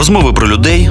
Розмови 0.00 0.32
про 0.32 0.48
людей, 0.48 0.90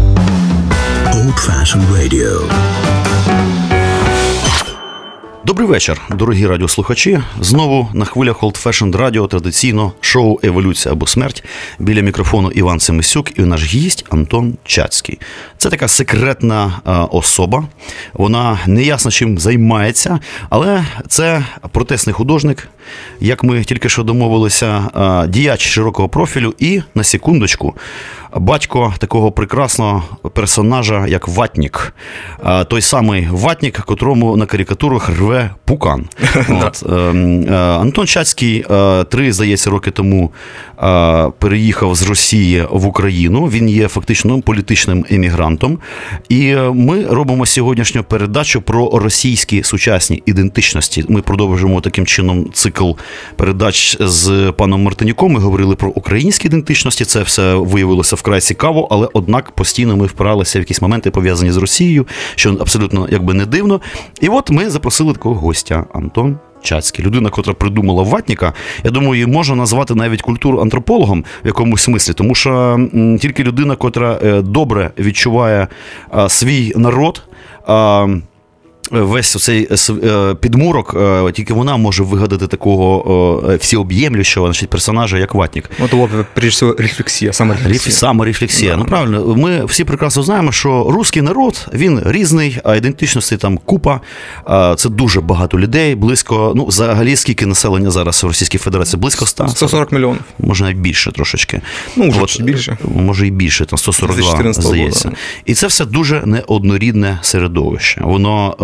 Old 1.11 1.37
Fashioned 1.47 1.87
Radio. 1.91 2.51
Добрий 5.45 5.67
вечір, 5.67 6.01
дорогі 6.09 6.47
радіослухачі. 6.47 7.21
Знову 7.41 7.89
на 7.93 8.05
хвилях 8.05 8.43
Old 8.43 8.63
Fashioned 8.63 8.97
Radio 8.97 9.27
традиційно 9.27 9.91
шоу 10.01 10.39
Еволюція 10.43 10.91
або 10.91 11.07
смерть 11.07 11.43
біля 11.79 12.01
мікрофону 12.01 12.51
Іван 12.51 12.79
Семисюк 12.79 13.39
і 13.39 13.41
наш 13.41 13.63
гість 13.63 14.05
Антон 14.09 14.57
Чацький. 14.65 15.19
Це 15.57 15.69
така 15.69 15.87
секретна 15.87 16.71
особа. 17.11 17.63
Вона 18.13 18.59
не 18.67 18.83
ясно 18.83 19.11
чим 19.11 19.39
займається, 19.39 20.19
але 20.49 20.85
це 21.07 21.45
протестний 21.71 22.13
художник, 22.13 22.67
як 23.19 23.43
ми 23.43 23.63
тільки 23.63 23.89
що 23.89 24.03
домовилися, 24.03 24.83
діяч 25.29 25.61
широкого 25.61 26.09
профілю 26.09 26.53
і 26.59 26.81
на 26.95 27.03
секундочку 27.03 27.75
батько 28.35 28.93
такого 28.97 29.31
прекрасного 29.31 30.03
персонажа, 30.33 31.07
як 31.07 31.27
Ватнік. 31.27 31.93
Той 32.67 32.81
самий 32.81 33.27
Ватнік, 33.31 33.79
котрому 33.79 34.37
на 34.37 34.45
карикатурах 34.45 35.09
рве 35.09 35.49
пукан. 35.65 36.05
От. 36.49 36.83
Ем, 36.89 37.43
е, 37.43 37.55
Антон 37.55 38.07
Чацький 38.07 38.65
е, 38.71 39.03
три, 39.03 39.33
здається, 39.33 39.69
роки 39.69 39.91
тому 39.91 40.31
е, 40.83 41.27
переїхав 41.39 41.95
з 41.95 42.01
Росії 42.01 42.65
в 42.71 42.85
Україну. 42.85 43.45
Він 43.45 43.69
є 43.69 43.87
фактично 43.87 44.41
політичним 44.41 45.05
емігрантом. 45.09 45.79
І 46.29 46.55
ми 46.55 47.05
робимо 47.05 47.45
сьогоднішню 47.45 48.03
передачу 48.03 48.61
про 48.61 48.89
російські 48.99 49.63
сучасні 49.63 50.23
ідентичності. 50.25 51.05
Ми 51.09 51.21
продовжуємо 51.21 51.81
таким 51.81 52.05
чином 52.05 52.51
цикл 52.53 52.70
передач 53.35 53.97
з 53.99 54.53
паном 54.57 54.83
Мартинюком. 54.83 55.31
Ми 55.31 55.39
говорили 55.39 55.75
про 55.75 55.89
українські 55.89 56.47
ідентичності. 56.47 57.05
Це 57.05 57.23
все 57.23 57.55
виявилося 57.55 58.15
вкрай 58.15 58.41
цікаво, 58.41 58.87
але 58.91 59.07
однак 59.13 59.51
постійно 59.51 59.97
ми 59.97 60.05
впиралися 60.05 60.59
в 60.59 60.61
якісь 60.61 60.81
моменти 60.81 61.11
пов'язані 61.11 61.51
з 61.51 61.57
Росією, 61.57 62.07
що 62.35 62.57
абсолютно 62.59 63.07
якби 63.11 63.33
не 63.33 63.45
дивно. 63.45 63.81
І 64.21 64.27
от 64.27 64.49
ми 64.51 64.69
запросили 64.69 65.13
такого 65.13 65.35
гостя 65.35 65.85
Антон. 65.93 66.37
Чацький, 66.63 67.05
людина, 67.05 67.29
котра 67.29 67.53
придумала 67.53 68.03
ватніка, 68.03 68.53
я 68.83 68.91
думаю, 68.91 69.13
її 69.13 69.25
можна 69.25 69.55
назвати 69.55 69.95
навіть 69.95 70.21
культуру 70.21 70.59
антропологом 70.59 71.25
в 71.43 71.47
якомусь 71.47 71.81
смислі, 71.81 72.13
тому 72.13 72.35
що 72.35 72.79
тільки 73.21 73.43
людина, 73.43 73.75
котра 73.75 74.19
е, 74.23 74.41
добре 74.41 74.91
відчуває 74.99 75.67
свій 76.27 76.73
народ 76.75 77.23
весь 78.91 79.43
цей 79.43 79.67
е, 79.71 79.75
е, 80.07 80.35
підмурок, 80.35 80.95
е, 80.99 81.31
тільки 81.31 81.53
вона 81.53 81.77
може 81.77 82.03
вигадати 82.03 82.47
такого 82.47 83.57
всеоб'ємлющого 83.59 84.47
значить, 84.47 84.69
персонажа, 84.69 85.17
як 85.17 85.35
Ватнік. 85.35 85.69
От, 85.79 85.93
от 85.93 86.09
прежде 86.33 86.49
всього, 86.49 86.75
рефлексія, 86.77 87.33
саморефлексія. 87.33 87.95
Саморефлексія. 87.95 88.71
Да. 88.71 88.77
Ну 88.77 88.85
правильно, 88.85 89.35
ми 89.35 89.65
всі 89.65 89.83
прекрасно 89.83 90.23
знаємо, 90.23 90.51
що 90.51 90.87
русський 90.89 91.21
народ 91.21 91.67
він 91.73 92.01
різний, 92.05 92.57
а 92.63 92.75
ідентичності 92.75 93.37
там 93.37 93.57
купа. 93.57 94.01
Це 94.77 94.89
дуже 94.89 95.21
багато 95.21 95.59
людей, 95.59 95.95
близько, 95.95 96.53
ну, 96.55 96.65
взагалі, 96.65 97.15
скільки 97.15 97.45
населення 97.45 97.91
зараз 97.91 98.23
в 98.23 98.27
Російській 98.27 98.57
Федерації? 98.57 98.99
Близько 98.99 99.25
100? 99.25 99.47
140 99.47 99.91
мільйонів. 99.91 100.21
Може, 100.39 100.63
навіть 100.63 100.77
більше 100.77 101.11
трошечки. 101.11 101.61
Ну, 101.95 102.09
вже 102.09 102.21
От, 102.21 102.41
більше. 102.41 102.77
Може 102.95 103.27
і 103.27 103.31
більше, 103.31 103.65
там 103.65 103.79
142, 103.79 104.53
здається. 104.53 105.07
Года. 105.09 105.19
І 105.45 105.53
це 105.53 105.67
все 105.67 105.85
дуже 105.85 106.21
неоднорідне 106.25 107.19
середовище. 107.21 108.01
Воно 108.03 108.55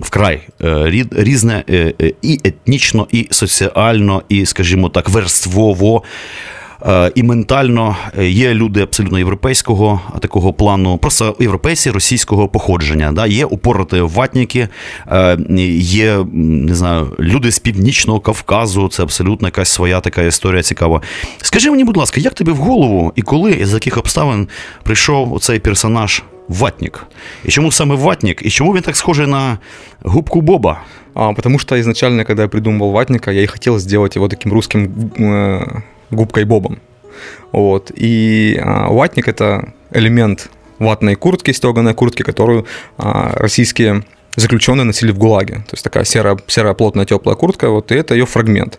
вкрай 0.00 0.40
е, 0.64 1.06
різне 1.10 1.64
е, 1.70 1.94
е, 2.02 2.12
і 2.22 2.40
етнічно, 2.44 3.06
і 3.10 3.28
соціально, 3.30 4.22
і, 4.28 4.46
скажімо 4.46 4.88
так, 4.88 5.08
верствово. 5.08 6.02
І 7.14 7.22
ментально 7.22 7.96
є 8.20 8.54
люди 8.54 8.80
абсолютно 8.80 9.18
європейського 9.18 10.00
такого 10.20 10.52
плану, 10.52 10.98
просто 10.98 11.36
європейці 11.40 11.90
російського 11.90 12.48
походження. 12.48 13.12
Да? 13.12 13.26
Є 13.26 13.44
упороти 13.44 14.02
ватніки, 14.02 14.68
є 15.78 16.24
не 16.32 16.74
знаю, 16.74 17.12
люди 17.20 17.52
з 17.52 17.58
північного 17.58 18.20
Кавказу. 18.20 18.88
Це 18.88 19.02
абсолютно 19.02 19.48
якась 19.48 19.68
своя 19.68 20.00
така 20.00 20.22
історія 20.22 20.62
цікава. 20.62 21.00
Скажи 21.42 21.70
мені, 21.70 21.84
будь 21.84 21.96
ласка, 21.96 22.20
як 22.20 22.34
тобі 22.34 22.50
в 22.50 22.56
голову 22.56 23.12
і 23.16 23.22
коли, 23.22 23.52
і 23.52 23.64
з 23.64 23.72
яких 23.72 23.98
обставин 23.98 24.48
прийшов 24.82 25.40
цей 25.40 25.58
персонаж 25.58 26.22
ватник. 26.48 27.04
И 27.44 27.50
чему 27.50 27.70
самый 27.70 27.96
ватник? 27.96 28.42
И 28.42 28.50
чему 28.50 28.70
он 28.70 28.82
так 28.82 28.96
схожий 28.96 29.26
на 29.26 29.60
губку 30.02 30.40
Боба? 30.40 30.82
А, 31.14 31.32
потому 31.32 31.58
что 31.58 31.80
изначально, 31.80 32.24
когда 32.24 32.44
я 32.44 32.48
придумывал 32.48 32.92
ватника, 32.92 33.30
я 33.30 33.42
и 33.42 33.46
хотел 33.46 33.78
сделать 33.78 34.16
его 34.16 34.28
таким 34.28 34.52
русским 34.52 35.10
э, 35.16 35.80
губкой 36.10 36.44
Бобом. 36.44 36.78
Вот. 37.52 37.90
И 37.94 38.54
э, 38.58 38.86
ватник– 38.88 39.28
это 39.28 39.72
элемент 39.92 40.50
ватной 40.78 41.14
куртки, 41.14 41.52
стеганой 41.52 41.94
куртки, 41.94 42.22
которую 42.22 42.66
э, 42.98 43.32
российские 43.36 44.04
заключенные 44.36 44.84
носили 44.84 45.10
в 45.10 45.18
ГУЛАГе. 45.18 45.54
То 45.54 45.72
есть 45.72 45.84
такая 45.84 46.04
серая, 46.04 46.38
серая 46.46 46.74
плотная 46.74 47.04
теплая 47.04 47.36
куртка, 47.36 47.70
вот 47.70 47.90
и 47.92 47.94
это 47.94 48.14
ее 48.14 48.26
фрагмент. 48.26 48.78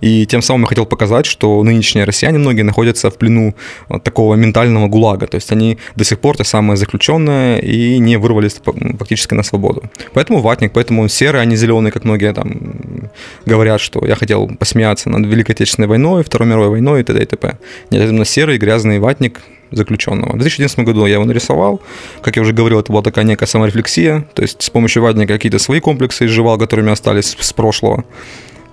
И 0.00 0.26
тем 0.26 0.42
самым 0.42 0.62
я 0.62 0.68
хотел 0.68 0.86
показать, 0.86 1.26
что 1.26 1.62
нынешние 1.62 2.04
россияне 2.04 2.38
многие 2.38 2.62
находятся 2.62 3.10
в 3.10 3.16
плену 3.16 3.54
вот 3.88 4.02
такого 4.02 4.34
ментального 4.34 4.88
ГУЛАГа. 4.88 5.26
То 5.26 5.36
есть 5.36 5.52
они 5.52 5.78
до 5.94 6.04
сих 6.04 6.18
пор 6.18 6.36
те 6.36 6.44
самые 6.44 6.76
заключенные 6.76 7.60
и 7.60 7.98
не 7.98 8.16
вырвались 8.16 8.60
фактически 8.98 9.34
на 9.34 9.42
свободу. 9.42 9.82
Поэтому 10.12 10.40
ватник, 10.40 10.72
поэтому 10.72 11.02
он 11.02 11.08
серый, 11.08 11.40
а 11.40 11.44
не 11.44 11.56
зеленый, 11.56 11.90
как 11.90 12.04
многие 12.04 12.32
там 12.32 13.10
говорят, 13.46 13.80
что 13.80 14.04
я 14.06 14.14
хотел 14.14 14.48
посмеяться 14.48 15.08
над 15.10 15.26
Великой 15.26 15.52
Отечественной 15.52 15.88
войной, 15.88 16.24
Второй 16.24 16.48
мировой 16.48 16.70
войной 16.70 17.00
и 17.00 17.04
т.д. 17.04 17.22
и 17.22 17.26
т.п. 17.26 17.58
Нет, 17.90 18.08
именно 18.08 18.24
серый, 18.24 18.58
грязный 18.58 18.98
ватник, 18.98 19.40
заключенного. 19.70 20.32
В 20.32 20.38
2011 20.38 20.78
году 20.80 21.06
я 21.06 21.14
его 21.14 21.24
нарисовал. 21.24 21.80
Как 22.22 22.36
я 22.36 22.42
уже 22.42 22.52
говорил, 22.52 22.80
это 22.80 22.92
была 22.92 23.02
такая 23.02 23.24
некая 23.24 23.46
саморефлексия. 23.46 24.26
То 24.34 24.42
есть 24.42 24.62
с 24.62 24.70
помощью 24.70 25.02
ватника 25.02 25.34
какие-то 25.34 25.58
свои 25.58 25.80
комплексы 25.80 26.26
изживал, 26.26 26.58
которыми 26.58 26.92
остались 26.92 27.36
с 27.38 27.52
прошлого. 27.52 28.04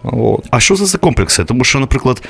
От. 0.04 0.46
А 0.52 0.60
що 0.60 0.76
це 0.76 0.86
за 0.86 0.98
комплекси? 0.98 1.44
Тому 1.44 1.64
що, 1.64 1.80
наприклад, 1.80 2.22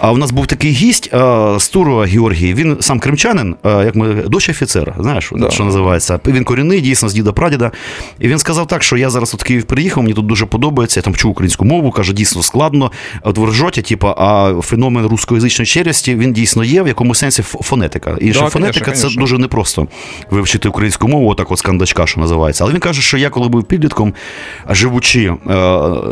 у 0.00 0.16
нас 0.16 0.30
був 0.30 0.46
такий 0.46 0.70
гість 0.70 1.10
з 1.58 1.68
Турова 1.68 2.06
Георгій, 2.06 2.54
він 2.54 2.76
сам 2.80 3.00
кримчанин, 3.00 3.56
як 3.64 3.94
ми 3.94 4.14
дощ 4.14 4.48
офіцер, 4.48 4.94
знаєш, 4.98 5.32
да. 5.36 5.50
що 5.50 5.64
називається. 5.64 6.20
Він 6.26 6.44
корінний, 6.44 6.80
дійсно, 6.80 7.08
з 7.08 7.14
діда 7.14 7.32
прадіда. 7.32 7.70
І 8.18 8.28
він 8.28 8.38
сказав 8.38 8.66
так, 8.66 8.82
що 8.82 8.96
я 8.96 9.10
зараз 9.10 9.34
в 9.34 9.42
Київ 9.42 9.64
приїхав, 9.64 10.02
мені 10.02 10.14
тут 10.14 10.26
дуже 10.26 10.46
подобається, 10.46 11.00
я 11.00 11.04
там 11.04 11.14
чув 11.14 11.30
українську 11.30 11.64
мову, 11.64 11.90
каже, 11.90 12.12
дійсно 12.12 12.42
складно. 12.42 12.92
От 13.22 13.38
в 13.38 13.44
ржоті, 13.44 13.82
типу, 13.82 14.06
а 14.06 14.54
феномен 14.62 15.06
рускоязичної 15.06 15.66
челюсті, 15.66 16.14
він 16.14 16.32
дійсно 16.32 16.64
є, 16.64 16.82
в 16.82 16.88
якому 16.88 17.14
сенсі 17.14 17.42
фонетика. 17.42 18.16
І 18.20 18.28
да, 18.28 18.34
що 18.34 18.48
фонетика 18.48 18.84
конечно, 18.84 19.10
це 19.10 19.16
дуже 19.16 19.38
непросто 19.38 19.86
вивчити 20.30 20.68
українську 20.68 21.08
мову, 21.08 21.30
отак 21.30 21.50
от 21.50 21.58
з 21.58 21.62
кандачка, 21.62 22.06
що 22.06 22.20
називається. 22.20 22.64
Але 22.64 22.72
він 22.72 22.80
каже, 22.80 23.02
що 23.02 23.18
я, 23.18 23.30
коли 23.30 23.48
був 23.48 23.64
підлітком, 23.64 24.14
живучи, 24.70 25.32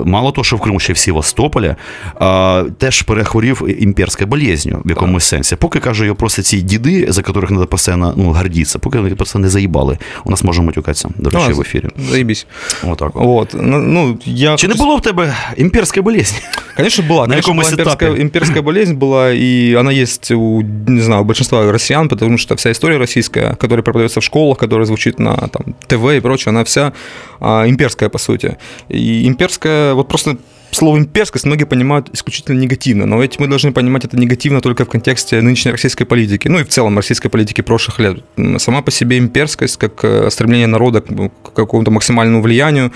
мало 0.04 0.32
того, 0.32 0.44
що 0.44 0.56
в 0.56 0.60
Криму 0.60 0.80
ще 0.80 0.92
всі 0.92 1.09
Севастополя, 1.09 1.75
а, 2.15 2.63
теж 2.77 3.01
перехворів 3.01 3.61
імперською 3.79 4.27
болезнью 4.27 4.81
в 4.85 4.89
якомусь 4.89 5.23
сенсі. 5.23 5.55
Поки 5.55 5.79
каже, 5.79 6.05
його 6.05 6.15
просто 6.15 6.41
ці 6.41 6.61
діди, 6.61 7.05
за 7.09 7.21
яких 7.21 7.35
треба 7.35 7.65
постійно 7.65 8.13
ну, 8.17 8.31
гордитися, 8.31 8.79
поки 8.79 8.99
вони 8.99 9.15
просто 9.15 9.39
не 9.39 9.49
заїбали. 9.49 9.97
У 10.25 10.31
нас 10.31 10.43
можемо 10.43 10.67
матюкатися, 10.67 11.09
до 11.17 11.29
речі, 11.29 11.45
ну, 11.49 11.55
в 11.55 11.61
ефірі. 11.61 11.89
Заебись. 12.09 12.47
Отак. 12.83 13.11
От. 13.13 13.55
Ну, 13.61 13.79
ну, 13.79 14.19
я... 14.25 14.55
Чи 14.55 14.67
не 14.67 14.73
було 14.73 14.95
в 14.95 15.01
тебе 15.01 15.33
імперська 15.57 16.01
болезнь? 16.01 16.35
Конечно, 16.75 17.03
была. 17.03 17.27
На 17.27 17.35
Конечно, 17.35 17.53
была 17.53 17.69
имперская, 17.71 18.21
имперская 18.21 18.61
болезнь 18.61 18.93
была, 18.93 19.31
и 19.33 19.73
она 19.79 19.91
есть 19.91 20.31
у, 20.31 20.61
не 20.87 21.01
знаю, 21.01 21.21
у 21.21 21.25
большинства 21.25 21.71
россиян, 21.71 22.09
потому 22.09 22.37
что 22.37 22.55
вся 22.55 22.71
история 22.71 22.97
российская, 22.97 23.55
которая 23.55 23.83
преподается 23.83 24.19
в 24.19 24.23
школах, 24.23 24.57
которая 24.57 24.85
звучит 24.85 25.19
на 25.19 25.35
там, 25.47 25.75
ТВ 25.87 26.05
и 26.17 26.19
прочее, 26.19 26.49
она 26.49 26.63
вся 26.63 26.91
а, 27.39 27.65
имперская, 27.67 28.09
по 28.09 28.17
сути. 28.17 28.57
И 28.89 29.25
имперская, 29.27 29.93
вот 29.93 30.07
просто 30.07 30.37
слово 30.75 30.97
имперскость 30.97 31.45
многие 31.45 31.65
понимают 31.65 32.09
исключительно 32.13 32.59
негативно, 32.59 33.05
но 33.05 33.21
ведь 33.21 33.39
мы 33.39 33.47
должны 33.47 33.71
понимать 33.71 34.05
это 34.05 34.17
негативно 34.17 34.61
только 34.61 34.85
в 34.85 34.89
контексте 34.89 35.41
нынешней 35.41 35.71
российской 35.71 36.05
политики, 36.05 36.47
ну 36.47 36.59
и 36.59 36.63
в 36.63 36.67
целом 36.67 36.97
российской 36.97 37.29
политики 37.29 37.61
прошлых 37.61 37.99
лет. 37.99 38.23
Сама 38.59 38.81
по 38.81 38.91
себе 38.91 39.17
имперскость, 39.17 39.77
как 39.77 40.03
э, 40.03 40.29
стремление 40.29 40.67
народа 40.67 41.01
к 41.01 41.53
какому-то 41.53 41.91
максимальному 41.91 42.41
влиянию, 42.41 42.91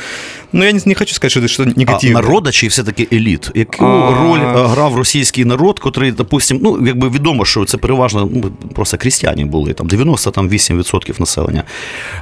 ну 0.51 0.63
я 0.63 0.71
не, 0.71 0.81
не 0.85 0.95
хочу 0.95 1.13
сказать, 1.13 1.31
що 1.31 1.41
це 1.41 1.47
щось 1.47 1.75
негативне. 1.75 2.19
А 2.19 2.21
народа 2.21 2.51
чи 2.51 2.67
все-таки 2.67 3.07
еліт? 3.13 3.51
Яку 3.55 3.85
а... 3.85 4.23
роль 4.23 4.39
е, 4.39 4.67
грав 4.67 4.95
російський 4.95 5.45
народ, 5.45 5.79
котрий, 5.79 6.11
допустим, 6.11 6.59
ну 6.61 6.87
якби 6.87 7.09
відомо, 7.09 7.45
що 7.45 7.65
це 7.65 7.77
переважно 7.77 8.29
ну, 8.33 8.51
просто 8.75 8.97
крістяні 8.97 9.45
були, 9.45 9.73
там 9.73 9.87
98% 9.87 11.19
населення. 11.19 11.63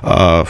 А, 0.01 0.43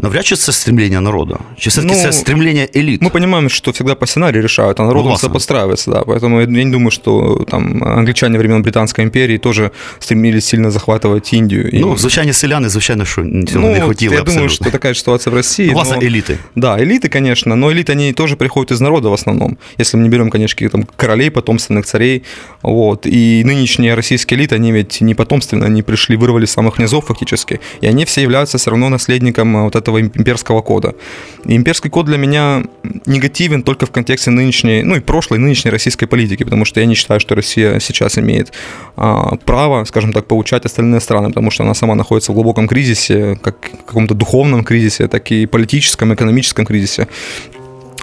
навряд 0.00 0.26
чи 0.26 0.36
це 0.36 0.52
стремлення 0.52 1.00
народу? 1.00 1.38
Чи 1.58 1.70
все-таки 1.70 1.94
ну, 1.94 2.02
це 2.02 2.12
стремлення 2.12 2.66
еліт? 2.76 3.02
Мы 3.02 3.10
понимаем, 3.10 3.48
что 3.48 3.70
всегда 3.70 3.94
по 4.13 4.15
сценарию 4.15 4.43
решают, 4.43 4.79
а 4.79 4.83
народ 4.83 5.05
ну, 5.05 5.29
подстраивается, 5.29 5.91
да. 5.91 6.03
Поэтому 6.03 6.39
я 6.39 6.45
не 6.45 6.71
думаю, 6.71 6.91
что 6.91 7.45
там 7.49 7.83
англичане 7.83 8.37
времен 8.37 8.61
Британской 8.61 9.03
империи 9.03 9.37
тоже 9.37 9.71
стремились 9.99 10.45
сильно 10.45 10.69
захватывать 10.69 11.33
Индию. 11.33 11.69
Ну, 11.73 11.97
звичайні 11.97 12.33
селяни, 12.33 12.69
звичайно, 12.69 13.05
що 13.05 13.21
цього 13.21 13.67
ну, 13.67 13.71
не 13.71 13.81
хотіли 13.81 14.15
Я 14.15 14.21
абсолютно. 14.21 14.33
думаю, 14.33 14.49
что 14.49 14.71
такая 14.71 14.93
ситуация 14.93 15.31
в 15.31 15.35
России. 15.35 15.67
Ну, 15.67 15.73
власне, 15.73 15.95
но... 15.95 16.07
элиты. 16.07 16.37
Да, 16.55 16.79
элиты, 16.83 17.09
конечно, 17.09 17.55
но 17.55 17.71
элиты, 17.71 17.91
они 17.93 18.13
тоже 18.13 18.35
приходят 18.35 18.71
из 18.71 18.81
народа 18.81 19.09
в 19.09 19.13
основном. 19.13 19.57
Если 19.79 19.97
мы 19.97 20.03
не 20.03 20.09
берем, 20.09 20.29
конечно, 20.29 20.69
там, 20.69 20.83
королей, 20.95 21.31
потомственных 21.31 21.85
царей, 21.85 22.21
вот. 22.61 23.07
И 23.07 23.43
нынешние 23.45 23.95
российские 23.95 24.37
элиты, 24.37 24.55
они 24.55 24.71
ведь 24.71 25.01
не 25.01 25.15
потомственные, 25.15 25.67
они 25.67 25.81
пришли, 25.81 26.17
вырвали 26.17 26.45
с 26.45 26.51
самых 26.51 26.79
низов 26.79 27.05
фактически. 27.05 27.59
И 27.81 27.87
они 27.87 28.03
все 28.05 28.21
являются 28.21 28.57
все 28.57 28.69
равно 28.69 28.89
наследником 28.89 29.63
вот 29.63 29.75
этого 29.75 29.99
имперского 29.99 30.61
кода. 30.61 30.93
И 31.49 31.55
имперский 31.55 31.89
код 31.89 32.05
для 32.05 32.17
меня 32.17 32.63
негативен 33.05 33.63
только 33.63 33.85
в 33.85 33.91
контексте 34.03 34.31
нынешней, 34.31 34.83
ну 34.83 34.95
и 34.95 34.99
прошлой, 34.99 35.39
нынешней 35.39 35.71
российской 35.71 36.07
политики, 36.07 36.43
потому 36.43 36.65
что 36.65 36.81
я 36.81 36.85
не 36.85 36.95
считаю, 36.95 37.21
что 37.21 37.35
Россия 37.35 37.79
сейчас 37.79 38.17
имеет 38.17 38.51
а, 38.97 39.37
право, 39.45 39.85
скажем 39.85 40.11
так, 40.11 40.25
получать 40.25 40.65
остальные 40.65 40.99
страны, 40.99 41.29
потому 41.29 41.51
что 41.51 41.63
она 41.63 41.73
сама 41.73 41.95
находится 41.95 42.33
в 42.33 42.35
глубоком 42.35 42.67
кризисе, 42.67 43.39
как 43.41 43.55
в 43.71 43.85
каком-то 43.85 44.13
духовном 44.13 44.65
кризисе, 44.65 45.07
так 45.07 45.31
и 45.31 45.45
политическом, 45.45 46.13
экономическом 46.13 46.65
кризисе. 46.65 47.07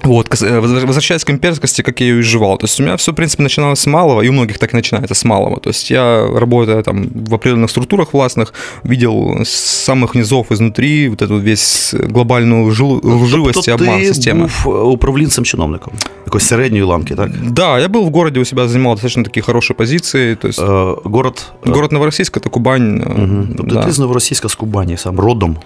Вот, 0.06 0.42
э, 0.42 0.60
возвращаясь 0.60 1.24
к 1.24 1.32
имперскости, 1.32 1.82
как 1.82 2.00
я 2.02 2.08
ее 2.08 2.20
изживал. 2.20 2.58
То 2.58 2.66
есть 2.66 2.80
у 2.80 2.84
меня 2.84 2.96
все, 2.96 3.12
в 3.12 3.16
принципе, 3.16 3.44
начиналось 3.44 3.80
с 3.80 3.88
малого, 3.88 4.22
и 4.22 4.30
у 4.30 4.34
многих 4.34 4.60
так 4.60 4.74
и 4.74 4.76
начинается 4.76 5.16
с 5.16 5.26
малого. 5.26 5.60
То 5.60 5.70
есть 5.70 5.92
я, 5.92 6.28
работая 6.40 6.84
там 6.84 7.08
в 7.14 7.34
определенных 7.34 7.70
структурах 7.70 8.14
властных, 8.14 8.54
видел 8.84 9.42
с 9.44 9.50
самых 9.50 10.16
низов 10.16 10.52
изнутри 10.52 11.10
вот 11.10 11.22
эту 11.22 11.40
весь 11.40 11.96
глобальную 12.10 12.66
лживость 12.66 13.68
и 13.68 13.72
обман 13.72 14.00
ты 14.00 14.14
системы. 14.14 14.50
був 14.64 14.90
управлінцем 14.94 15.46
чиновником 15.46 15.94
якоїсь 16.26 16.48
середньої 16.48 16.84
ламки, 16.84 17.16
так? 17.16 17.32
Да, 17.44 17.80
я 17.80 17.88
был 17.88 18.06
в 18.06 18.10
городе, 18.10 18.40
у 18.40 18.46
себя 18.46 18.68
занимал 18.68 18.94
достаточно 18.94 19.24
такие 19.24 19.44
хорошие 19.44 19.76
позиции. 19.76 20.36
То 20.36 20.48
есть 20.48 20.60
э, 20.60 20.96
город... 21.04 21.46
Город 21.66 21.92
Новороссийск, 21.92 22.38
это 22.38 22.50
Кубань. 22.50 23.02
Угу. 23.02 23.48
Тобто 23.58 23.76
да. 23.76 23.84
ти 23.84 23.92
з 23.92 24.00
Новороссийска, 24.00 24.50
з 24.50 24.56
Кубані, 24.56 24.98
сам 24.98 25.20
родом. 25.20 25.58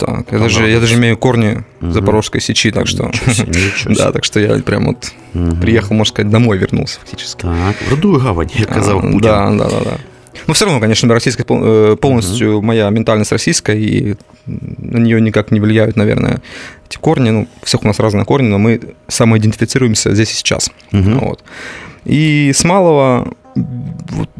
Так, 0.00 0.32
я 0.32 0.38
даже, 0.38 0.66
я 0.66 0.80
даже 0.80 0.94
имею 0.94 1.18
корни 1.18 1.62
угу. 1.80 1.92
Запорожской 1.92 2.40
сечи, 2.40 2.70
так 2.70 2.86
что... 2.86 3.10
Да, 3.84 4.12
так 4.12 4.24
что 4.24 4.40
я 4.40 4.58
прям 4.60 4.86
вот 4.86 5.12
приехал, 5.60 5.94
можно 5.94 6.10
сказать, 6.12 6.30
домой 6.30 6.56
вернулся 6.56 6.98
фактически. 7.00 7.42
Так, 7.42 7.76
в 7.76 7.90
родную 7.90 8.20
гавань, 8.20 8.50
я 8.54 8.64
сказал 8.64 9.00
Путин. 9.00 9.20
Да, 9.20 9.50
да, 9.50 9.68
да, 9.68 9.80
да. 9.84 9.96
Но 10.46 10.54
все 10.54 10.64
равно, 10.64 10.80
конечно, 10.80 11.12
российская 11.12 11.44
э, 11.46 11.96
полностью 12.00 12.56
угу. 12.56 12.66
моя 12.66 12.88
ментальность 12.88 13.30
российская, 13.30 13.76
и 13.76 14.14
на 14.46 14.98
нее 14.98 15.20
никак 15.20 15.50
не 15.50 15.60
влияют, 15.60 15.96
наверное, 15.96 16.40
эти 16.88 16.96
корни. 16.96 17.30
Ну, 17.30 17.48
всех 17.62 17.82
у 17.82 17.86
нас 17.86 17.98
разные 17.98 18.24
корни, 18.24 18.48
но 18.48 18.58
мы 18.58 18.80
самоидентифицируемся 19.08 20.14
здесь 20.14 20.32
и 20.32 20.34
сейчас. 20.34 20.70
Угу. 20.92 21.10
Вот. 21.20 21.44
И 22.06 22.52
с 22.54 22.64
малого 22.64 23.34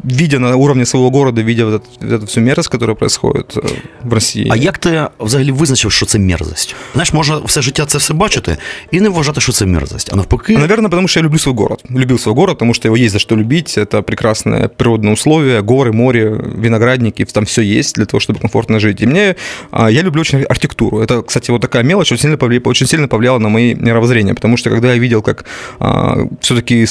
видя 0.04 0.38
на 0.38 0.56
уровне 0.56 0.86
своего 0.86 1.10
города, 1.10 1.42
видя 1.42 1.64
вот 1.64 1.82
эту, 2.00 2.06
эту 2.06 2.26
всю 2.26 2.40
мерзость, 2.40 2.68
которая 2.68 2.94
происходит 2.94 3.56
э, 3.56 3.68
в 4.02 4.12
Росії. 4.12 4.48
А 4.50 4.56
як 4.56 4.78
ти 4.78 5.08
взагалі 5.20 5.52
визначив, 5.52 5.92
що 5.92 6.06
це 6.06 6.18
мерзость? 6.18 6.74
Знаєш, 6.92 7.12
можна 7.12 7.38
все 7.38 7.62
життя 7.62 7.86
це 7.86 7.98
все 7.98 8.14
бачити 8.14 8.56
і 8.90 9.00
не 9.00 9.08
вважати, 9.08 9.40
що 9.40 9.52
це 9.52 9.66
мерзость. 9.66 10.10
А 10.12 10.16
навпаки. 10.16 10.58
Наверное, 10.58 10.90
потому 10.90 11.08
что 11.08 11.20
я 11.20 11.24
люблю 11.24 11.38
свой 11.38 11.56
город. 11.56 11.84
Любил 11.90 12.18
свой 12.18 12.34
город, 12.34 12.58
потому 12.58 12.74
что 12.74 12.88
его 12.88 12.96
есть 12.96 13.12
за 13.12 13.18
что 13.18 13.36
любить. 13.36 13.78
Это 13.78 14.02
прекрасное 14.02 14.68
природное 14.68 15.12
условие, 15.12 15.62
горы, 15.62 15.92
море, 15.92 16.40
виноградники, 16.58 17.24
там 17.24 17.44
все 17.44 17.62
есть 17.62 17.96
для 17.96 18.04
того, 18.04 18.20
чтобы 18.20 18.40
комфортно 18.40 18.80
жить. 18.80 19.02
И 19.02 19.06
мне, 19.06 19.34
а, 19.70 19.90
я 19.90 20.02
люблю 20.02 20.20
очень 20.20 20.42
архитектуру. 20.42 21.00
Это, 21.00 21.22
кстати, 21.22 21.50
вот 21.50 21.60
такая 21.60 21.82
мелочь 21.82 22.12
очень 22.12 22.22
сильно, 22.22 22.36
повлияла, 22.36 22.68
очень 22.70 22.86
сильно 22.86 23.08
повлияла 23.08 23.38
на 23.38 23.48
мои 23.48 23.74
мировоззрения, 23.74 24.34
потому 24.34 24.56
что 24.56 24.70
когда 24.70 24.92
я 24.92 24.98
видел, 24.98 25.22
как 25.22 25.44
а, 25.78 26.28
все-таки 26.40 26.86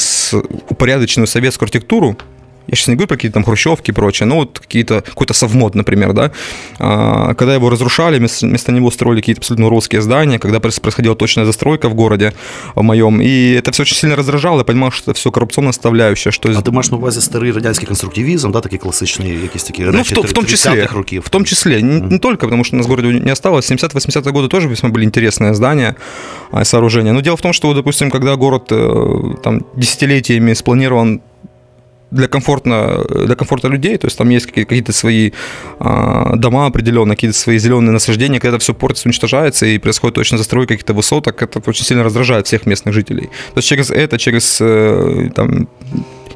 упорядоченную 0.70 1.28
советскую 1.28 1.68
архитектуру, 1.68 2.16
я 2.70 2.76
сейчас 2.76 2.88
не 2.88 2.96
говорю 2.96 3.08
про 3.08 3.16
какие-то 3.16 3.34
там 3.36 3.44
хрущевки 3.44 3.92
и 3.92 3.94
прочее, 3.94 4.28
но 4.28 4.36
вот 4.36 4.60
какие-то, 4.60 5.02
какой-то 5.02 5.34
совмод, 5.34 5.76
например, 5.76 6.14
да, 6.14 6.32
а, 6.80 7.34
когда 7.36 7.54
его 7.54 7.70
разрушали, 7.70 8.18
вместо, 8.18 8.48
вместо 8.48 8.72
него 8.72 8.92
строили 8.92 9.22
какие-то 9.22 9.40
абсолютно 9.40 9.68
уродские 9.68 10.02
здания, 10.02 10.40
когда 10.40 10.60
происходила 10.60 11.16
точная 11.16 11.46
застройка 11.46 11.90
в 11.90 11.94
городе 11.94 12.34
в 12.76 12.82
моем, 12.82 13.22
и 13.22 13.52
это 13.52 13.72
все 13.72 13.84
очень 13.84 13.96
сильно 13.96 14.16
раздражало, 14.16 14.60
я 14.60 14.64
понимал, 14.64 14.92
что 14.92 15.12
это 15.12 15.20
все 15.20 15.32
коррупционная 15.32 15.74
составляющая. 15.74 16.32
Что... 16.32 16.50
А 16.58 16.62
ти 16.62 16.72
маєш 16.72 16.92
на 16.92 16.98
увазі 16.98 17.22
старий 17.22 17.52
радянський 17.52 17.88
конструктивізм, 17.88 18.52
да, 18.52 18.62
такий 18.62 18.80
классичный, 18.80 19.42
якісь 19.42 19.64
такі 19.64 19.84
ну, 19.84 19.92
речі 19.92 20.16
в, 20.16 20.20
в 20.20 20.34
том 20.34 20.46
числе, 20.46 20.88
років. 20.94 21.24
В 21.26 21.30
том 21.30 21.46
числе, 21.46 21.82
не, 21.82 22.00
не 22.00 22.20
только, 22.20 22.48
потому 22.48 22.64
что 22.64 22.76
у 22.76 22.78
нас 22.78 22.88
в 22.88 22.90
городе 22.90 23.08
не 23.08 23.32
осталось, 23.32 23.72
70-80-е 23.72 24.32
годы 24.32 24.48
тоже 24.48 24.68
весьма 24.68 24.90
были 24.90 25.06
интересные 25.06 25.54
здания, 25.54 25.96
сооружения, 26.64 27.14
но 27.14 27.22
дело 27.22 27.36
в 27.36 27.42
том, 27.42 27.54
что, 27.54 27.74
допустим, 27.74 28.12
когда 28.12 28.36
город 28.36 28.72
э, 28.72 29.36
там 29.44 29.62
десятилетиями 29.76 30.54
спланирован 30.54 31.22
для, 32.11 32.29
комфортно, 32.29 33.05
для 33.27 33.35
комфорта 33.35 33.69
людей, 33.69 33.97
то 33.99 34.07
есть 34.07 34.19
там 34.19 34.29
есть 34.31 34.47
какие-то 34.47 34.93
свои 34.93 35.33
а, 35.79 36.37
дома 36.37 36.67
определенные, 36.67 37.17
какие-то 37.17 37.37
свои 37.37 37.59
зеленые 37.59 37.93
насаждения, 37.93 38.41
когда 38.41 38.57
это 38.57 38.63
все 38.63 38.75
портится, 38.75 39.09
уничтожается 39.09 39.67
и 39.67 39.79
происходит 39.79 40.15
точно 40.15 40.39
застройка 40.39 40.75
каких-то 40.75 40.95
высоток, 40.95 41.43
это 41.43 41.63
очень 41.67 41.85
сильно 41.85 42.03
раздражает 42.03 42.47
всех 42.47 42.67
местных 42.67 42.95
жителей. 42.95 43.31
То 43.55 43.59
есть 43.59 43.69
через 43.69 43.91
это, 43.91 44.19
через 44.19 44.59
э, 44.61 45.31
там, 45.35 45.69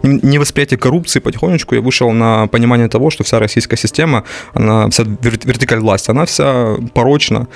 невосприятие 0.05 0.79
коррупции 0.79 1.21
потихонечку 1.21 1.75
я 1.75 1.81
вышел 1.81 2.11
на 2.13 2.47
понимание 2.47 2.89
того, 2.89 3.11
что 3.11 3.25
вся 3.25 3.39
российская 3.39 3.77
система, 3.77 4.25
она 4.53 4.89
вся 4.91 5.05
вертикаль 5.05 5.81
власти, 5.81 6.11
она 6.11 6.25
вся 6.27 6.77
порочна, 6.93 7.49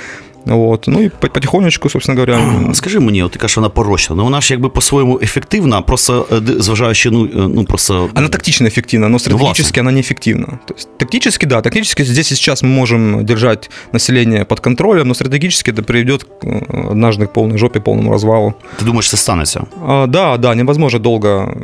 От. 0.45 0.87
Ну 0.87 1.01
і 1.01 1.09
потихонечку, 1.09 1.89
собственно 1.89 2.19
говоря. 2.19 2.73
Скажи 2.73 2.99
мені, 2.99 3.23
от 3.23 3.31
ти 3.31 3.39
кажеш, 3.39 3.57
вона 3.57 3.69
порочна, 3.69 4.15
ну 4.15 4.23
вона 4.23 4.41
ж 4.41 4.53
якби 4.53 4.69
по-своєму 4.69 5.19
ефективна, 5.23 5.81
просто 5.81 6.27
е, 6.31 6.61
зважаючи, 6.61 7.09
ну, 7.09 7.25
е, 7.25 7.29
ну 7.33 7.65
просто. 7.65 8.09
Она 8.13 8.27
тактично 8.27 8.67
эффективна, 8.67 9.09
но 9.09 9.19
стратегически 9.19 9.81
ну, 9.81 9.89
она 9.89 9.99
неэффективна. 9.99 10.45
То 10.65 10.73
есть, 10.73 10.89
тактически, 10.97 11.45
да, 11.45 11.61
тактически 11.61 12.03
здесь 12.03 12.31
и 12.31 12.35
сейчас 12.35 12.63
мы 12.63 12.69
можем 12.69 13.25
держать 13.25 13.69
население 13.93 14.45
под 14.45 14.59
контролем, 14.59 15.07
но 15.07 15.13
стратегически 15.13 15.71
это 15.71 15.83
приведет 15.83 16.25
э, 16.43 16.91
однажды 16.91 17.25
к 17.25 17.33
полной 17.33 17.57
жопе, 17.57 17.79
полному 17.79 18.11
развалу. 18.11 18.53
Ты 18.79 18.85
думаешь, 18.85 19.07
это 19.07 19.17
станется? 19.17 19.65
А, 19.81 20.07
да, 20.07 20.37
да, 20.37 20.55
невозможно 20.55 20.99
долго. 20.99 21.57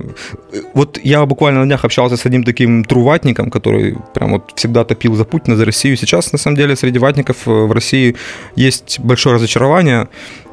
Вот 0.73 0.99
я 1.03 1.25
буквально 1.25 1.59
на 1.59 1.65
днях 1.65 1.85
общался 1.85 2.15
с 2.15 2.25
одним 2.25 2.43
таким 2.43 2.83
труватником, 2.83 3.49
который 3.49 3.97
прям 4.13 4.31
вот 4.31 4.53
всегда 4.55 4.83
топил 4.83 5.15
за 5.15 5.25
Путина, 5.25 5.57
за 5.57 5.65
Россию. 5.65 5.97
Сейчас, 5.97 6.33
на 6.33 6.39
самом 6.39 6.57
деле, 6.57 6.75
среди 6.75 6.99
ватников 6.99 7.47
э, 7.47 7.51
в 7.51 7.71
России 7.71 8.15
есть 8.55 8.72
большое 8.98 9.36
разочарование, 9.36 10.08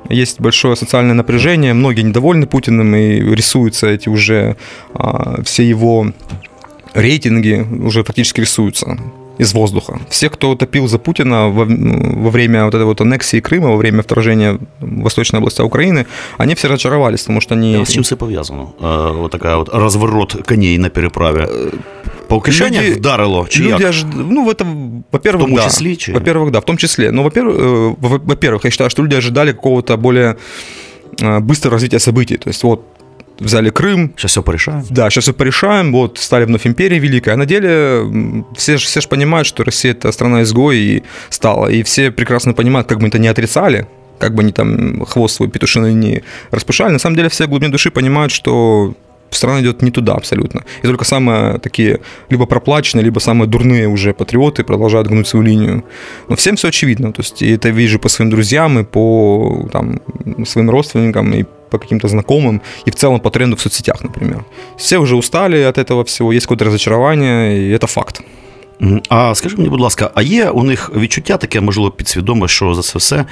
есть 0.10 0.40
большое 0.40 0.76
социальное 0.76 1.14
напряжение, 1.14 1.74
многие 1.74 2.02
недовольны 2.02 2.48
Путиным 2.48 2.96
и 2.96 3.20
рисуются 3.36 3.88
эти 3.88 4.10
уже 4.10 4.58
а, 4.94 5.42
все 5.44 5.68
его 5.68 6.12
рейтинги 6.94 7.66
уже 7.84 8.04
фактически 8.04 8.42
рисуются 8.42 8.98
из 9.42 9.54
воздуха. 9.54 10.00
Все, 10.10 10.30
кто 10.30 10.56
топил 10.56 10.88
за 10.88 11.00
Путина 11.00 11.50
во, 11.50 11.66
во 11.66 12.30
время 12.30 12.66
вот 12.66 12.76
этой 12.76 12.86
вот 12.86 13.02
аннексии 13.02 13.40
Крыма, 13.40 13.70
во 13.70 13.78
время 13.78 14.02
вторжения 14.02 14.60
восточной 14.80 15.40
области 15.40 15.62
Украины, 15.62 16.06
они 16.38 16.54
все 16.54 16.68
разочаровались, 16.68 17.22
потому 17.22 17.42
что 17.42 17.56
они... 17.56 17.76
А 17.76 17.86
с 17.86 17.90
чем 17.90 18.04
все 18.04 18.16
повязано? 18.16 18.68
А, 18.80 19.12
вот 19.14 19.32
такая 19.32 19.56
вот 19.56 19.70
разворот 19.74 20.46
коней 20.46 20.78
на 20.78 20.90
переправе. 20.90 21.48
По 22.28 22.36
Лукашенко 22.36 22.82
люди, 22.82 23.00
вдарило? 23.00 23.48
Чи 23.50 23.64
люди 23.64 23.84
ожид... 23.84 24.08
Ну, 24.14 24.46
в 24.46 24.50
этом, 24.50 25.04
во-первых, 25.12 25.44
в 25.44 25.48
том 25.48 25.56
да. 25.56 25.64
числе? 25.64 25.96
Чи? 25.96 26.12
Во-первых, 26.12 26.52
да, 26.52 26.60
в 26.60 26.66
том 26.66 26.78
числе. 26.78 27.12
Но, 27.12 27.24
во-первых, 27.24 27.56
э, 27.58 27.96
во-первых, 28.00 28.66
я 28.66 28.72
считаю, 28.72 28.90
что 28.90 29.04
люди 29.04 29.16
ожидали 29.16 29.54
какого-то 29.54 29.98
более 29.98 30.38
э, 31.20 31.40
быстрого 31.40 31.74
развития 31.74 32.00
событий. 32.00 32.38
То 32.38 32.50
есть 32.50 32.64
вот 32.64 32.82
взяли 33.42 33.70
Крым. 33.70 34.14
Сейчас 34.16 34.32
все 34.32 34.44
порешаем. 34.44 34.84
Да, 34.90 35.10
сейчас 35.10 35.24
все 35.26 35.34
порешаем. 35.34 35.92
Вот 35.92 36.18
стали 36.18 36.46
вновь 36.46 36.66
империей 36.66 37.00
великой. 37.00 37.34
А 37.34 37.38
на 37.38 37.46
деле 37.46 38.44
все 38.56 38.78
же 38.78 38.86
все 38.86 39.02
ж 39.02 39.08
понимают, 39.08 39.48
что 39.48 39.64
Россия 39.64 39.92
это 39.92 40.12
страна-изгой 40.12 40.78
и 40.78 41.04
стала. 41.30 41.68
И 41.68 41.84
все 41.84 42.12
прекрасно 42.12 42.54
понимают, 42.54 42.88
как 42.88 43.00
бы 43.00 43.08
это 43.08 43.20
не 43.20 43.28
отрицали, 43.28 43.88
как 44.20 44.36
бы 44.36 44.44
они 44.44 44.52
там 44.52 45.06
хвост 45.06 45.36
свой 45.36 45.50
петушиный 45.50 45.94
не 45.94 46.24
распушали. 46.52 46.94
На 46.94 47.00
самом 47.00 47.16
деле 47.16 47.30
все 47.30 47.46
в 47.46 47.50
глубине 47.50 47.72
души 47.72 47.92
понимают, 47.92 48.32
что 48.32 48.94
страна 49.32 49.62
идет 49.62 49.82
не 49.82 49.92
туда 49.92 50.14
абсолютно. 50.14 50.64
И 50.84 50.88
только 50.88 51.06
самые 51.06 51.58
такие 51.60 52.00
либо 52.30 52.46
проплаченные, 52.46 53.04
либо 53.04 53.20
самые 53.20 53.48
дурные 53.48 53.88
уже 53.88 54.14
патриоты 54.14 54.64
продолжают 54.64 55.08
гнуть 55.08 55.28
свою 55.28 55.46
линию. 55.46 55.84
Но 56.30 56.36
всем 56.36 56.56
все 56.56 56.68
очевидно. 56.68 57.12
То 57.14 57.22
есть 57.22 57.42
и 57.42 57.52
это 57.52 57.70
вижу 57.70 58.00
по 58.00 58.10
своим 58.10 58.30
друзьям 58.30 58.80
и 58.80 58.84
по 58.84 59.70
там, 59.72 60.02
своим 60.46 60.70
родственникам, 60.70 61.34
и 61.34 61.46
по 61.71 61.79
каким-то 61.79 62.09
знакомым 62.09 62.61
и 62.87 62.91
в 62.91 62.95
целом 62.95 63.21
по 63.21 63.31
тренду 63.31 63.57
в 63.57 63.61
соцсетях, 63.61 64.05
например. 64.05 64.45
Все 64.77 64.99
уже 64.99 65.17
устали 65.17 65.63
от 65.63 65.79
этого 65.79 66.05
всего, 66.05 66.33
есть 66.33 66.47
какое-то 66.47 66.65
разочарование, 66.65 67.59
и 67.59 67.71
это 67.71 67.87
факт. 67.87 68.23
А 69.09 69.35
скажи 69.35 69.57
мені, 69.57 69.69
будь 69.69 69.81
ласка, 69.81 70.11
а 70.15 70.23
є 70.23 70.51
у 70.51 70.63
них 70.63 70.91
відчуття 70.97 71.37
таке, 71.37 71.61
можливо, 71.61 71.91
підсвідоме, 71.91 72.49
що 72.49 72.75
за 72.75 72.83
це 72.83 72.99
все 72.99 73.25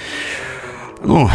Ну, 1.05 1.29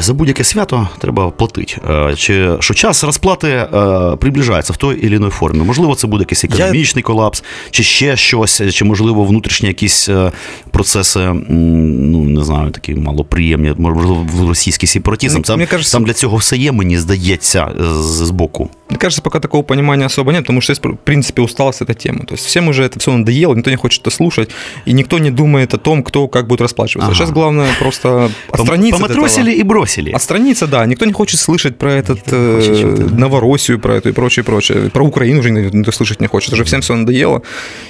за 0.00 0.14
будь-яке 0.14 0.44
свято 0.44 0.88
треба 0.98 1.30
платити. 1.30 1.80
Е, 1.90 2.14
чи 2.16 2.56
що 2.60 2.74
час 2.74 3.04
розплати 3.04 3.48
е, 3.48 3.68
приближається 4.16 4.72
в 4.72 4.76
той 4.76 5.00
чи 5.00 5.16
іншій 5.16 5.30
формі? 5.30 5.64
Можливо, 5.64 5.94
це 5.94 6.06
буде 6.06 6.22
якийсь 6.22 6.44
економічний 6.44 7.02
колапс, 7.02 7.44
чи 7.70 7.82
ще 7.82 8.16
щось, 8.16 8.62
чи 8.74 8.84
можливо 8.84 9.24
внутрішні 9.24 9.68
якісь 9.68 10.08
е, 10.08 10.32
процеси, 10.70 11.20
ну 11.48 12.24
не 12.24 12.44
знаю, 12.44 12.70
такі 12.70 12.94
малоприємні, 12.94 13.74
можливо, 13.78 14.26
в 14.32 14.48
російський 14.48 14.88
сепаратизм. 14.88 15.42
Там, 15.42 15.66
кажется, 15.66 15.92
там 15.92 16.04
для 16.04 16.12
цього 16.12 16.36
все 16.36 16.56
є, 16.56 16.72
мені 16.72 16.98
здається, 16.98 17.68
з 18.00 18.30
боку. 18.30 18.70
Мне 18.88 18.98
кажется, 18.98 19.22
пока 19.22 19.40
такого 19.40 19.62
понимания 19.62 20.04
особо 20.04 20.32
нет, 20.32 20.42
потому 20.42 20.60
что 20.60 20.74
в 20.74 20.96
принципе, 20.96 21.42
усталость 21.42 21.82
этой 21.82 21.94
темы. 21.94 22.24
То 22.24 22.34
есть 22.34 22.46
всем 22.46 22.68
уже 22.68 22.84
это 22.84 23.00
все 23.00 23.12
надоело, 23.12 23.54
никто 23.54 23.70
не 23.70 23.76
хочет 23.76 24.02
это 24.02 24.10
слушать, 24.10 24.50
и 24.84 24.92
никто 24.92 25.18
не 25.18 25.30
думает 25.30 25.74
о 25.74 25.78
том, 25.78 26.04
кто 26.04 26.28
как 26.28 26.46
будет 26.46 26.60
расплачиваться. 26.60 27.08
Ага. 27.08 27.16
Сейчас 27.16 27.30
главное 27.30 27.68
просто 27.78 28.30
отстраниться 28.50 29.00
Поматросили 29.00 29.52
и 29.52 29.62
бросили. 29.62 30.12
Отстраниться, 30.12 30.66
да. 30.66 30.86
Никто 30.86 31.04
не 31.04 31.12
хочет 31.12 31.40
слышать 31.40 31.76
про 31.78 31.92
этот 31.92 32.20
э, 32.26 33.08
Новороссию, 33.10 33.80
про 33.80 33.96
это 33.96 34.10
и 34.10 34.12
прочее, 34.12 34.44
прочее. 34.44 34.90
Про 34.90 35.04
Украину 35.04 35.40
уже 35.40 35.50
никто 35.50 35.90
слышать 35.90 36.20
не 36.20 36.28
хочет. 36.28 36.52
Уже 36.52 36.64
всем 36.64 36.80
все 36.80 36.94
надоело. 36.94 37.42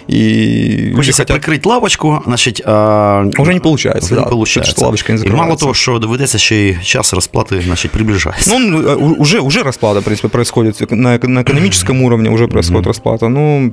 И 0.07 0.93
Хочется 0.95 1.23
хотят... 1.23 1.37
прикрыть 1.37 1.67
лавочку, 1.67 2.23
значить... 2.25 2.62
А... 2.65 3.25
Уже 3.38 3.53
не 3.53 3.61
получается, 3.61 4.07
уже 4.07 4.15
да. 4.17 4.23
не 4.23 4.31
получается. 4.31 4.73
Что 4.73 4.85
лавочка 4.85 5.12
не 5.12 5.19
закрывается. 5.19 5.45
И 5.45 5.47
мало 5.47 5.59
того, 5.59 5.75
что 5.75 5.99
доведется 5.99 6.38
ще 6.38 6.71
й 6.71 6.83
час 6.83 7.12
расплаты, 7.12 7.61
значит, 7.61 7.93
приближается. 7.93 8.50
Ну, 8.50 8.83
э, 8.83 8.97
уже, 8.97 9.41
уже 9.41 9.62
расплата, 9.62 10.00
в 10.00 10.05
принципе, 10.05 10.29
происходит. 10.29 10.86
На, 10.90 11.19
на 11.19 11.43
экономическом 11.43 12.02
уровне 12.02 12.31
уже 12.31 12.49
происходит 12.49 12.87
расплата. 12.87 13.28
Ну, 13.28 13.73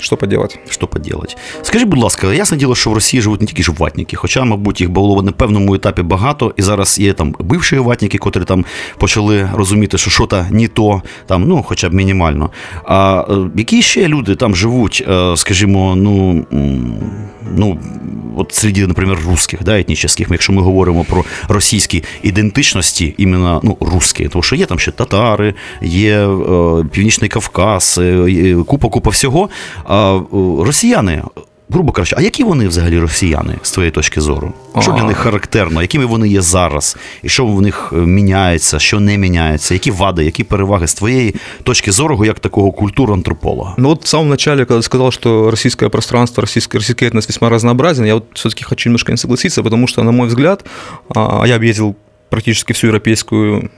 що 0.00 0.16
поділати? 0.16 0.58
Що 0.68 0.86
поділати? 0.86 1.34
Скажи, 1.62 1.84
будь 1.84 1.98
ласка, 1.98 2.34
ясне 2.34 2.56
діло, 2.56 2.74
що 2.74 2.90
в 2.90 2.94
Росії 2.94 3.20
живуть 3.20 3.40
не 3.40 3.46
тільки 3.46 3.62
ж 3.62 3.72
ватники, 3.78 4.16
хоча, 4.16 4.44
мабуть, 4.44 4.80
їх 4.80 4.90
було 4.90 5.22
на 5.22 5.32
певному 5.32 5.74
етапі 5.74 6.02
багато, 6.02 6.54
і 6.56 6.62
зараз 6.62 6.98
є 6.98 7.12
там 7.12 7.34
бивші 7.38 7.78
ватники, 7.78 8.18
котрі 8.18 8.44
там 8.44 8.64
почали 8.98 9.50
розуміти, 9.54 9.98
що 9.98 10.10
що 10.10 10.26
то 10.26 10.46
не 10.50 10.68
то, 10.68 11.02
там, 11.26 11.44
ну, 11.44 11.62
хоча 11.62 11.88
б 11.88 11.94
мінімально. 11.94 12.50
А 12.84 13.24
е, 13.30 13.50
які 13.56 13.82
ще 13.82 14.08
люди 14.08 14.36
там 14.36 14.56
живуть, 14.56 15.04
е, 15.08 15.36
скажімо, 15.36 15.94
ну, 15.96 16.46
ну 17.56 17.78
от 18.36 18.54
серед, 18.54 18.88
наприклад, 18.88 19.18
русських, 19.28 19.62
да, 19.64 19.80
етнічних, 19.80 20.28
якщо 20.30 20.52
ми 20.52 20.62
говоримо 20.62 21.04
про 21.04 21.24
російські 21.48 22.04
ідентичності, 22.22 23.14
іменно 23.18 23.60
ну, 23.64 23.76
русські, 23.80 24.28
тому 24.28 24.42
що 24.42 24.56
є 24.56 24.66
там 24.66 24.78
ще 24.78 24.90
татари, 24.90 25.54
є 25.82 26.28
е, 26.28 26.84
Північний 26.92 27.30
Кавказ, 27.30 28.00
купа-купа 28.66 29.10
всього. 29.10 29.48
А 29.84 30.20
росіяни. 30.58 31.22
Грубо 31.72 31.92
кажучи, 31.92 32.16
а 32.18 32.22
які 32.22 32.44
вони 32.44 32.68
взагалі 32.68 32.98
росіяни 32.98 33.54
з 33.62 33.72
твоєї 33.72 33.90
точки 33.90 34.20
зору? 34.20 34.52
Що 34.80 34.92
для 34.92 35.02
них 35.02 35.16
характерно, 35.16 35.82
якими 35.82 36.04
вони 36.04 36.28
є 36.28 36.42
зараз, 36.42 36.96
і 37.22 37.28
що 37.28 37.46
в 37.46 37.62
них 37.62 37.92
е, 37.92 37.96
міняється, 37.96 38.78
що 38.78 39.00
не 39.00 39.18
міняється, 39.18 39.74
які 39.74 39.90
вади, 39.90 40.24
які 40.24 40.44
переваги 40.44 40.86
з 40.86 40.94
твоєї 40.94 41.34
точки 41.62 41.92
зору, 41.92 42.24
як 42.24 42.38
такого 42.40 42.72
культур-антрополога? 42.72 43.74
Ну 43.78 43.88
вот 43.88 44.04
в 44.04 44.08
самом 44.08 44.28
начале, 44.28 44.64
когда 44.64 44.82
сказал, 44.82 45.10
что 45.10 45.50
российское 45.50 45.88
пространство, 45.88 46.42
российский, 46.42 46.78
российский 46.78 47.08
этнос 47.08 47.28
весьма 47.28 47.48
разнообразен, 47.48 48.04
я 48.04 48.14
вот 48.14 48.24
все-таки 48.34 48.64
хочу 48.64 48.88
немножко 48.88 49.12
не 49.12 49.18
согласиться, 49.18 49.62
потому 49.62 49.86
что, 49.86 50.02
на 50.02 50.12
мой 50.12 50.28
взгляд, 50.28 50.64
я 51.14 51.56
объездил 51.56 51.94
практически 52.28 52.72
всю 52.72 52.88
европейскую 52.88 53.70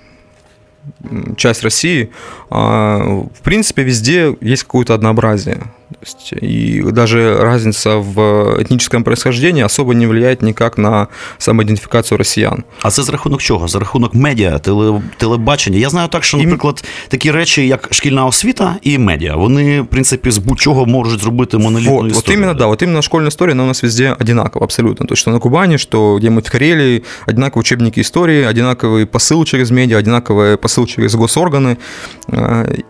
часть 1.37 1.63
России, 1.63 2.09
в 2.49 3.41
принципе, 3.43 3.83
везде 3.83 4.35
есть 4.41 4.63
какое-то 4.63 4.93
однообразие. 4.93 5.61
То 5.89 6.05
есть, 6.05 6.33
и 6.43 6.83
даже 6.91 7.37
разница 7.41 7.97
в 7.97 8.19
этническом 8.61 9.03
происхождении 9.03 9.63
особо 9.63 9.93
не 9.93 10.07
влияет 10.07 10.41
никак 10.41 10.77
на 10.77 11.07
самоідентифікацію 11.37 12.17
росіян. 12.17 12.63
А 12.81 12.91
це 12.91 13.03
за 13.03 13.11
рахунок 13.11 13.41
чого? 13.41 13.67
За 13.67 13.79
рахунок 13.79 14.15
медіа, 14.15 14.59
теле, 14.59 15.01
телебачення. 15.17 15.77
Я 15.77 15.89
знаю 15.89 16.07
так, 16.07 16.23
що, 16.23 16.37
наприклад, 16.37 16.83
такі 17.07 17.31
речі, 17.31 17.67
як 17.67 17.87
шкільна 17.91 18.25
освіта 18.25 18.75
і 18.81 18.97
медіа, 18.97 19.35
вони, 19.35 19.81
в 19.81 19.87
принципі, 19.87 20.31
з 20.31 20.37
будь-чого 20.37 20.85
можуть 20.85 21.21
зробити 21.21 21.57
монолітну 21.57 21.91
вот, 21.91 22.11
історію. 22.11 22.15
Вот 22.15 22.29
именно, 22.29 22.53
да, 22.53 22.67
вот 22.67 22.83
именно 22.83 23.01
школьная 23.01 23.29
история, 23.29 23.53
она 23.53 23.63
у 23.63 23.67
нас 23.67 23.83
везде 23.83 24.15
одинакова, 24.19 24.65
абсолютно. 24.65 25.05
То 25.05 25.13
есть, 25.13 25.21
что 25.21 25.31
на 25.31 25.39
Кубани, 25.39 25.77
что 25.77 26.17
где-нибудь 26.17 26.47
в 26.47 26.51
Карелии, 26.51 27.03
одинаковые 27.27 27.61
учебники 27.61 27.99
истории, 27.99 28.43
одинаковый 28.43 29.05
посыл 29.05 29.43
через 29.45 29.71
медиа, 29.71 29.97
одинаковый 29.97 30.57
посыл 30.57 30.85
через 30.94 31.14
госорганы. 31.14 31.78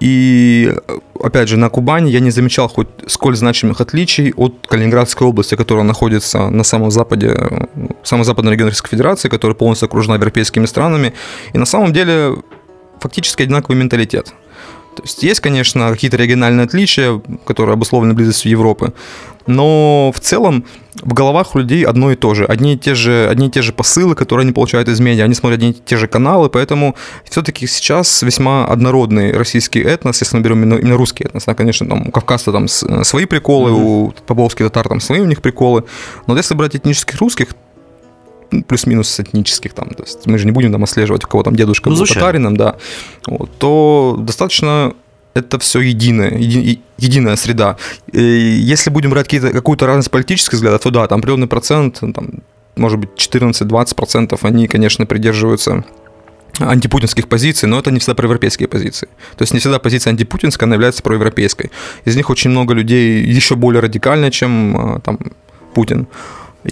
И, 0.00 0.74
опять 1.22 1.48
же, 1.48 1.56
на 1.56 1.68
Кубани 1.68 2.10
я 2.10 2.20
не 2.20 2.30
замечал 2.30 2.68
хоть 2.68 2.88
сколь 3.06 3.36
значимых 3.36 3.80
отличий 3.80 4.32
от 4.36 4.66
Калининградской 4.68 5.26
области, 5.26 5.54
которая 5.54 5.84
находится 5.84 6.50
на 6.50 6.64
самом 6.64 6.90
западе, 6.90 7.36
самом 8.02 8.24
западном 8.24 8.52
регионе 8.52 8.70
Российской 8.70 8.90
Федерации, 8.90 9.28
которая 9.28 9.54
полностью 9.54 9.86
окружена 9.86 10.14
европейскими 10.14 10.66
странами. 10.66 11.12
И 11.52 11.58
на 11.58 11.66
самом 11.66 11.92
деле 11.92 12.36
фактически 13.00 13.42
одинаковый 13.42 13.76
менталитет. 13.76 14.32
То 14.96 15.02
есть 15.02 15.22
есть, 15.22 15.40
конечно, 15.40 15.90
какие-то 15.90 16.16
региональные 16.16 16.64
отличия, 16.64 17.20
которые 17.44 17.74
обусловлены 17.74 18.14
близостью 18.14 18.50
Европы, 18.50 18.92
но 19.46 20.12
в 20.14 20.20
целом 20.20 20.64
в 21.02 21.12
головах 21.12 21.54
у 21.54 21.58
людей 21.58 21.84
одно 21.84 22.12
и 22.12 22.16
то 22.16 22.34
же. 22.34 22.46
Одни 22.46 22.74
и 22.74 22.78
те 22.78 22.94
же, 22.94 23.28
одни 23.28 23.48
и 23.48 23.50
те 23.50 23.62
же 23.62 23.72
посылы, 23.72 24.14
которые 24.14 24.44
они 24.44 24.52
получают 24.52 24.88
из 24.88 25.00
медиа, 25.00 25.24
они 25.24 25.34
смотрят 25.34 25.58
одни 25.58 25.70
и 25.70 25.74
те 25.74 25.96
же 25.96 26.06
каналы, 26.06 26.48
поэтому 26.48 26.94
все-таки 27.28 27.66
сейчас 27.66 28.22
весьма 28.22 28.64
однородный 28.66 29.32
российский 29.36 29.80
этнос, 29.80 30.20
если 30.20 30.36
мы 30.36 30.42
берем 30.42 30.62
именно, 30.62 30.78
именно 30.78 30.96
русский 30.96 31.24
этнос. 31.24 31.44
Да, 31.44 31.54
конечно, 31.54 31.86
там 31.86 32.08
у 32.08 32.10
Кавказа 32.10 32.52
там 32.52 32.68
свои 32.68 33.26
приколы, 33.26 33.70
mm-hmm. 33.70 33.82
у 33.82 34.14
Поповских 34.26 34.66
татар 34.66 34.88
там 34.88 35.00
свои 35.00 35.20
у 35.20 35.26
них 35.26 35.42
приколы, 35.42 35.84
но 36.26 36.36
если 36.36 36.54
брать 36.54 36.76
этнических 36.76 37.18
русских, 37.20 37.48
плюс-минус 38.68 39.20
этнических 39.20 39.72
там, 39.72 39.88
то 39.90 40.02
есть 40.02 40.26
мы 40.26 40.38
же 40.38 40.46
не 40.46 40.52
будем 40.52 40.72
там 40.72 40.82
отслеживать, 40.84 41.24
у 41.24 41.28
кого 41.28 41.42
там 41.42 41.56
дедушка 41.56 41.90
ну, 41.90 41.96
был 41.96 42.06
татарином, 42.06 42.56
да, 42.56 42.76
вот, 43.26 43.50
то 43.58 44.16
достаточно 44.18 44.94
это 45.34 45.58
все 45.58 45.80
единое, 45.80 46.30
еди, 46.38 46.80
единая 46.96 47.36
среда. 47.36 47.76
И 48.12 48.22
если 48.22 48.90
будем 48.90 49.10
брать 49.10 49.28
какую-то 49.28 49.86
разность 49.86 50.10
политических 50.10 50.54
взглядов, 50.54 50.82
то 50.82 50.90
да, 50.90 51.06
там 51.08 51.18
определенный 51.18 51.48
процент, 51.48 52.00
там, 52.00 52.42
может 52.76 52.98
быть, 52.98 53.10
14-20% 53.16 54.38
они, 54.42 54.68
конечно, 54.68 55.06
придерживаются 55.06 55.84
антипутинских 56.60 57.28
позиций, 57.28 57.68
но 57.68 57.78
это 57.78 57.90
не 57.90 57.98
всегда 57.98 58.14
проевропейские 58.14 58.68
позиции. 58.68 59.08
То 59.36 59.42
есть 59.42 59.52
не 59.52 59.58
всегда 59.58 59.78
позиция 59.78 60.12
антипутинская, 60.12 60.66
она 60.66 60.74
является 60.74 61.02
проевропейской. 61.02 61.70
Из 62.04 62.16
них 62.16 62.30
очень 62.30 62.50
много 62.50 62.74
людей 62.74 63.24
еще 63.24 63.56
более 63.56 63.80
радикальные, 63.80 64.30
чем 64.30 64.76
а, 64.76 65.00
там 65.00 65.18
Путин 65.74 66.06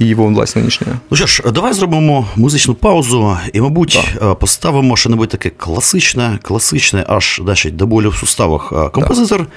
і 0.01 0.07
його 0.07 0.27
власне 0.27 0.63
нинішня. 0.63 0.87
Ну 1.11 1.17
що 1.17 1.27
ж, 1.27 1.43
давай 1.55 1.73
зробимо 1.73 2.27
музичну 2.37 2.75
паузу 2.75 3.37
і, 3.53 3.61
мабуть, 3.61 3.99
так. 4.19 4.39
поставимо 4.39 4.97
що-небудь 4.97 5.29
таке 5.29 5.51
класичне, 5.51 6.39
класичне, 6.43 7.05
аж 7.09 7.41
дашить 7.47 7.77
до 7.77 7.87
болю 7.87 8.11
в 8.11 8.17
суставах. 8.17 8.93
Композитор 8.93 9.39
так. 9.39 9.49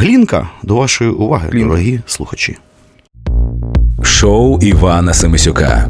Глінка 0.00 0.48
до 0.62 0.74
вашої 0.76 1.10
уваги, 1.10 1.48
Глінка. 1.52 1.68
дорогі 1.68 2.00
слухачі. 2.06 2.56
Шоу 4.02 4.58
Івана 4.60 5.14
Семисюка. 5.14 5.88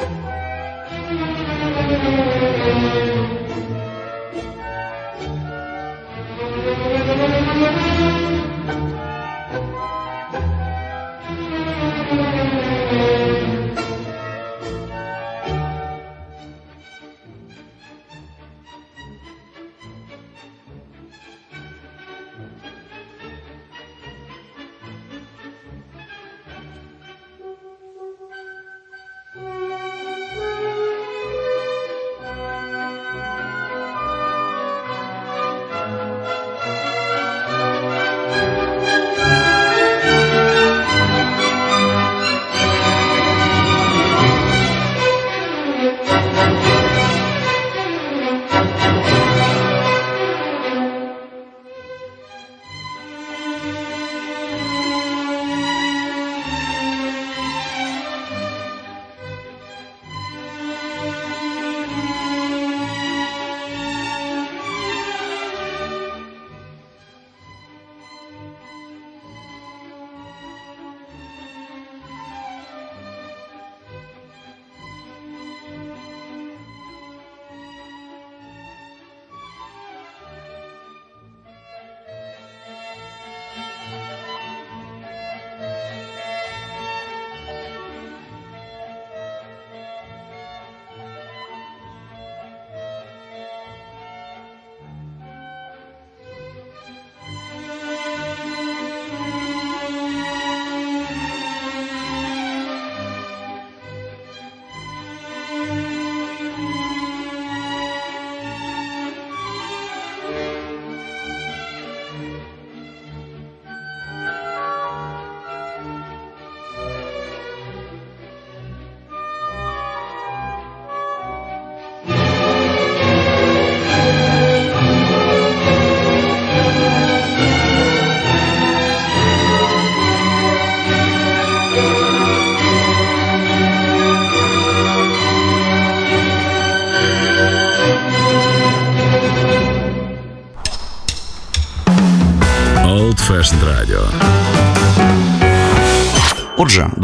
Thank 0.00 0.24
you. 3.34 3.39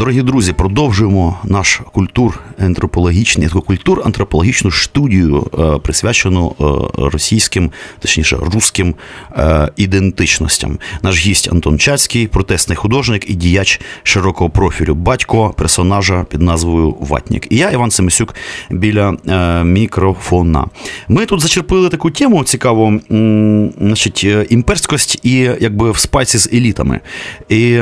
Дорогі 0.07 0.21
друзі, 0.21 0.53
продовжуємо 0.53 1.37
наш 1.43 1.81
культур 1.91 2.39
антропологічний 2.59 3.49
культур 3.49 4.01
антропологічну 4.05 4.71
студію, 4.71 5.47
е, 5.59 5.79
присвячену 5.79 6.55
е, 6.59 6.63
російським, 7.09 7.71
точніше, 7.99 8.37
русським 8.41 8.95
е, 9.37 9.71
ідентичностям. 9.75 10.79
Наш 11.01 11.25
гість 11.25 11.51
Антон 11.51 11.79
Чацький, 11.79 12.27
протестний 12.27 12.75
художник 12.75 13.29
і 13.29 13.33
діяч 13.33 13.81
широкого 14.03 14.49
профілю, 14.49 14.95
батько 14.95 15.53
персонажа 15.57 16.25
під 16.29 16.41
назвою 16.41 16.95
Ватнік. 16.99 17.47
І 17.49 17.57
я, 17.57 17.69
Іван 17.69 17.91
Семисюк, 17.91 18.35
біля 18.69 19.11
мікрофона. 19.63 20.65
Ми 21.07 21.25
тут 21.25 21.39
зачерпили 21.39 21.89
таку 21.89 22.11
тему 22.11 22.43
цікаву, 22.43 22.99
значить, 23.79 24.27
імперськость 24.49 25.19
і 25.23 25.35
якби 25.61 25.91
в 25.91 25.97
спайці 25.97 26.37
з 26.37 26.49
елітами. 26.53 26.99
І 27.49 27.81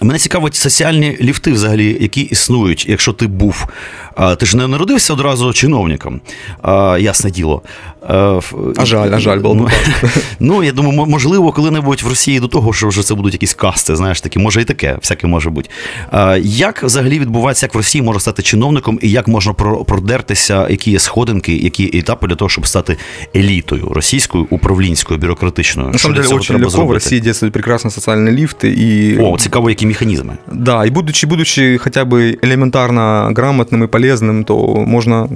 Мене 0.00 0.18
цікавить 0.18 0.54
соціальні 0.54 1.18
ліфти, 1.20 1.52
взагалі, 1.52 1.98
які 2.00 2.20
існують, 2.20 2.86
якщо 2.88 3.12
ти 3.12 3.26
був. 3.26 3.66
Ти 4.38 4.46
ж 4.46 4.56
не 4.56 4.66
народився 4.66 5.12
одразу 5.12 5.52
чиновником, 5.52 6.20
ясне 6.98 7.30
діло. 7.30 7.62
А 8.08 8.84
жаль, 8.84 9.10
а 9.12 9.18
жаль, 9.18 9.38
було 9.38 9.54
ну, 9.54 9.68
ну, 10.40 10.62
я 10.62 10.72
думаю, 10.72 11.06
можливо, 11.06 11.52
коли-небудь 11.52 12.02
в 12.02 12.08
Росії 12.08 12.40
до 12.40 12.48
того, 12.48 12.72
що 12.72 12.88
вже 12.88 13.02
це 13.02 13.14
будуть 13.14 13.32
якісь 13.32 13.54
касти, 13.54 13.96
знаєш, 13.96 14.20
такі, 14.20 14.38
може 14.38 14.60
і 14.60 14.64
таке, 14.64 14.96
всяке 15.00 15.26
може 15.26 15.50
бути. 15.50 15.70
Як 16.42 16.82
взагалі 16.82 17.18
відбувається, 17.18 17.66
як 17.66 17.74
в 17.74 17.76
Росії 17.76 18.02
можна 18.02 18.20
стати 18.20 18.42
чиновником, 18.42 18.98
і 19.02 19.10
як 19.10 19.28
можна 19.28 19.52
продертися, 19.52 20.68
які 20.68 20.90
є 20.90 20.98
сходинки, 20.98 21.56
які 21.56 21.98
етапи 21.98 22.26
для 22.26 22.34
того, 22.34 22.48
щоб 22.48 22.66
стати 22.66 22.96
елітою 23.36 23.88
російською, 23.88 24.46
управлінською, 24.50 25.20
бюрократичною? 25.20 25.90
На 25.90 25.98
самом 25.98 26.16
деле, 26.16 26.34
очень 26.34 26.56
легко 26.56 26.86
в 26.86 26.92
России 26.92 27.20
действуют 27.20 27.52
прекрасно 27.52 27.90
социальные 27.90 28.40
лифты. 28.40 28.66
И... 28.66 29.18
О, 29.20 29.38
цікаво, 29.38 29.70
які 29.70 29.86
механизмы. 29.90 30.38
Да, 30.46 30.86
и 30.86 30.90
будучи, 30.90 31.26
будучи 31.26 31.76
хотя 31.76 32.04
бы 32.04 32.38
элементарно 32.42 33.28
грамотным 33.32 33.84
и 33.84 33.86
полезным, 33.86 34.44
то 34.44 34.56
можно 34.86 35.28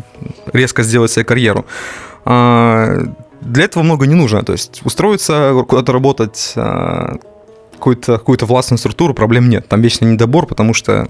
резко 0.53 0.83
сделать 0.83 1.11
себе 1.11 1.25
карьеру. 1.25 1.64
А, 2.25 3.07
для 3.40 3.64
этого 3.64 3.83
много 3.83 4.07
не 4.07 4.14
нужно. 4.14 4.43
То 4.43 4.53
есть 4.53 4.81
устроиться 4.85 5.53
куда-то 5.69 5.93
работать, 5.93 6.53
а, 6.57 7.17
какую-то 7.73 8.19
какую 8.19 8.38
властную 8.40 8.79
структуру, 8.79 9.14
проблем 9.14 9.49
нет. 9.49 9.69
Там 9.69 9.83
вечный 9.83 10.12
недобор, 10.12 10.47
потому 10.47 10.75
что 10.75 11.09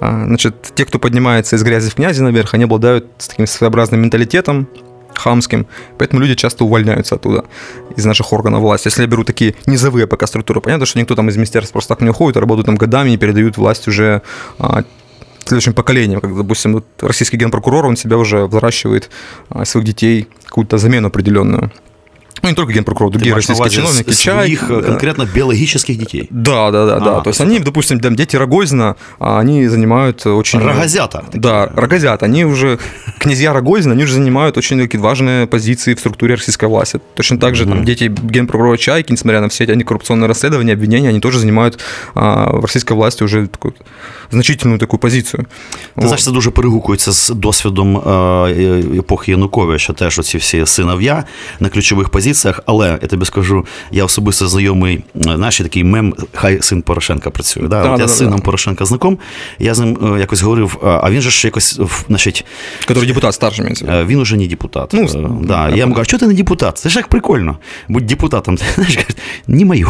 а, 0.00 0.24
значит, 0.24 0.54
те, 0.74 0.84
кто 0.84 0.98
поднимается 0.98 1.56
из 1.56 1.62
грязи 1.62 1.90
в 1.90 1.94
князи 1.94 2.22
наверх, 2.22 2.54
они 2.54 2.64
обладают 2.64 3.06
таким 3.18 3.46
своеобразным 3.46 4.00
менталитетом, 4.00 4.66
хамским, 5.18 5.66
поэтому 5.98 6.20
люди 6.20 6.34
часто 6.34 6.64
увольняются 6.64 7.16
оттуда, 7.16 7.44
из 7.96 8.04
наших 8.04 8.32
органов 8.32 8.60
власти. 8.60 8.88
Если 8.88 9.02
я 9.02 9.08
беру 9.08 9.24
такие 9.24 9.54
низовые 9.66 10.06
пока 10.06 10.26
структуры, 10.26 10.60
понятно, 10.60 10.86
что 10.86 10.98
никто 10.98 11.14
там 11.14 11.28
из 11.28 11.36
министерств 11.36 11.72
просто 11.72 11.94
так 11.94 12.02
не 12.02 12.10
уходит, 12.10 12.36
а 12.36 12.40
работают 12.40 12.66
там 12.66 12.76
годами 12.76 13.10
и 13.10 13.16
передают 13.16 13.56
власть 13.56 13.88
уже 13.88 14.22
а, 14.58 14.84
следующим 15.44 15.74
поколением, 15.74 16.20
как, 16.20 16.36
допустим, 16.36 16.74
вот 16.74 16.84
российский 17.00 17.36
генпрокурор, 17.36 17.86
он 17.86 17.96
себя 17.96 18.16
уже 18.16 18.46
взращивает 18.46 19.10
а, 19.48 19.64
своих 19.64 19.86
детей, 19.86 20.28
какую-то 20.44 20.78
замену 20.78 21.08
определенную 21.08 21.70
Ну, 22.43 22.49
не 22.49 22.55
только 22.55 22.73
генпрокурор, 22.73 23.09
другие 23.09 23.33
российские 23.33 23.69
чиновники. 23.69 24.11
Своих 24.11 24.19
чай, 24.19 24.55
конкретно 24.57 25.25
да. 25.25 25.31
биологических 25.33 25.97
детей. 25.97 26.27
Да, 26.29 26.71
да, 26.71 26.85
да, 26.85 26.95
а, 26.97 26.99
да. 26.99 27.21
То 27.21 27.29
есть 27.29 27.39
они, 27.39 27.59
допустим, 27.59 28.01
там, 28.01 28.17
дети 28.17 28.35
Рогозина, 28.35 28.97
они 29.19 29.65
занимают 29.69 30.25
очень... 30.25 30.59
Рогозята. 30.59 31.23
Да, 31.33 31.71
Рогозята. 31.73 32.25
Они 32.25 32.43
уже, 32.43 32.79
князья 33.17 33.53
Рогозина, 33.53 33.93
они 33.93 34.03
уже 34.03 34.15
занимают 34.15 34.57
очень 34.57 34.77
такие 34.77 34.99
важные 34.99 35.47
позиции 35.47 35.93
в 35.93 35.99
структуре 35.99 36.35
российской 36.35 36.65
власти. 36.65 36.99
Точно 37.15 37.37
так 37.37 37.55
же 37.55 37.63
mm-hmm. 37.63 37.69
там 37.69 37.85
дети 37.85 38.13
генпрокурора 38.23 38.77
Чайки, 38.77 39.13
несмотря 39.13 39.39
на 39.39 39.47
все 39.47 39.63
эти 39.63 39.71
антикоррупционные 39.71 40.27
расследования, 40.27 40.73
обвинения, 40.73 41.09
они 41.09 41.21
тоже 41.21 41.39
занимают 41.39 41.79
а, 42.13 42.57
в 42.57 42.61
российской 42.61 42.91
власти 42.91 43.23
уже 43.23 43.47
такую 43.47 43.73
значительную 44.31 44.79
такую 44.79 44.99
позицію. 44.99 45.45
Ти 45.95 46.01
знаєш, 46.01 46.23
це 46.23 46.31
дуже 46.31 46.51
перегукується 46.51 47.11
з 47.11 47.29
досвідом 47.29 47.97
епохи 48.99 49.31
Януковича, 49.31 49.93
теж 49.93 50.19
оці 50.19 50.37
всі 50.37 50.65
синов'я 50.65 51.23
на 51.59 51.69
ключових 51.69 52.09
позиціях 52.09 52.26
позиціях, 52.28 52.60
але 52.66 52.98
я 53.02 53.08
тобі 53.08 53.24
скажу, 53.24 53.66
я 53.90 54.04
особисто 54.04 54.48
знайомий, 54.48 55.04
знаєш, 55.14 55.58
такий 55.58 55.84
мем, 55.84 56.14
хай 56.32 56.62
син 56.62 56.82
Порошенка 56.82 57.30
працює. 57.30 57.62
Да? 57.62 57.82
Да, 57.82 57.90
От 57.90 57.96
да, 57.96 58.02
я 58.02 58.08
з 58.08 58.18
сином 58.18 58.40
Порошенка 58.40 58.84
знаком, 58.84 59.18
я 59.58 59.74
з 59.74 59.78
ним 59.78 59.98
е, 60.16 60.20
якось 60.20 60.42
говорив, 60.42 60.78
а 60.82 61.10
він 61.10 61.20
же 61.20 61.30
ж 61.30 61.46
якось, 61.46 61.80
значить. 62.08 62.44
Который 62.86 63.06
депутат 63.06 63.34
старший 63.34 63.64
мені. 63.64 63.76
Е, 63.88 64.04
він 64.04 64.20
уже 64.20 64.36
не 64.36 64.46
депутат. 64.46 64.92
Ну, 64.92 65.02
е, 65.02 65.46
да. 65.46 65.68
Я 65.68 65.76
йому 65.76 65.94
кажу, 65.94 66.04
що 66.04 66.18
ти 66.18 66.26
не 66.26 66.34
депутат? 66.34 66.78
Це 66.78 66.88
ж 66.88 66.98
як 66.98 67.08
прикольно. 67.08 67.58
Будь 67.88 68.06
депутатом. 68.06 68.58
Знаєш, 68.74 68.98
не 69.46 69.64
моє. 69.64 69.86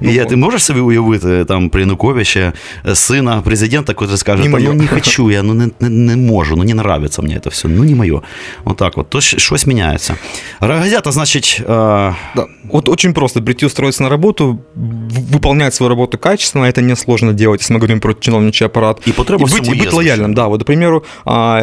Ну, 0.00 0.10
я, 0.10 0.24
ти 0.24 0.36
можеш 0.36 0.64
собі 0.64 0.80
уявити 0.80 1.44
там 1.44 1.68
при 1.68 1.80
Януковича 1.80 2.52
сина 2.94 3.42
президента, 3.42 3.94
який 4.00 4.16
скаже, 4.16 4.48
не 4.48 4.58
ну 4.58 4.72
не 4.72 4.86
хочу, 4.94 5.30
я 5.30 5.42
ну 5.42 5.54
не, 5.54 5.68
не, 5.80 5.88
не 5.88 6.16
можу, 6.16 6.56
ну 6.56 6.64
не 6.64 6.72
нравится 6.72 7.22
мені 7.22 7.40
це 7.44 7.50
все, 7.50 7.68
ну 7.68 7.84
не 7.84 7.94
моє. 7.94 8.20
Отак 8.64 8.98
от. 8.98 9.10
То 9.10 9.20
щось 9.20 9.66
міняється. 9.66 10.16
Рогозята, 10.60 11.12
значить, 11.12 11.49
есть... 11.49 11.59
Э... 11.59 12.13
Да. 12.35 12.45
Вот 12.63 12.89
очень 12.89 13.13
просто 13.13 13.41
прийти 13.41 13.65
устроиться 13.65 14.03
на 14.03 14.09
работу, 14.09 14.59
выполнять 14.75 15.73
свою 15.73 15.89
работу 15.89 16.17
качественно, 16.17 16.65
это 16.65 16.81
несложно 16.81 17.33
делать, 17.33 17.61
если 17.61 17.73
мы 17.73 17.79
говорим 17.79 17.99
про 17.99 18.13
чиновничий 18.13 18.65
аппарат. 18.65 18.99
И, 19.07 19.11
потребу 19.11 19.47
и 19.47 19.51
быть, 19.51 19.67
и 19.67 19.79
быть 19.79 19.93
лояльным, 19.93 20.33
да. 20.33 20.47
Вот, 20.47 20.63
к 20.63 20.65
примеру, 20.65 21.03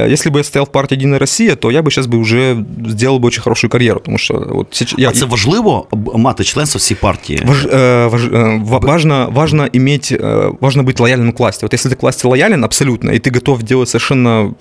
если 0.08 0.30
бы 0.30 0.38
я 0.38 0.44
стоял 0.44 0.66
в 0.66 0.70
партии 0.70 0.94
«Единая 0.94 1.18
Россия», 1.18 1.56
то 1.56 1.70
я 1.70 1.82
бы 1.82 1.90
сейчас 1.90 2.06
бы 2.06 2.18
уже 2.18 2.64
сделал 2.86 3.18
бы 3.18 3.28
очень 3.28 3.42
хорошую 3.42 3.70
карьеру, 3.70 3.98
потому 3.98 4.18
что 4.18 4.34
вот 4.34 4.68
сейчас... 4.70 4.98
Я, 4.98 5.08
а 5.08 5.12
це 5.12 5.24
важливо 5.24 5.86
мати 6.14 6.44
членство 6.44 6.78
в 6.78 6.82
цій 6.82 6.94
партії? 6.94 7.40
Важ, 7.44 7.66
э, 7.66 8.08
важ, 8.08 8.24
э, 8.24 8.80
важно, 8.80 9.28
важно 9.32 9.68
иметь, 9.72 10.12
э, 10.12 10.52
важно 10.60 10.82
быть 10.82 11.00
лояльным 11.00 11.32
к 11.32 11.38
власти. 11.38 11.64
Вот 11.64 11.72
если 11.72 11.90
ты 11.90 11.96
к 11.96 12.02
власти 12.02 12.26
лоялен 12.26 12.64
абсолютно, 12.64 13.10
и 13.10 13.18
ты 13.18 13.30
готов 13.30 13.62
делать 13.62 13.88
совершенно 13.88 14.54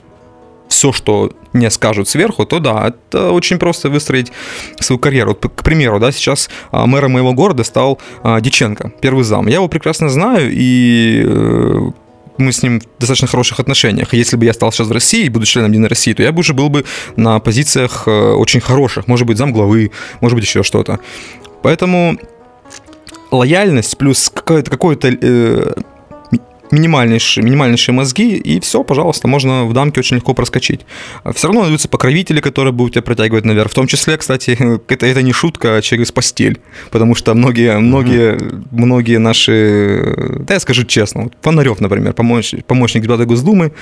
все, 0.69 0.93
что 0.93 1.33
не 1.53 1.71
скажут 1.71 2.09
сверху, 2.09 2.45
то 2.45 2.59
да, 2.59 2.89
это 2.89 3.31
очень 3.33 3.59
просто 3.59 3.89
выстроить 3.89 4.33
свою 4.81 4.99
карьеру. 4.99 5.31
Вот, 5.31 5.53
к 5.53 5.63
примеру, 5.63 5.99
да, 5.99 6.13
сейчас 6.13 6.51
а, 6.71 6.87
мэром 6.87 7.13
моего 7.13 7.33
города 7.33 7.65
стал 7.65 7.99
а, 8.23 8.41
Диченко, 8.41 8.93
первый 9.01 9.25
зам. 9.25 9.47
Я 9.47 9.55
его 9.55 9.69
прекрасно 9.69 10.09
знаю, 10.09 10.51
и 10.53 11.23
э, 11.25 11.91
мы 12.39 12.53
с 12.53 12.63
ним 12.63 12.81
в 12.81 13.01
достаточно 13.01 13.29
хороших 13.29 13.61
отношениях. 13.61 14.13
Если 14.13 14.37
бы 14.37 14.45
я 14.45 14.53
стал 14.53 14.73
сейчас 14.73 14.89
в 14.89 14.93
России 14.93 15.25
и 15.25 15.29
буду 15.29 15.47
членом 15.47 15.71
Единой 15.71 15.89
России, 15.89 16.13
то 16.13 16.23
я 16.23 16.33
бы 16.33 16.41
уже 16.41 16.53
был 16.53 16.69
бы 16.69 16.85
на 17.17 17.39
позициях 17.41 18.05
э, 18.07 18.11
очень 18.11 18.61
хороших. 18.61 19.07
Может 19.07 19.27
быть, 19.27 19.39
замглавы, 19.39 19.91
может 20.21 20.37
быть, 20.37 20.45
еще 20.45 20.63
что-то. 20.63 21.01
Поэтому 21.63 22.19
лояльность 23.31 23.97
плюс 23.97 24.31
какое-то, 24.33 24.71
какое-то 24.71 25.09
э, 25.09 25.75
минимальнейшие, 26.71 27.45
минимальнейшие 27.45 27.95
мозги, 27.95 28.37
и 28.37 28.61
все, 28.61 28.83
пожалуйста, 28.83 29.29
можно 29.29 29.65
в 29.65 29.73
дамке 29.73 30.01
очень 30.01 30.17
легко 30.17 30.35
проскочить. 30.35 30.81
Все 31.35 31.49
равно 31.49 31.63
найдутся 31.63 31.89
покровители, 31.89 32.41
которые 32.41 32.73
будут 32.73 32.95
тебя 32.95 33.03
притягивать 33.03 33.45
наверх. 33.45 33.71
В 33.71 33.75
том 33.75 33.87
числе, 33.87 34.17
кстати, 34.17 34.51
это, 34.89 35.07
это 35.07 35.23
не 35.23 35.33
шутка, 35.33 35.77
а 35.77 35.83
через 35.83 36.13
постель. 36.13 36.61
Потому 36.91 37.15
что 37.15 37.35
многие, 37.35 37.79
многие, 37.79 38.35
mm-hmm. 38.35 38.67
многие 38.71 39.19
наши, 39.19 40.15
да 40.41 40.55
я 40.55 40.61
скажу 40.61 40.85
честно, 40.85 41.25
вот 41.25 41.35
Фонарев, 41.43 41.81
например, 41.81 42.13
помощник, 42.13 42.65
помощник 42.65 43.03
депутата 43.03 43.27
Госдумы, 43.27 43.73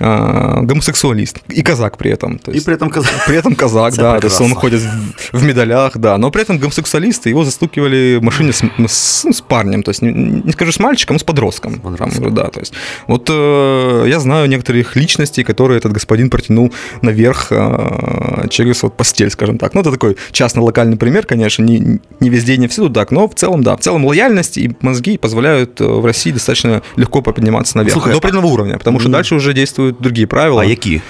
э, 0.00 0.60
гомосексуалист 0.62 1.40
и 1.48 1.62
казак 1.62 1.98
при 1.98 2.10
этом. 2.10 2.38
То 2.38 2.50
есть, 2.50 2.62
и 2.62 2.66
при 2.66 2.74
этом 2.74 2.90
казак. 2.90 3.12
При 3.26 3.36
этом 3.36 3.54
казак, 3.54 3.94
да, 3.96 4.18
то 4.20 4.26
есть 4.26 4.40
он 4.40 4.54
ходит 4.54 4.80
в, 4.80 5.38
в 5.38 5.44
медалях, 5.44 5.96
да, 5.96 6.18
но 6.18 6.30
при 6.30 6.42
этом 6.42 6.58
гомосексуалист, 6.58 7.26
его 7.26 7.44
застукивали 7.44 8.18
в 8.20 8.22
машине 8.22 8.52
с, 8.52 8.62
с, 8.86 9.24
с 9.32 9.40
парнем, 9.40 9.82
то 9.82 9.90
есть 9.90 10.02
не, 10.02 10.12
не 10.12 10.52
скажу 10.52 10.72
с 10.72 10.78
мальчиком, 10.78 11.16
а 11.16 11.18
с 11.18 11.24
подростком. 11.24 11.74
С 11.74 11.78
подростком 11.78 12.21
уже, 12.22 12.30
да. 12.30 12.48
То 12.48 12.60
есть, 12.60 12.72
вот 13.06 13.28
э, 13.30 14.04
я 14.08 14.20
знаю 14.20 14.48
некоторых 14.48 14.96
личностей, 14.96 15.44
которые 15.44 15.78
этот 15.78 15.92
господин 15.92 16.30
протянул 16.30 16.72
наверх 17.02 17.48
э, 17.50 18.48
через 18.50 18.82
вот 18.82 18.96
постель, 18.96 19.30
скажем 19.30 19.58
так. 19.58 19.74
Ну, 19.74 19.80
это 19.80 19.92
такой 19.92 20.16
частный 20.30 20.62
локальный 20.62 20.96
пример, 20.96 21.26
конечно, 21.26 21.62
не, 21.62 22.00
не 22.20 22.28
везде, 22.30 22.56
не 22.56 22.68
всюду 22.68 22.90
так, 22.90 23.10
но 23.10 23.28
в 23.28 23.34
целом, 23.34 23.62
да, 23.62 23.76
в 23.76 23.80
целом 23.80 24.04
лояльность 24.04 24.58
и 24.58 24.70
мозги 24.80 25.18
позволяют 25.18 25.80
э, 25.80 25.84
в 25.84 26.04
России 26.04 26.30
достаточно 26.30 26.82
легко 26.96 27.22
подниматься 27.22 27.76
наверх, 27.76 27.94
Слушай, 27.94 28.12
до 28.12 28.18
определенного 28.18 28.52
уровня, 28.52 28.78
потому 28.78 29.00
что 29.00 29.08
mm. 29.08 29.12
дальше 29.12 29.34
уже 29.34 29.52
действуют 29.52 30.00
другие 30.00 30.26
правила. 30.26 30.62
А 30.62 30.66
какие? 30.66 31.02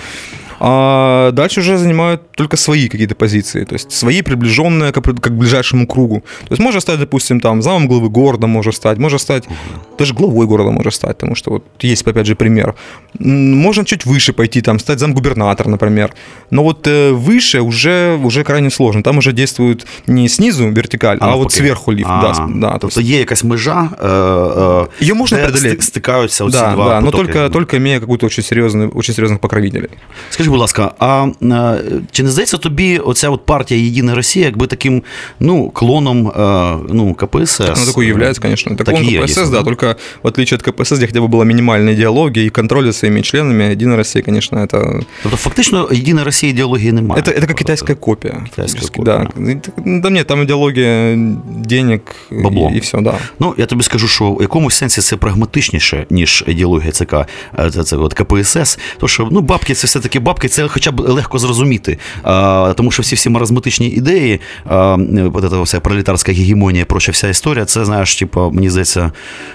А 0.65 1.33
дальше 1.33 1.61
уже 1.61 1.77
занимают 1.77 2.21
только 2.37 2.57
свои 2.57 2.89
какие-то 2.89 3.17
позиции, 3.17 3.65
то 3.65 3.75
есть 3.75 3.91
свои 3.91 4.23
приближенные 4.23 4.93
к, 4.93 5.01
к 5.01 5.31
ближайшему 5.31 5.89
кругу. 5.89 6.23
То 6.49 6.53
есть 6.55 6.63
можно 6.63 6.81
стать, 6.81 7.01
допустим, 7.01 7.41
там 7.41 7.63
замом 7.63 7.89
главы 7.89 8.09
города 8.09 8.47
может 8.47 8.75
стать, 8.75 8.99
можно 8.99 9.19
стать 9.19 9.47
угу. 9.47 9.55
даже 9.99 10.15
главой 10.15 10.47
города 10.47 10.71
может 10.71 10.95
стать, 10.95 11.19
потому 11.19 11.35
что 11.35 11.51
вот 11.51 11.65
есть, 11.81 12.07
опять 12.07 12.27
же, 12.27 12.37
пример. 12.37 12.75
Можно 13.19 13.85
чуть 13.85 14.07
выше 14.07 14.33
пойти, 14.33 14.63
там, 14.63 14.79
стать 14.79 15.01
замгубернатор, 15.01 15.67
например. 15.67 16.15
Но 16.51 16.63
вот 16.63 16.87
э, 16.87 17.11
выше 17.11 17.61
уже, 17.61 18.17
уже 18.23 18.45
крайне 18.45 18.71
сложно. 18.71 19.03
Там 19.03 19.19
уже 19.19 19.33
действует 19.33 19.87
не 20.07 20.29
снизу 20.29 20.69
вертикаль, 20.69 21.19
а, 21.21 21.33
а 21.33 21.37
вот 21.37 21.53
сверху 21.53 21.91
лифт. 21.91 22.11
А, 22.11 22.23
да, 22.23 22.49
да, 22.55 22.79
тобто 22.79 23.01
є 23.01 23.19
якась 23.19 23.45
межа, 23.45 23.91
э, 23.99 24.87
э, 25.01 25.05
ее 25.05 25.15
можно 25.15 25.39
преодолеть. 25.39 25.83
стыкаются 25.83 26.45
оці 26.45 26.59
да, 26.59 26.73
два 26.75 26.89
Да, 26.89 27.01
но 27.01 27.11
только, 27.11 27.49
только 27.51 27.77
имея 27.77 28.01
какую-то 28.01 28.27
очень 28.27 28.45
серьезную, 28.45 28.91
очень 28.91 29.15
серьезных 29.15 29.41
покровителей. 29.41 29.89
Скажи, 30.31 30.52
будь 30.52 30.60
ласка, 30.60 30.92
а 31.00 31.28
е, 31.44 31.80
чи 32.12 32.24
не 32.24 32.30
здається 32.30 32.58
тобі 32.58 32.98
оця 32.98 33.30
от 33.30 33.46
партія 33.46 33.82
Єдина 33.82 34.16
Росія, 34.16 34.46
якби 34.46 34.68
таким 34.68 35.04
ну, 35.40 35.70
клоном 35.70 36.28
е, 36.28 36.76
ну, 36.94 37.14
КПСС? 37.14 37.58
Так 37.58 37.78
оно 37.78 37.86
такой 37.86 38.08
является, 38.08 38.42
конечно. 38.42 38.76
Так, 38.76 38.86
Так 38.86 38.96
он 38.96 39.04
и 39.04 39.18
КПСС, 39.18 39.38
есть, 39.38 39.52
да, 39.52 39.58
да? 39.58 39.64
только 39.64 39.96
в 40.24 40.28
отличие 40.28 40.58
от 40.58 40.64
КПСС, 40.64 40.98
где 40.98 41.08
хотя 41.08 41.20
бы 41.20 41.28
была 41.28 41.46
минимальная 41.46 41.94
идеология 41.94 42.46
и 42.46 42.50
контроль 42.50 42.86
за 42.86 42.94
своими 42.94 43.22
членами, 43.22 43.64
Единая 43.72 43.98
Россия, 43.98 44.24
конечно, 44.24 44.60
это, 44.60 45.04
Тобто, 45.24 45.38
фактично, 45.38 45.90
Єдина 45.92 46.24
Росія 46.24 46.52
ідеології 46.52 46.92
немає. 46.92 47.22
это, 47.22 47.40
это 47.40 47.48
как 47.48 47.56
китайская 47.58 47.96
копия. 47.96 48.34
Китайская 48.34 48.66
фактически, 48.68 48.98
копия. 48.98 49.30
Да. 49.38 49.52
И 49.52 49.56
так- 49.56 50.02
да 50.02 50.10
нет, 50.10 50.28
там 50.28 50.42
идеология 50.44 51.18
денег 51.48 52.02
Бабло. 52.32 52.72
и, 52.76 52.80
все, 52.80 53.02
да. 53.02 53.14
Ну, 53.40 53.54
я 53.58 53.66
тобі 53.66 53.84
скажу, 53.84 54.08
що 54.08 54.32
в 54.32 54.42
якомусь 54.42 54.76
сенсі 54.76 55.02
це 55.02 55.16
прагматичніше, 55.16 56.06
ніж 56.10 56.44
ідеологія 56.48 56.92
ЦК, 56.92 57.14
е, 57.60 57.72
це, 57.72 57.84
це 57.84 57.98
от 57.98 58.14
КПСС. 58.14 58.80
Тому 59.00 59.08
що 59.08 59.28
ну, 59.32 59.42
бабки 59.42 59.74
це 59.74 59.88
все-таки 59.88 60.20
бабки, 60.20 60.41
це 60.49 60.69
хоча 60.69 60.91
б 60.91 61.01
легко 61.01 61.39
зрозуміти. 61.39 61.99
А, 62.23 62.75
тому 62.77 62.91
що 62.91 63.03
всі 63.03 63.15
всі 63.17 63.29
маразматичні 63.31 63.89
ідеї, 63.89 64.41
а, 64.65 64.99
от 65.35 65.51
ця 65.51 65.63
вся 65.63 65.81
пролетарська 65.81 66.33
гегемонія, 66.33 66.85
проча 66.85 67.13
вся 67.13 67.29
історія, 67.29 67.65
це, 67.65 67.85
знаєш, 67.85 68.17
типу, 68.17 68.51
мені 68.51 68.71
здається, 68.71 69.13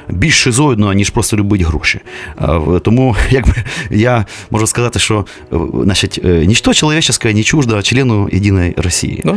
більш 0.09 0.35
шизоїдно, 0.35 0.93
ніж 0.93 1.09
просто 1.09 1.37
любить 1.37 1.61
гроші. 1.61 1.99
А, 2.35 2.59
тому 2.83 3.15
якби 3.29 3.53
я 3.89 4.25
можу 4.51 4.67
сказати, 4.67 4.99
що 4.99 5.25
е, 5.53 5.57
значить, 5.83 6.21
е, 6.25 6.45
ніщо 6.45 6.73
чоловіче 6.73 7.33
не 7.33 7.43
чуждо 7.43 7.81
члену 7.81 8.29
єдиної 8.31 8.73
Росії. 8.77 9.23
Да? 9.27 9.35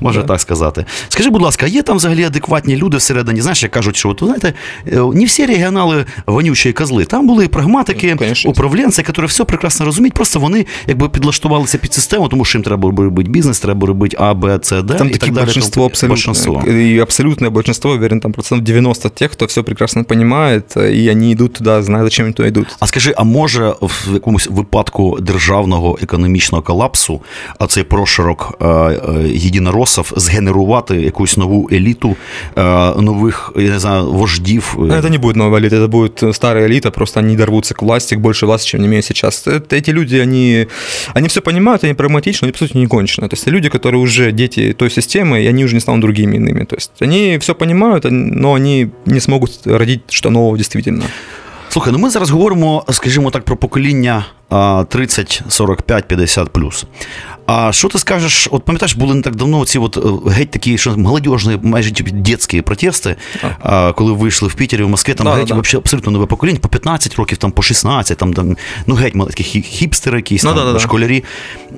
Можна 0.00 0.22
Да. 0.22 0.28
так 0.28 0.40
сказати. 0.40 0.84
Скажи, 1.08 1.30
будь 1.30 1.42
ласка, 1.42 1.66
є 1.66 1.82
там 1.82 1.96
взагалі 1.96 2.24
адекватні 2.24 2.76
люди 2.76 2.96
всередині? 2.96 3.40
Знаєш, 3.40 3.62
як 3.62 3.72
кажуть, 3.72 3.96
що 3.96 4.08
от, 4.08 4.18
знаєте, 4.22 4.52
е, 4.92 4.96
не 5.14 5.24
всі 5.24 5.46
регіонали 5.46 6.04
вонючі 6.26 6.72
козли. 6.72 7.04
Там 7.04 7.26
були 7.26 7.48
прагматики, 7.48 8.16
Ну, 8.20 8.50
управлінці, 8.50 9.04
які 9.06 9.26
все 9.26 9.44
прекрасно 9.44 9.86
розуміють. 9.86 10.14
Просто 10.14 10.40
вони 10.43 10.65
якби 10.87 11.09
підлаштувалися 11.09 11.77
під 11.77 11.93
систему, 11.93 12.27
тому 12.27 12.45
що 12.45 12.57
їм 12.57 12.63
треба 12.63 12.89
робити 12.91 13.29
бізнес, 13.29 13.59
треба 13.59 13.87
робити 13.87 14.17
А, 14.19 14.33
Б, 14.33 14.59
С, 14.63 14.81
Д 14.81 14.93
Там 14.93 15.07
і 15.07 15.11
так 15.11 15.19
такие 15.19 15.33
далі. 15.35 15.45
большинство 15.45 15.73
Тому- 15.81 15.85
абсолютно. 15.85 16.13
большинство. 16.13 16.63
И 16.67 16.99
абсолютное 16.99 17.49
большинство, 17.49 17.91
уверен, 17.91 18.19
там 18.19 18.31
процентов 18.31 18.65
90 18.65 19.09
тех, 19.09 19.31
кто 19.31 19.45
все 19.45 19.63
прекрасно 19.63 20.03
понимает, 20.03 20.77
и 20.77 21.09
они 21.11 21.31
идут 21.31 21.53
туда, 21.53 21.81
зная, 21.83 22.03
зачем 22.03 22.25
они 22.25 22.33
туда 22.33 22.49
идут. 22.49 22.67
А 22.79 22.87
скажи, 22.87 23.13
а 23.17 23.23
може 23.23 23.73
в 23.81 24.13
якомусь 24.13 24.47
випадку 24.47 25.17
державного 25.21 25.97
економічного 26.01 26.61
колапсу, 26.63 27.21
а 27.59 27.67
цей 27.67 27.83
проширок 27.83 28.57
е, 28.61 28.65
е, 28.65 28.99
єдиноросів 29.33 30.13
згенерувати 30.17 30.95
якусь 31.01 31.37
нову 31.37 31.69
еліту 31.71 32.15
е, 32.57 32.61
нових, 33.01 33.53
я 33.55 33.69
не 33.69 33.79
знаю, 33.79 34.11
вождів? 34.11 34.75
Но 34.79 34.93
Это 34.95 35.09
не 35.09 35.17
будет 35.17 35.35
новая 35.35 35.61
элита, 35.61 35.75
это 35.75 35.87
будет 35.87 36.23
старая 36.35 36.67
элита, 36.67 36.91
просто 36.91 37.19
они 37.19 37.35
дорвутся 37.35 37.73
к 37.73 37.85
власти, 37.85 38.15
к 38.15 38.21
большей 38.21 38.47
власти, 38.47 38.67
чем 38.69 38.81
не 38.81 38.87
имеют 38.87 39.05
сейчас. 39.05 39.47
Это, 39.47 39.75
эти 39.75 39.91
люди, 39.93 40.19
они, 40.21 40.32
они 41.14 41.28
все 41.28 41.40
понимают, 41.40 41.84
они 41.84 41.94
прагматичны, 41.94 42.46
они, 42.46 42.52
по 42.52 42.58
сути, 42.58 42.76
не 42.76 42.86
кончены. 42.86 43.28
То 43.28 43.36
есть 43.36 43.46
люди, 43.46 43.68
которые 43.68 44.00
уже 44.00 44.32
дети 44.32 44.72
той 44.72 44.90
системы, 44.90 45.42
и 45.42 45.46
они 45.46 45.64
уже 45.64 45.74
не 45.74 45.80
станут 45.80 46.00
другими 46.00 46.36
иными. 46.36 46.64
То 46.64 46.76
есть 46.76 46.92
они 47.02 47.38
все 47.38 47.54
понимают, 47.54 48.04
но 48.10 48.54
они 48.54 48.90
не 49.06 49.20
смогут 49.20 49.66
родить 49.66 50.00
что 50.08 50.30
нового 50.30 50.56
действительно. 50.56 51.04
Слухай, 51.68 51.92
ну 51.92 51.98
ми 51.98 52.10
зараз 52.10 52.30
говоримо, 52.30 52.84
скажімо 52.90 53.30
так, 53.30 53.44
про 53.44 53.56
покоління 53.56 54.24
а, 54.48 54.84
30, 54.88 55.42
45, 55.48 56.08
50 56.08 56.52
плюс. 56.52 56.84
А 57.46 57.72
що 57.72 57.88
ти 57.88 57.98
скажеш? 57.98 58.48
От 58.50 58.64
пам'ятаєш, 58.64 58.94
були 58.94 59.14
не 59.14 59.22
так 59.22 59.36
давно 59.36 59.64
ці 59.64 59.78
от 59.78 59.96
е, 59.96 60.30
геть 60.30 60.50
такі, 60.50 60.78
що 60.78 60.96
молодіжні, 60.96 61.58
майже 61.62 61.92
типу, 61.92 62.10
дитячі 62.10 62.62
протести, 62.62 63.16
а, 63.62 63.92
коли 63.92 64.12
вийшли 64.12 64.48
в 64.48 64.54
Пітері, 64.54 64.82
в 64.82 64.88
Москві, 64.88 65.14
там 65.14 65.26
Да, 65.26 65.32
геть 65.32 65.48
да. 65.48 65.54
вообще 65.54 65.76
абсолютно 65.78 66.12
нове 66.12 66.26
покоління, 66.26 66.58
по 66.62 66.68
15 66.68 67.14
років, 67.14 67.38
там 67.38 67.52
по 67.52 67.62
16, 67.62 68.18
там, 68.18 68.34
там 68.34 68.56
ну 68.86 68.94
геть 68.94 69.14
маленькі 69.14 69.44
хіпстери 69.44 70.18
якісь, 70.18 70.44
Ну, 70.44 70.54
там, 70.54 70.66
да, 70.66 70.72
да, 70.72 70.78
школярі. 70.78 71.24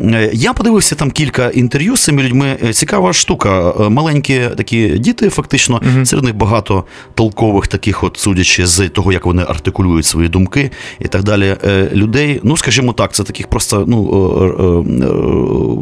Е, 0.00 0.30
Я 0.34 0.52
подивився 0.52 0.94
там 0.94 1.10
кілька 1.10 1.48
інтерв'ю 1.48 1.96
з 1.96 2.02
цими 2.04 2.22
людьми. 2.22 2.56
Е, 2.64 2.72
Цікава 2.72 3.12
штука. 3.12 3.72
Маленькі 3.90 4.40
такі 4.56 4.88
діти, 4.88 5.30
фактично, 5.30 5.82
серед 6.04 6.24
них 6.24 6.36
багато 6.36 6.84
толкових 7.14 7.66
таких, 7.66 8.04
от 8.04 8.18
судячи 8.18 8.66
з 8.66 8.88
того, 8.88 9.12
як 9.12 9.26
вони 9.26 9.42
артикулюють 9.48 10.06
свої 10.06 10.28
думки 10.28 10.70
і 11.00 11.08
так 11.08 11.22
далі. 11.22 11.56
Людей, 11.92 12.40
ну 12.42 12.56
скажімо 12.56 12.92
так, 12.92 13.14
це 13.14 13.24
таких 13.24 13.48
просто 13.48 13.84
ну, 13.88 14.02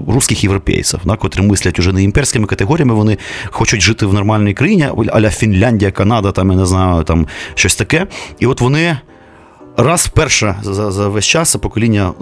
русських 0.08 0.44
європейців, 0.44 1.00
на 1.04 1.16
котрі 1.16 1.42
мислять 1.42 1.78
уже 1.78 1.92
не 1.92 2.02
імперськими 2.02 2.46
категоріями, 2.46 2.94
вони 2.94 3.18
хочуть 3.50 3.80
жити 3.80 4.06
в 4.06 4.14
нормальній 4.14 4.54
країні, 4.54 4.88
аля 5.12 5.30
Фінляндія, 5.30 5.90
Канада, 5.90 6.32
там 6.32 6.50
я 6.50 6.56
не 6.56 6.66
знаю, 6.66 7.04
там 7.04 7.26
щось 7.54 7.76
таке. 7.76 8.06
І 8.38 8.46
от 8.46 8.60
вони 8.60 8.98
раз 9.76 10.06
вперше 10.06 10.56
за, 10.62 10.90
за 10.90 11.08
весь 11.08 11.24
час 11.24 11.56
покоління 11.56 12.12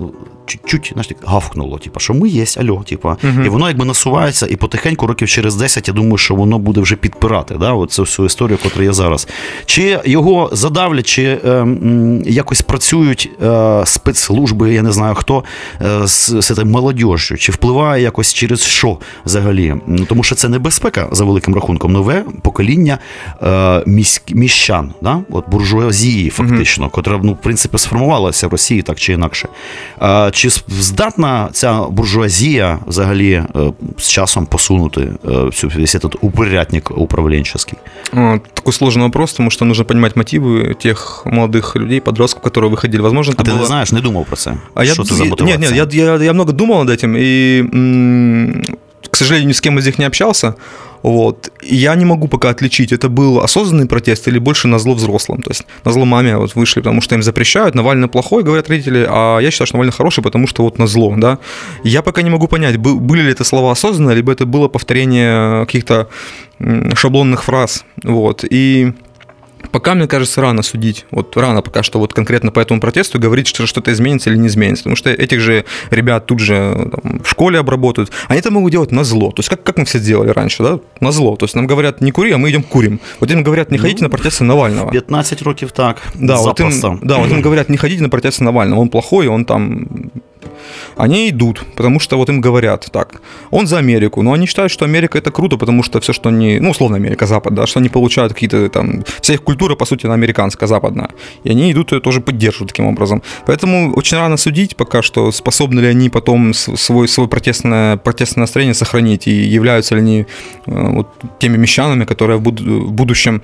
чуть-чуть 0.46 0.90
знаєш, 0.92 1.06
так, 1.06 1.18
гавкнуло, 1.24 1.78
типу, 1.78 2.00
що 2.00 2.14
ми 2.14 2.28
є, 2.28 2.44
альо, 2.56 2.82
типу. 2.88 3.16
І 3.46 3.48
воно 3.48 3.68
якби 3.68 3.84
насувається, 3.84 4.46
і 4.50 4.56
потихеньку, 4.56 5.06
років 5.06 5.28
через 5.28 5.56
10, 5.56 5.88
я 5.88 5.94
думаю, 5.94 6.18
що 6.18 6.34
воно 6.34 6.58
буде 6.58 6.80
вже 6.80 6.96
підпирати 6.96 7.54
да, 7.60 7.72
от 7.72 7.90
цю 7.90 8.02
всю 8.02 8.26
історію, 8.26 8.58
яка 8.64 8.82
є 8.82 8.92
зараз. 8.92 9.28
Чи 9.66 10.00
його 10.04 10.50
задавлять, 10.52 11.06
чи 11.06 11.22
е, 11.22 11.66
якось 12.26 12.62
працюють 12.62 13.30
е, 13.42 13.82
спецслужби, 13.86 14.74
я 14.74 14.82
не 14.82 14.92
знаю 14.92 15.14
хто, 15.14 15.44
е, 15.82 16.06
з, 16.06 16.40
з 16.40 16.54
цим 16.54 16.70
молодіжжю, 16.70 17.36
чи 17.36 17.52
впливає 17.52 18.02
якось 18.02 18.34
через 18.34 18.62
що 18.62 18.98
взагалі? 19.24 19.74
Ну, 19.86 20.04
Тому 20.04 20.22
що 20.22 20.34
це 20.34 20.48
небезпека 20.48 21.08
за 21.12 21.24
великим 21.24 21.54
рахунком. 21.54 21.92
Нове 21.92 22.24
покоління 22.42 22.98
е, 23.42 23.82
міськ, 23.86 24.22
міщан, 24.30 24.94
да? 25.02 25.20
от 25.30 25.48
буржуазії, 25.48 26.30
фактично, 26.30 26.88
котра, 26.90 27.20
ну, 27.22 27.32
в 27.32 27.40
принципі, 27.40 27.78
сформувалася 27.78 28.48
в 28.48 28.50
Росії 28.50 28.82
так 28.82 28.98
чи 28.98 29.12
інакше. 29.12 29.48
Е, 30.02 30.30
чи 30.33 30.49
с- 30.49 30.63
здатна 30.69 31.49
ця 31.51 31.81
буржуазія 31.81 32.79
взагалі 32.87 33.31
е, 33.31 33.43
з 33.97 34.07
часом 34.09 34.45
посунути 34.45 35.01
е, 35.01 35.29
всю 35.31 35.71
весь 35.75 35.95
этот 35.95 36.15
упорядник 36.21 36.91
управленческий? 36.97 37.77
А, 38.13 38.37
Такой 38.53 38.73
сложный 38.73 39.01
вопрос, 39.03 39.31
потому 39.31 39.49
что 39.51 39.65
нужно 39.65 39.85
понимать 39.85 40.15
мотивы 40.15 40.73
тех 40.75 41.23
молодых 41.25 41.75
людей, 41.79 41.99
подростков, 42.01 42.43
которые 42.43 42.69
выходили. 42.69 43.01
Возможно, 43.01 43.33
А 43.37 43.41
это 43.41 43.45
ти 43.45 43.51
было... 43.51 43.59
не 43.59 43.65
знаєш, 43.65 43.91
не 43.91 44.01
думав 44.01 44.25
про 44.25 44.35
це? 44.35 44.53
А 44.73 44.85
що 44.85 45.01
я, 45.01 45.07
це 45.07 45.15
за 45.15 45.23
я- 45.23 45.29
мотивація? 45.29 45.57
Нет, 45.59 45.71
нет, 45.77 45.93
я, 45.93 46.03
я, 46.15 46.23
я 46.23 46.33
много 46.33 46.51
думал 46.51 46.77
над 46.85 46.89
этим, 46.89 47.17
и, 47.17 47.59
м, 47.73 48.61
к 49.11 49.17
сожалению, 49.17 49.47
ни 49.47 49.53
с 49.53 49.59
кем 49.61 49.77
из 49.79 49.85
них 49.85 49.99
не 49.99 50.05
общался. 50.07 50.53
Вот. 51.02 51.50
И 51.62 51.76
я 51.76 51.94
не 51.94 52.04
могу 52.04 52.28
пока 52.28 52.50
отличить, 52.50 52.92
это 52.92 53.08
был 53.08 53.40
осознанный 53.40 53.86
протест 53.86 54.28
или 54.28 54.38
больше 54.38 54.68
на 54.68 54.78
зло 54.78 54.94
взрослым. 54.94 55.42
То 55.42 55.50
есть 55.50 55.64
на 55.84 55.92
зло 55.92 56.04
маме 56.04 56.36
вот 56.36 56.54
вышли, 56.54 56.80
потому 56.80 57.00
что 57.00 57.14
им 57.14 57.22
запрещают, 57.22 57.74
Навальный 57.74 58.08
плохой, 58.08 58.42
говорят 58.42 58.68
родители, 58.68 59.06
а 59.08 59.38
я 59.40 59.50
считаю, 59.50 59.66
что 59.66 59.76
Навальный 59.76 59.92
хороший, 59.92 60.22
потому 60.22 60.46
что 60.46 60.62
вот 60.62 60.78
на 60.78 60.86
зло, 60.86 61.14
да. 61.16 61.38
Я 61.84 62.02
пока 62.02 62.22
не 62.22 62.30
могу 62.30 62.48
понять, 62.48 62.76
бы- 62.76 62.98
были 62.98 63.22
ли 63.22 63.32
это 63.32 63.44
слова 63.44 63.72
осознанно, 63.72 64.14
либо 64.14 64.32
это 64.32 64.46
было 64.46 64.68
повторение 64.68 65.66
каких-то 65.66 66.08
шаблонных 66.94 67.42
фраз. 67.44 67.84
Вот. 68.04 68.44
И 68.48 68.92
Пока, 69.70 69.94
мне 69.94 70.06
кажется, 70.06 70.40
рано 70.40 70.62
судить. 70.62 71.06
Вот 71.10 71.36
рано 71.36 71.62
пока 71.62 71.82
что 71.82 71.98
вот 71.98 72.12
конкретно 72.12 72.50
по 72.50 72.60
этому 72.60 72.80
протесту 72.80 73.18
говорить, 73.18 73.46
что 73.46 73.66
что-то 73.66 73.92
изменится 73.92 74.30
или 74.30 74.36
не 74.36 74.48
изменится. 74.48 74.84
Потому 74.84 74.96
что 74.96 75.10
этих 75.10 75.40
же 75.40 75.64
ребят 75.90 76.26
тут 76.26 76.40
же 76.40 76.90
там, 77.02 77.20
в 77.22 77.28
школе 77.28 77.58
обработают. 77.58 78.10
Они 78.28 78.40
это 78.40 78.50
могут 78.50 78.72
делать 78.72 78.92
на 78.92 79.04
зло. 79.04 79.30
То 79.30 79.40
есть 79.40 79.48
как, 79.48 79.62
как 79.62 79.78
мы 79.78 79.84
все 79.84 80.00
делали 80.00 80.30
раньше, 80.30 80.62
да? 80.62 80.78
На 81.00 81.12
зло. 81.12 81.36
То 81.36 81.44
есть 81.44 81.54
нам 81.54 81.66
говорят, 81.66 82.00
не 82.00 82.12
кури, 82.12 82.32
а 82.32 82.38
мы 82.38 82.50
идем 82.50 82.62
курим. 82.62 83.00
Вот 83.20 83.30
им 83.30 83.42
говорят, 83.42 83.70
не 83.70 83.78
ходите 83.78 84.02
на 84.02 84.10
протесты 84.10 84.44
Навального. 84.44 84.90
15 84.90 85.42
років 85.42 85.72
так. 85.72 86.02
Да, 86.14 86.36
вот 86.36 86.58
запросто. 86.58 86.88
им, 86.88 87.00
да, 87.02 87.18
вот 87.18 87.30
им 87.30 87.42
говорят, 87.42 87.68
не 87.68 87.76
ходите 87.76 88.02
на 88.02 88.08
протесты 88.08 88.44
Навального, 88.44 88.80
он 88.80 88.88
плохой, 88.88 89.26
он 89.28 89.44
там... 89.44 89.86
Они 90.96 91.30
идут, 91.30 91.64
потому 91.76 92.00
что 92.00 92.16
вот 92.16 92.28
им 92.28 92.40
говорят 92.40 92.88
так, 92.92 93.22
он 93.50 93.66
за 93.66 93.78
Америку, 93.78 94.22
но 94.22 94.32
они 94.32 94.46
считают, 94.46 94.72
что 94.72 94.84
Америка 94.84 95.18
это 95.18 95.30
круто, 95.30 95.56
потому 95.56 95.82
что 95.82 96.00
все, 96.00 96.12
что 96.12 96.28
они, 96.28 96.60
ну, 96.60 96.70
условно 96.70 96.96
Америка, 96.96 97.26
Запад, 97.26 97.54
да, 97.54 97.66
что 97.66 97.80
они 97.80 97.88
получают 97.88 98.32
какие-то 98.32 98.68
там, 98.68 99.04
вся 99.20 99.34
их 99.34 99.42
культура, 99.42 99.74
по 99.74 99.84
сути, 99.84 100.06
она 100.06 100.14
американская, 100.14 100.68
западная, 100.68 101.08
и 101.44 101.50
они 101.50 101.72
идут 101.72 101.92
и 101.92 102.00
тоже 102.00 102.20
поддерживают 102.20 102.70
таким 102.70 102.86
образом. 102.86 103.22
Поэтому 103.46 103.92
очень 103.94 104.18
рано 104.18 104.36
судить 104.36 104.76
пока 104.76 105.02
что, 105.02 105.32
способны 105.32 105.80
ли 105.80 105.86
они 105.88 106.10
потом 106.10 106.54
свой, 106.54 107.08
свой 107.08 107.28
протестное, 107.28 107.96
протестное 107.96 108.42
настроение 108.42 108.74
сохранить, 108.74 109.26
и 109.26 109.30
являются 109.30 109.94
ли 109.94 110.00
они 110.00 110.20
э, 110.20 110.24
вот 110.66 111.08
теми 111.38 111.56
мещанами, 111.56 112.04
которые 112.04 112.38
в 112.38 112.42
будущем 112.42 113.42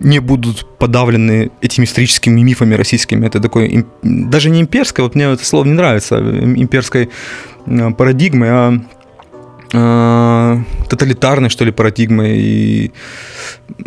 не 0.00 0.20
будут 0.20 0.66
подавлены 0.78 1.50
этими 1.62 1.84
историческими 1.84 2.40
мифами 2.42 2.74
российскими. 2.76 3.26
Это 3.26 3.40
такой, 3.40 3.68
им- 3.68 3.86
даже 4.30 4.50
не 4.50 4.60
имперское, 4.60 5.04
вот 5.04 5.14
мне 5.14 5.24
это 5.24 5.44
слово 5.44 5.64
не 5.66 5.72
нравится, 5.74 6.16
им- 6.18 6.56
имперской 6.62 7.08
э, 7.66 7.90
парадигмой, 7.90 8.48
а 8.50 8.72
э, 9.72 10.58
тоталитарной, 10.88 11.50
что 11.50 11.64
ли, 11.64 11.70
парадигмой. 11.72 12.38
И, 12.38 12.90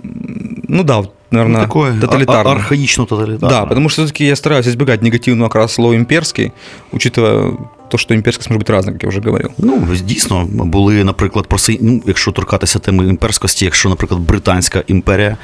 м, 0.04 0.64
ну 0.68 0.84
да, 0.84 0.98
вот, 0.98 1.12
Ну, 1.32 1.38
наверное, 1.40 1.62
такое 1.62 2.00
тоталитарной. 2.02 2.54
архаїчно 2.54 3.06
тоталітарне. 3.06 3.50
Да, 3.50 3.66
потому 3.66 3.90
что 3.90 4.02
все-таки 4.04 4.26
я 4.26 4.36
стараюсь 4.36 4.68
избегать 4.68 5.02
негативного 5.02 5.48
окраса 5.48 5.74
слова 5.76 5.96
имперский, 5.96 6.52
учитывая 6.92 7.58
то, 7.90 7.98
что 7.98 8.14
имперскость 8.14 8.50
может 8.50 8.60
быть 8.64 8.70
разной, 8.70 8.94
как 8.94 9.04
я 9.04 9.10
уже 9.10 9.20
говорил. 9.22 9.50
Ну, 9.58 9.88
дійсно, 10.06 10.46
були, 10.52 11.04
наприклад, 11.04 11.48
проси, 11.48 11.78
ну, 11.82 12.02
якщо 12.06 12.32
торкатися 12.32 12.80
теми 12.80 13.08
імперськості, 13.08 13.66
якщо, 13.66 13.90
наприклад, 13.90 14.22
Британська 14.22 14.84
імперія, 14.88 15.38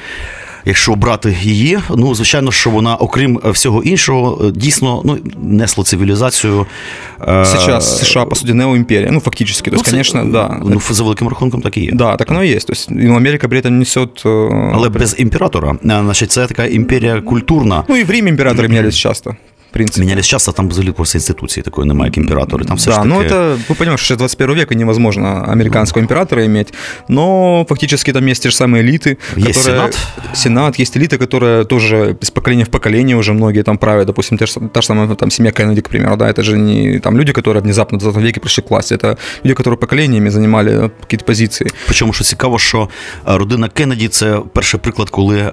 якщо 0.65 0.95
брати 0.95 1.37
її, 1.41 1.79
ну 1.95 2.15
звичайно, 2.15 2.51
що 2.51 2.69
вона, 2.69 2.95
окрім 2.95 3.39
всього 3.45 3.83
іншого, 3.83 4.51
дійсно 4.51 5.01
ну, 5.05 5.17
несла 5.37 5.83
цивілізацію. 5.83 6.65
Е, 7.27 7.45
Сейчас 7.45 7.99
США, 7.99 8.25
по 8.25 8.35
суті, 8.35 8.53
неоімперія. 8.53 9.09
Ну, 9.11 9.19
фактически. 9.19 9.71
То 9.71 9.75
есть, 9.75 9.85
ну, 9.87 9.91
конечно, 9.91 10.25
да. 10.25 10.61
Ну, 10.63 10.81
за 10.89 11.03
великим 11.03 11.27
рахунком 11.27 11.61
так 11.61 11.77
і 11.77 11.81
є. 11.81 11.91
Да, 11.93 12.15
так 12.15 12.29
воно 12.29 12.43
і 12.43 12.47
є. 12.47 12.59
Тобто 12.59 12.81
ну, 12.89 13.15
Америка 13.15 13.47
при 13.47 13.61
этом 13.61 13.69
несет... 13.69 14.25
Але 14.73 14.89
без 14.89 15.15
імператора. 15.19 15.75
Значить, 15.83 16.31
це 16.31 16.47
така 16.47 16.65
імперія 16.65 17.21
культурна. 17.21 17.83
Ну, 17.87 17.97
і 17.97 18.03
в 18.03 18.09
Рим 18.09 18.27
імператори 18.27 18.67
мінялись 18.69 18.95
часто 18.95 19.35
принципе. 19.74 20.06
Менялись 20.06 20.26
часто, 20.26 20.52
там 20.52 20.68
взагалі 20.68 20.92
просто 20.92 21.18
інституції 21.18 21.64
такої 21.64 21.88
немає, 21.88 22.08
як 22.08 22.16
імператори. 22.16 22.64
Там 22.64 22.76
все 22.76 22.90
да, 22.90 22.96
ж 22.96 23.04
ну 23.04 23.22
таки... 23.22 23.34
это, 23.34 23.58
вы 23.68 23.74
понимаете, 23.74 24.04
что 24.04 24.16
21 24.16 24.56
века 24.56 24.74
невозможно 24.74 25.44
американского 25.48 26.02
императора 26.02 26.44
иметь, 26.44 26.74
но 27.08 27.64
фактически 27.68 28.12
там 28.12 28.26
есть 28.26 28.42
те 28.42 28.50
же 28.50 28.56
самые 28.56 28.82
элиты. 28.82 29.16
Есть 29.36 29.58
которые... 29.58 29.92
Сенат. 29.92 29.98
Сенат, 30.34 30.80
есть 30.80 30.96
элиты, 30.96 31.18
которые 31.18 31.64
тоже 31.64 32.16
из 32.22 32.30
поколения 32.30 32.64
в 32.64 32.68
поколение 32.68 33.16
уже 33.16 33.32
многие 33.32 33.62
там 33.62 33.78
правят. 33.78 34.06
Допустим, 34.06 34.38
та 34.38 34.46
же, 34.46 34.60
та 34.72 34.80
же 34.80 34.86
самая 34.86 35.14
там, 35.14 35.30
семья 35.30 35.52
Кеннеди, 35.52 35.80
к 35.80 35.88
примеру, 35.88 36.16
да, 36.16 36.28
это 36.28 36.42
же 36.42 36.58
не 36.58 36.98
там 36.98 37.16
люди, 37.16 37.32
которые 37.32 37.62
внезапно 37.62 37.98
в 37.98 38.00
20 38.00 38.22
веке 38.22 38.40
пришли 38.40 38.62
к 38.62 38.70
власти, 38.70 38.94
это 38.94 39.16
люди, 39.44 39.54
которые 39.54 39.76
поколениями 39.76 40.30
занимали 40.30 40.90
какие-то 41.00 41.24
позиции. 41.24 41.66
Причому, 41.86 42.12
що 42.12 42.24
цікаво, 42.24 42.58
що 42.58 42.88
родина 43.24 43.68
Кеннеді – 43.68 44.08
це 44.08 44.40
перший 44.52 44.80
приклад, 44.80 45.10
коли 45.10 45.52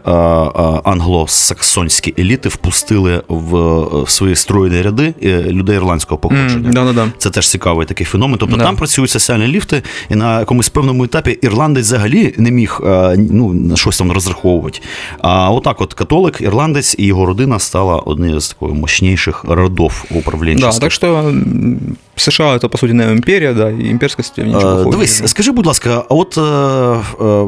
англосаксонські 0.83 2.13
еліти 2.19 2.49
впустили 2.49 3.21
в, 3.27 3.57
в 4.03 4.09
свої 4.12 4.36
стройні 4.36 4.82
ряди 4.82 5.14
е, 5.22 5.42
людей 5.42 5.76
ірландського 5.76 6.18
походження. 6.18 6.68
Mm, 6.68 6.72
да, 6.72 6.84
да, 6.84 6.92
да. 6.92 7.08
Це 7.18 7.30
теж 7.30 7.48
цікавий 7.48 7.86
такий 7.86 8.06
феномен. 8.06 8.38
Тобто 8.38 8.56
там 8.56 8.76
працюють 8.76 9.10
соціальні 9.10 9.46
ліфти, 9.46 9.82
і 10.10 10.14
на 10.14 10.38
якомусь 10.38 10.68
певному 10.68 11.04
етапі 11.04 11.30
ірландець 11.30 11.86
взагалі 11.86 12.34
не 12.38 12.50
міг 12.50 12.80
е, 12.84 13.16
ну, 13.30 13.52
на 13.52 13.76
щось 13.76 13.98
там 13.98 14.12
розраховувати. 14.12 14.80
А 15.20 15.50
отак, 15.50 15.80
от 15.80 15.94
католик, 15.94 16.40
ірландець 16.40 16.94
і 16.98 17.06
його 17.06 17.26
родина 17.26 17.58
стала 17.58 17.96
однією 17.96 18.40
з 18.40 18.48
таких 18.48 18.76
мощніших 18.76 19.44
родов 19.44 20.04
управлінчих. 20.10 20.70
Да, 20.70 20.78
так 20.78 20.92
що 20.92 21.32
США 22.22 22.58
це, 22.58 22.68
по 22.68 22.78
суті, 22.78 22.92
не 22.92 23.12
імперія, 23.12 23.52
да, 23.52 23.70
і 23.70 23.88
імперська 23.88 24.22
система 24.22 24.54
нічого. 24.54 24.90
Дивись, 24.90 25.22
скажи, 25.26 25.52
будь 25.52 25.66
ласка, 25.66 26.04
а 26.10 26.14
от 26.14 26.38
е, 26.38 26.40
е, 27.24 27.44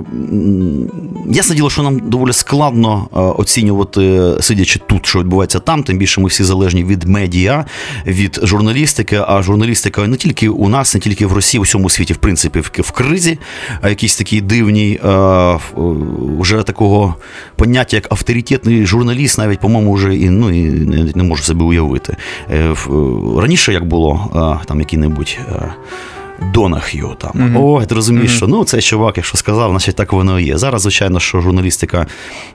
ясне 1.26 1.56
діло, 1.56 1.70
що 1.70 1.82
нам 1.82 1.98
доволі 1.98 2.32
складно 2.32 3.08
оцінювати, 3.38 4.32
сидячи 4.40 4.80
тут, 4.87 5.06
що 5.06 5.18
відбувається 5.18 5.58
там, 5.58 5.82
тим 5.82 5.98
більше 5.98 6.20
ми 6.20 6.28
всі 6.28 6.44
залежні 6.44 6.84
від 6.84 7.04
медіа, 7.04 7.64
від 8.06 8.40
журналістики. 8.42 9.20
А 9.28 9.42
журналістика 9.42 10.06
не 10.06 10.16
тільки 10.16 10.48
у 10.48 10.68
нас, 10.68 10.94
не 10.94 11.00
тільки 11.00 11.26
в 11.26 11.32
Росії, 11.32 11.58
у 11.58 11.62
всьому 11.62 11.90
світі, 11.90 12.12
в 12.12 12.16
принципі, 12.16 12.60
в 12.60 12.90
кризі, 12.90 13.38
а 13.80 13.88
якийсь 13.88 14.16
такий 14.16 14.40
дивній 14.40 15.00
вже 16.38 16.62
такого 16.62 17.14
поняття, 17.56 17.96
як 17.96 18.12
авторитетний 18.12 18.87
журналіст, 18.87 19.38
навіть, 19.38 19.60
по-моєму, 19.60 19.92
вже 19.92 20.16
і 20.16 20.30
ну, 20.30 20.50
і 20.50 20.62
не, 20.62 21.12
не 21.14 21.22
можу 21.22 21.42
собі 21.42 21.62
уявити. 21.62 22.16
Е, 22.50 22.74
раніше 23.38 23.72
як 23.72 23.84
було 23.84 24.30
там 24.64 24.81
який-небудь. 24.81 25.38
Донах'ю 26.55 27.16
там. 27.18 27.33
Mm-hmm. 27.33 27.64
О, 27.64 27.85
ти 27.85 27.94
розумієш, 27.94 28.33
mm-hmm. 28.33 28.37
що 28.37 28.47
ну 28.47 28.64
цей 28.64 28.81
чувак, 28.81 29.16
якщо 29.16 29.38
сказав, 29.38 29.70
значить 29.70 29.97
так 29.97 30.12
воно 30.12 30.40
і 30.40 30.44
є. 30.44 30.59
Зараз, 30.59 30.83
звичайно, 30.83 31.20
що 31.20 31.40
журналістика 31.40 32.07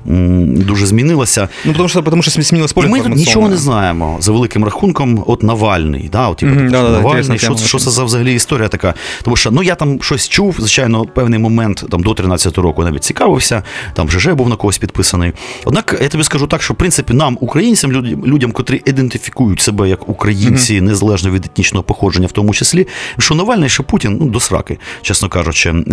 м, 0.08 0.56
дуже 0.56 0.86
змінилася. 0.86 1.50
Ну, 1.66 1.74
тому 1.74 1.90
що 1.90 2.02
тому 2.02 2.22
що 2.22 2.32
змінилось 2.42 2.74
поле. 2.74 2.88
Ми 2.88 3.00
нічого 3.00 3.50
не 3.50 3.58
знаємо 3.58 4.18
за 4.20 4.32
великим 4.32 4.64
рахунком. 4.64 5.24
От 5.28 5.44
Навальний, 5.44 6.10
да, 6.12 6.28
от, 6.28 6.38
типу, 6.38 6.52
mm-hmm. 6.52 6.72
да, 6.72 6.90
Навальний, 6.90 7.40
що, 7.40 7.58
що 7.58 7.80
це 7.80 7.90
за 7.90 8.04
взагалі 8.04 8.34
історія 8.34 8.68
така? 8.68 8.94
Тому 9.24 9.36
що 9.36 9.52
ну 9.52 9.64
я 9.64 9.76
там 9.76 10.02
щось 10.02 10.30
чув, 10.30 10.56
звичайно, 10.60 11.06
певний 11.06 11.40
момент 11.40 11.86
там 11.92 12.04
до 12.04 12.12
13-го 12.12 12.62
року 12.62 12.84
навіть 12.84 13.04
цікавився, 13.04 13.64
там 13.94 14.10
ЖЖ 14.10 14.28
був 14.28 14.50
на 14.50 14.56
когось 14.56 14.78
підписаний. 14.78 15.34
Однак 15.66 16.00
я 16.02 16.10
тобі 16.10 16.24
скажу 16.24 16.48
так, 16.48 16.62
що 16.62 16.74
в 16.74 16.78
принципі 16.78 17.14
нам, 17.14 17.38
українцям, 17.42 17.92
людям, 17.92 18.26
людям 18.26 18.52
котрі 18.52 18.82
ідентифікують 18.86 19.62
себе 19.62 19.90
як 19.90 20.10
українці, 20.10 20.82
незалежно 20.82 21.32
від 21.32 21.46
етнічного 21.46 21.84
походження, 21.84 22.28
в 22.28 22.32
тому 22.32 22.54
числі, 22.54 22.88
що 23.18 23.36
Навальний 23.36 23.69
що 23.69 23.83
Путін 23.83 24.19
ну, 24.21 24.27
до 24.27 24.41
сраки, 24.41 24.79
чесно 25.03 25.29
кажучи, 25.29 25.71
е, 25.71 25.85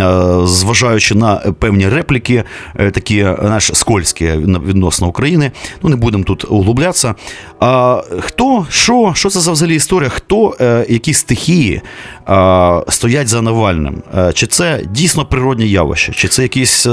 зважаючи 0.45 1.15
на 1.15 1.36
певні 1.36 1.89
репліки, 1.89 2.43
е, 2.75 2.91
такі 2.91 3.27
знаєш, 3.41 3.71
скользькі 3.73 4.32
відносно 4.67 5.08
України, 5.08 5.51
ну 5.84 5.89
не 5.89 5.95
будемо 5.95 6.23
тут 6.23 6.45
углублятися. 6.51 7.15
А 7.60 8.01
хто, 8.19 8.65
що, 8.69 9.12
що 9.15 9.30
це 9.30 9.39
за 9.39 9.51
взагалі 9.51 9.75
історія? 9.75 10.10
Хто, 10.10 10.56
е, 10.62 10.86
які 10.89 11.13
стихії 11.13 11.82
стоять 12.88 13.27
за 13.27 13.41
Навальним? 13.41 14.04
Чи 14.34 14.47
це 14.47 14.82
дійсно 14.89 15.25
природне 15.25 15.65
явище, 15.65 16.13
чи 16.13 16.27
це 16.27 16.41
якийсь 16.41 16.88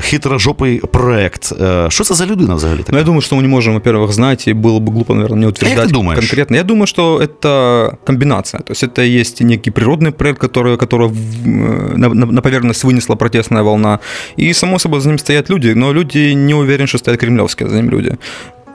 хитрожопий 0.00 0.78
проект? 0.78 1.52
Що 1.88 2.04
це 2.04 2.14
за 2.14 2.26
людина 2.26 2.54
взагалі? 2.54 2.78
Така? 2.78 2.92
Ну, 2.92 2.98
я 2.98 3.04
думаю, 3.04 3.20
що 3.20 3.36
ми 3.36 3.42
не 3.42 3.48
можемо, 3.48 3.78
во-первых, 3.78 4.12
знать, 4.12 4.48
и 4.48 4.52
было 4.52 4.80
бы 4.80 4.92
глупо, 4.92 5.14
наверное, 5.14 5.40
не 5.40 5.46
утверждать 5.46 5.92
конкретно. 5.92 6.56
Я 6.56 6.62
думаю, 6.62 6.86
что 6.86 7.20
это 7.20 7.96
комбинация. 8.04 8.60
То 8.62 8.72
есть 8.72 8.82
это 8.82 9.02
есть 9.02 9.40
некий 9.40 9.70
природный 9.70 10.07
проект, 10.17 10.39
который, 10.39 10.77
который 10.77 11.09
на, 11.09 12.09
на 12.09 12.41
поверхность 12.41 12.83
вынесла 12.83 13.15
протестная 13.15 13.63
волна. 13.63 13.99
И, 14.37 14.53
само 14.53 14.79
собой, 14.79 15.01
за 15.01 15.09
ним 15.09 15.17
стоят 15.17 15.49
люди, 15.49 15.69
но 15.69 15.93
люди 15.93 16.33
не 16.33 16.53
уверены, 16.53 16.87
что 16.87 16.97
стоят 16.97 17.19
кремлевские 17.19 17.69
за 17.69 17.75
ним 17.75 17.89
люди. 17.89 18.17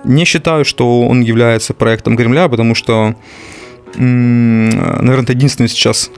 Не 0.05 0.25
считаю, 0.25 0.65
что 0.65 1.03
он 1.03 1.23
является 1.23 1.73
проектом 1.75 2.17
Кремля, 2.17 2.49
потому 2.49 2.75
что, 2.75 3.15
наверное, 3.95 5.23
это 5.23 5.33
единственный 5.33 5.69
сейчас 5.69 6.11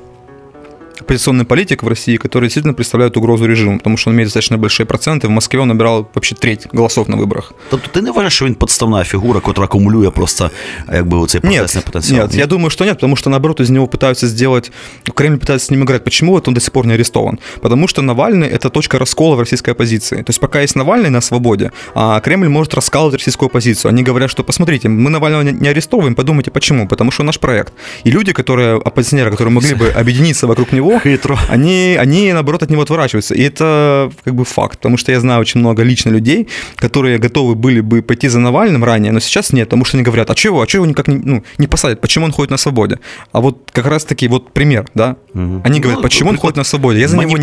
оппозиционный 1.02 1.46
политик 1.46 1.84
в 1.84 1.88
России, 1.88 2.18
который 2.18 2.46
действительно 2.46 2.74
представляет 2.74 3.18
угрозу 3.18 3.46
режиму, 3.46 3.78
потому 3.78 3.98
что 3.98 4.10
он 4.10 4.16
имеет 4.16 4.28
достаточно 4.28 4.58
большие 4.58 4.86
проценты. 4.86 5.28
В 5.28 5.32
Москве 5.32 5.60
он 5.60 5.68
набирал 5.68 6.08
вообще 6.14 6.36
треть 6.36 6.68
голосов 6.72 7.08
на 7.08 7.18
выборах. 7.18 7.54
Тобто 7.70 7.90
ти 7.92 8.02
не 8.02 8.12
вважаєш, 8.12 8.34
що 8.34 8.46
він 8.46 8.56
подставна 8.56 9.04
фігура, 9.04 9.42
яка 9.48 9.62
акумулює 9.62 10.12
просто 10.12 10.52
якби 10.94 11.28
цей 11.28 11.42
протестный 11.42 11.82
потенциал? 11.82 12.20
Нет, 12.20 12.32
нет, 12.32 12.40
я 12.40 12.46
думаю, 12.46 12.70
что 12.70 12.86
нет, 12.86 12.94
потому 12.94 13.16
что 13.16 13.30
наоборот 13.30 13.60
из 13.62 13.70
него 13.70 13.88
пытаются 13.88 14.28
сделать, 14.28 14.72
Кремль 15.16 15.38
пытается 15.38 15.66
с 15.66 15.72
ним 15.72 15.84
играть. 15.84 16.04
Почему 16.04 16.32
вот 16.32 16.48
он 16.48 16.54
до 16.54 16.62
сих 16.62 16.72
пор 16.72 16.86
не 16.86 16.94
арестован? 16.94 17.40
Потому 17.62 17.88
что 17.88 18.02
Навальный 18.02 18.48
это 18.48 18.70
точка 18.70 19.00
раскола 19.00 19.36
в 19.36 19.40
российской 19.40 19.72
оппозиции. 19.72 20.18
То 20.18 20.30
есть 20.30 20.40
пока 20.40 20.62
есть 20.62 20.76
Навальный 20.76 21.10
на 21.10 21.22
свободе, 21.22 21.72
а 21.96 22.20
Кремль 22.20 22.50
может 22.50 22.74
раскалывать 22.74 23.16
российскую 23.16 23.48
оппозицию. 23.48 23.90
Они 23.90 24.04
говорят, 24.04 24.30
что 24.30 24.44
посмотрите, 24.44 24.90
мы 24.90 25.10
Навального 25.10 25.42
не 25.42 25.70
арестовываем, 25.70 26.16
подумайте, 26.16 26.52
почему? 26.52 26.88
Потому 26.88 27.12
что 27.12 27.24
наш 27.24 27.40
проект. 27.40 27.74
И 28.06 28.12
люди, 28.12 28.34
которые, 28.34 28.76
оппозиционеры, 28.76 29.32
которые 29.32 29.54
могли 29.54 29.74
бы 29.74 29.90
объединиться 29.90 30.48
вокруг 30.48 30.72
него, 30.74 30.85
Хитро. 31.04 31.38
они 31.50 31.72
они, 31.72 31.98
они, 31.98 32.34
наоборот, 32.34 32.64
от 32.64 32.70
него 32.70 32.82
отворачиваются. 32.82 33.36
И 33.36 33.42
это 33.42 34.12
как 34.24 34.36
бы 34.36 34.46
факт, 34.46 34.78
потому 34.78 34.98
что 34.98 35.12
я 35.12 35.20
знаю 35.20 35.42
очень 35.42 35.60
много 35.60 35.84
лично 35.84 36.12
людей, 36.12 36.48
которые 36.76 37.18
готовы 37.18 37.56
были 37.56 37.82
бы 37.82 38.02
пойти 38.02 38.30
за 38.30 38.40
Навальным 38.40 38.84
ранее, 38.84 39.12
но 39.12 39.20
сейчас 39.20 39.54
нет, 39.54 39.70
потому 39.70 39.86
что 39.86 39.98
они 39.98 40.04
говорят, 40.04 40.30
а 40.30 40.36
чего, 40.36 40.62
а 40.62 40.68
чего 40.68 40.84
его 40.84 40.90
никак 40.90 41.08
не, 41.08 41.16
ну, 41.16 41.44
не 41.58 41.68
посадят, 41.68 42.02
почему 42.02 42.26
он 42.26 42.32
ходит 42.32 42.52
на 42.52 42.58
свободе? 42.58 43.00
А 43.32 43.40
вот 43.40 43.70
как 43.72 43.86
раз-таки 43.86 44.28
вот 44.28 44.54
пример, 44.54 44.86
да, 44.96 45.16
угу. 45.34 45.62
они 45.64 45.80
говорят, 45.80 45.98
ну, 45.98 46.04
почему 46.04 46.30
он 46.30 46.38
ходит 46.38 46.58
на 46.58 46.64
свободе? 46.64 47.00
Я 47.00 47.08
за 47.08 47.18
него, 47.18 47.38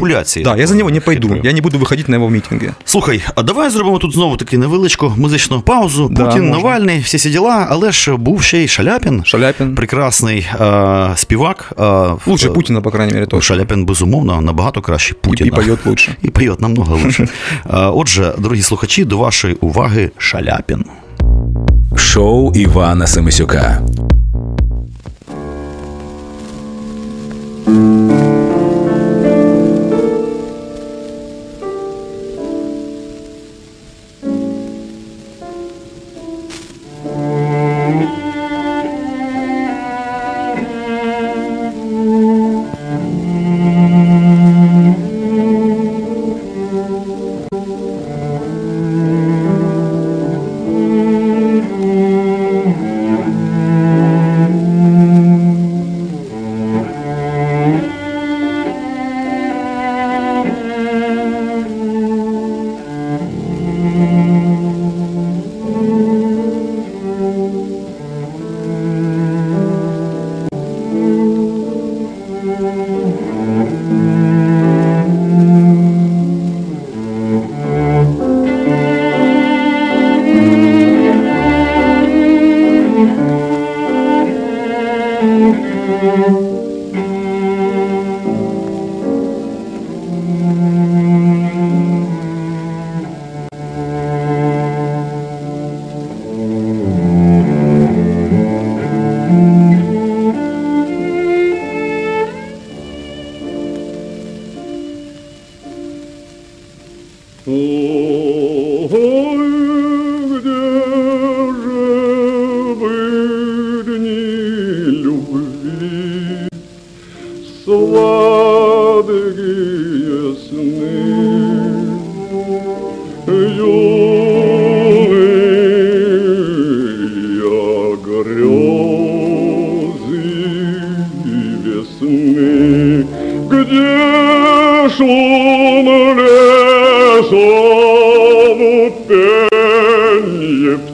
да, 0.44 0.56
я 0.56 0.66
за 0.66 0.76
него 0.76 0.90
не 0.90 1.00
пойду, 1.00 1.34
я 1.42 1.52
не 1.52 1.60
буду 1.60 1.78
выходить 1.78 2.08
на 2.08 2.16
его 2.16 2.28
митинги. 2.28 2.72
Слухай, 2.84 3.22
а 3.34 3.42
давай 3.42 3.70
зробимо 3.70 3.98
тут 3.98 4.14
знову 4.14 4.36
таки 4.36 4.56
невеличку 4.56 5.12
музичну 5.16 5.62
паузу. 5.62 6.08
Да, 6.10 6.24
Путін, 6.24 6.48
можна. 6.48 6.56
Навальний, 6.56 7.00
всі 7.00 7.18
ці 7.18 7.30
діла, 7.30 7.66
але 7.70 7.92
ж 7.92 8.16
був 8.16 8.42
ще 8.42 8.58
й 8.58 8.68
Шаляпін. 8.68 9.24
Шаляпін. 9.24 9.74
Прекрасний 9.74 10.46
е, 10.60 11.10
співак. 11.16 11.72
Е, 11.80 12.16
Лучше 12.26 12.50
Путіна, 12.50 12.80
по 12.80 12.90
крайней 12.90 13.14
мере, 13.14 13.26
Точно. 13.33 13.55
Шаляпін, 13.55 13.85
безумовно, 13.85 14.41
набагато 14.41 14.81
краще 14.81 15.13
Путіна. 15.13 15.47
І 15.47 15.51
поет 15.51 15.85
лучше. 15.85 16.15
І 16.21 16.29
поет 16.29 16.61
намного 16.61 16.95
лучше. 16.95 17.27
Отже, 17.69 18.33
дорогі 18.37 18.61
слухачі, 18.61 19.05
до 19.05 19.17
вашої 19.17 19.53
уваги 19.53 20.11
Шаляпін. 20.17 20.85
Шоу 21.95 22.51
Івана 22.53 23.07
Семисюка. 23.07 23.81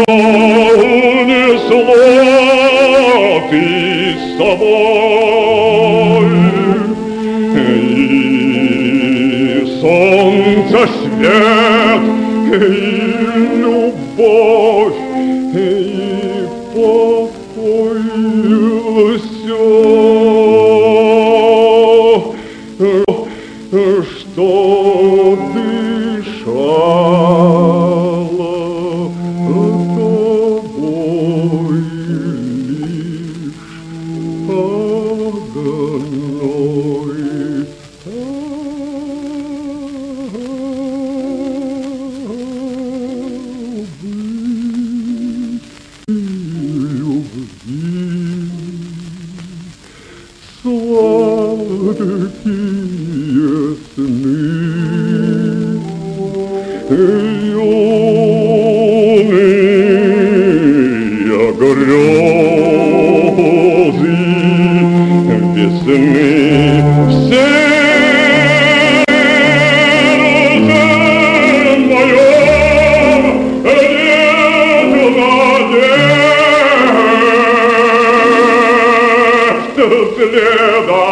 следа. 80.16 81.06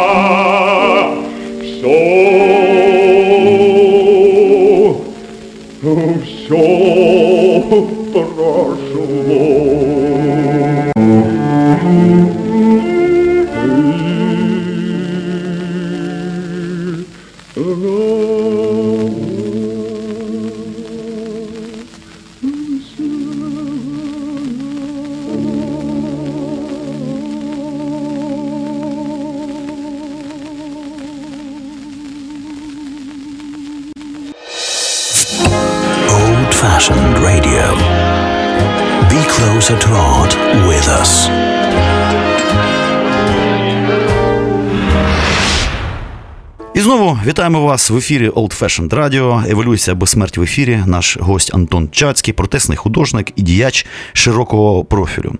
Все, 1.61 1.97
ну, 5.81 6.13
все 6.23 6.63
прошло. 8.13 9.66
Вітаємо 47.47 47.67
вас 47.67 47.89
в 47.89 47.97
ефірі 47.97 48.29
Old 48.29 48.59
Fashioned 48.61 48.89
Radio, 48.89 49.51
Еволюція 49.51 49.93
або 49.93 50.07
смерть 50.07 50.37
в 50.37 50.41
ефірі. 50.41 50.83
Наш 50.85 51.17
гость 51.17 51.55
Антон 51.55 51.89
Чацький, 51.91 52.33
протестний 52.33 52.77
художник 52.77 53.31
і 53.35 53.41
діяч 53.41 53.85
широкого 54.13 54.85
профілю. 54.85 55.33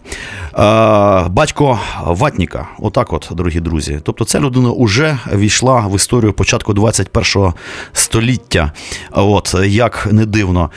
Батько 1.29 1.79
Ватніка, 2.05 2.67
отак, 2.79 3.13
от, 3.13 3.29
дорогі 3.31 3.59
друзі. 3.59 3.99
Тобто, 4.03 4.25
ця 4.25 4.39
людина 4.39 4.73
вже 4.79 5.17
війшла 5.33 5.87
в 5.87 5.95
історію 5.95 6.33
початку 6.33 6.73
21 6.73 7.53
століття. 7.93 8.71
От 9.11 9.55
як 9.65 10.07
не 10.11 10.25
дивно. 10.25 10.71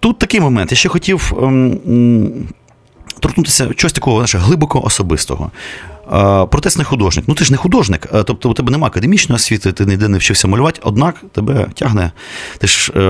Тут 0.00 0.18
такий 0.18 0.40
момент. 0.40 0.72
Я 0.72 0.76
ще 0.76 0.88
хотів. 0.88 1.32
Ем, 1.42 2.28
торкнутися 3.20 3.74
чогось 3.74 3.92
такого 3.92 4.26
знаєш, 4.26 4.46
глибоко 4.46 4.80
особистого. 4.80 5.50
Протестний 6.50 6.84
художник. 6.84 7.24
Ну 7.28 7.34
ти 7.34 7.44
ж 7.44 7.52
не 7.52 7.56
художник, 7.56 8.08
тобто 8.24 8.50
у 8.50 8.54
тебе 8.54 8.70
немає 8.70 8.88
академічної 8.88 9.36
освіти, 9.36 9.72
ти 9.72 9.86
ніде 9.86 10.08
не 10.08 10.18
вчився 10.18 10.48
малювати, 10.48 10.80
однак 10.84 11.24
тебе 11.32 11.66
тягне. 11.74 12.10
Ти 12.58 12.66
ж 12.66 12.92
е, 12.96 13.00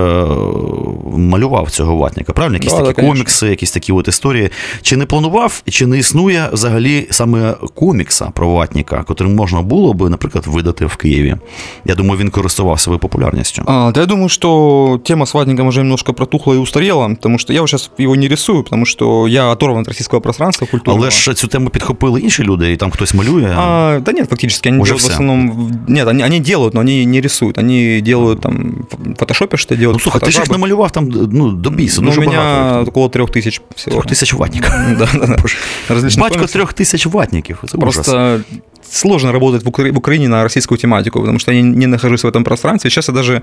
малював 1.16 1.70
цього 1.70 1.96
ватника, 1.96 2.32
правильно? 2.32 2.56
Якісь 2.56 2.72
да, 2.72 2.82
такі 2.82 3.02
да, 3.02 3.08
комікси, 3.08 3.46
якісь 3.46 3.70
такі 3.70 3.92
от 3.92 4.08
історії. 4.08 4.50
Чи 4.82 4.96
не 4.96 5.06
планував, 5.06 5.62
чи 5.68 5.86
не 5.86 5.98
існує 5.98 6.48
взагалі 6.52 7.06
саме 7.10 7.54
комікса 7.74 8.30
про 8.34 8.50
ватника, 8.50 9.02
котрим 9.02 9.34
можна 9.34 9.62
було 9.62 9.92
би, 9.94 10.10
наприклад, 10.10 10.46
видати 10.46 10.86
в 10.86 10.96
Києві? 10.96 11.36
Я 11.84 11.94
думаю, 11.94 12.20
він 12.20 12.30
користував 12.30 12.80
своєю 12.80 12.98
популярністю. 12.98 13.62
А, 13.66 13.90
да 13.94 14.00
я 14.00 14.06
думаю, 14.06 14.28
що 14.28 15.00
тема 15.04 15.26
з 15.26 15.34
ватником 15.34 15.68
вже 15.68 15.80
немножко 15.80 16.14
протухла 16.14 16.54
і 16.54 16.58
устарела, 16.58 17.16
тому 17.20 17.38
що 17.38 17.52
я 17.52 17.66
зараз 17.66 17.90
його 17.98 18.16
не 18.16 18.28
рисую, 18.28 18.64
тому 18.70 18.86
що 18.86 19.26
я 19.28 19.46
оторван 19.46 19.80
від 19.80 19.88
російського 19.88 20.20
пространства 20.20 20.66
культурного. 20.70 21.02
Але 21.02 21.10
ж 21.10 21.34
цю 21.34 21.48
тему 21.48 21.70
підхопили 21.70 22.20
інші 22.20 22.42
люди 22.42 22.72
там 22.84 22.90
кто-то 22.90 23.16
малюет? 23.16 23.52
А, 23.56 24.00
да 24.00 24.12
нет, 24.12 24.28
фактически 24.28 24.68
они 24.68 24.78
Уже 24.78 24.90
делают 24.90 25.02
все. 25.02 25.10
в 25.10 25.14
основном... 25.14 25.84
Нет, 25.88 26.06
они, 26.06 26.22
они 26.22 26.40
делают, 26.40 26.74
но 26.74 26.80
они 26.80 27.04
не 27.06 27.20
рисуют. 27.22 27.56
Они 27.56 28.00
делают 28.02 28.42
там 28.42 28.86
в 28.90 29.14
фотошопе 29.14 29.56
что 29.56 29.74
делают. 29.74 29.96
Ну, 29.96 30.02
слухай, 30.02 30.20
ты 30.20 30.30
же 30.30 30.42
их 30.42 30.50
намалював 30.50 30.92
там 30.92 31.08
ну, 31.08 31.52
до 31.52 31.70
біса, 31.70 32.02
ну, 32.02 32.10
у 32.10 32.20
меня 32.20 32.38
багато. 32.38 32.90
около 32.90 33.08
трех 33.08 33.30
тысяч 33.30 33.60
всего. 33.74 33.92
Трех 33.92 34.06
тысяч 34.06 34.32
ватников. 34.34 34.74
Да, 34.98 35.08
да, 35.12 35.26
да. 35.26 35.96
Батько 36.18 36.46
трех 36.46 36.74
тысяч 36.74 37.06
ватников. 37.06 37.64
Это 37.64 37.78
Просто 37.78 38.42
сложно 38.90 39.32
работать 39.32 39.64
в, 39.64 39.68
Укра... 39.68 39.90
в 39.92 39.98
Украине 39.98 40.28
на 40.28 40.42
российскую 40.42 40.78
тематику, 40.78 41.20
потому 41.20 41.38
что 41.38 41.52
я 41.52 41.62
не 41.62 41.86
нахожусь 41.86 42.22
в 42.24 42.26
этом 42.26 42.44
пространстве. 42.44 42.90
Сейчас 42.90 43.08
я 43.08 43.14
даже 43.14 43.42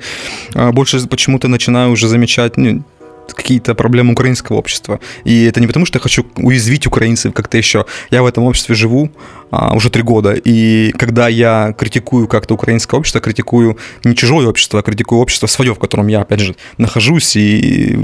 а, 0.54 0.72
больше 0.72 1.06
почему-то 1.08 1.48
начинаю 1.48 1.92
уже 1.92 2.08
замечать 2.08 2.58
ну, 2.58 2.84
какие-то 3.28 3.76
проблемы 3.76 4.14
украинского 4.14 4.58
общества. 4.58 5.00
И 5.24 5.46
это 5.46 5.60
не 5.60 5.68
потому, 5.68 5.86
что 5.86 5.98
я 5.98 6.02
хочу 6.02 6.26
уязвить 6.38 6.88
украинцев 6.88 7.34
как-то 7.34 7.58
еще. 7.58 7.86
Я 8.10 8.24
в 8.24 8.26
этом 8.26 8.44
обществе 8.44 8.76
живу, 8.76 9.12
а, 9.52 9.76
уже 9.76 9.90
три 9.90 10.02
года. 10.02 10.34
И 10.48 10.92
когда 10.98 11.28
я 11.28 11.74
критикую 11.78 12.28
как-то 12.28 12.54
украинское 12.54 12.98
общество, 12.98 13.20
критикую 13.22 13.78
не 14.04 14.16
чужое 14.16 14.48
общество, 14.48 14.80
а 14.80 14.82
критикую 14.82 15.22
общество 15.22 15.48
свое, 15.48 15.74
в 15.74 15.80
котором 15.80 16.08
я, 16.08 16.22
опять 16.22 16.40
же, 16.40 16.56
нахожусь, 16.78 17.36
и 17.36 18.00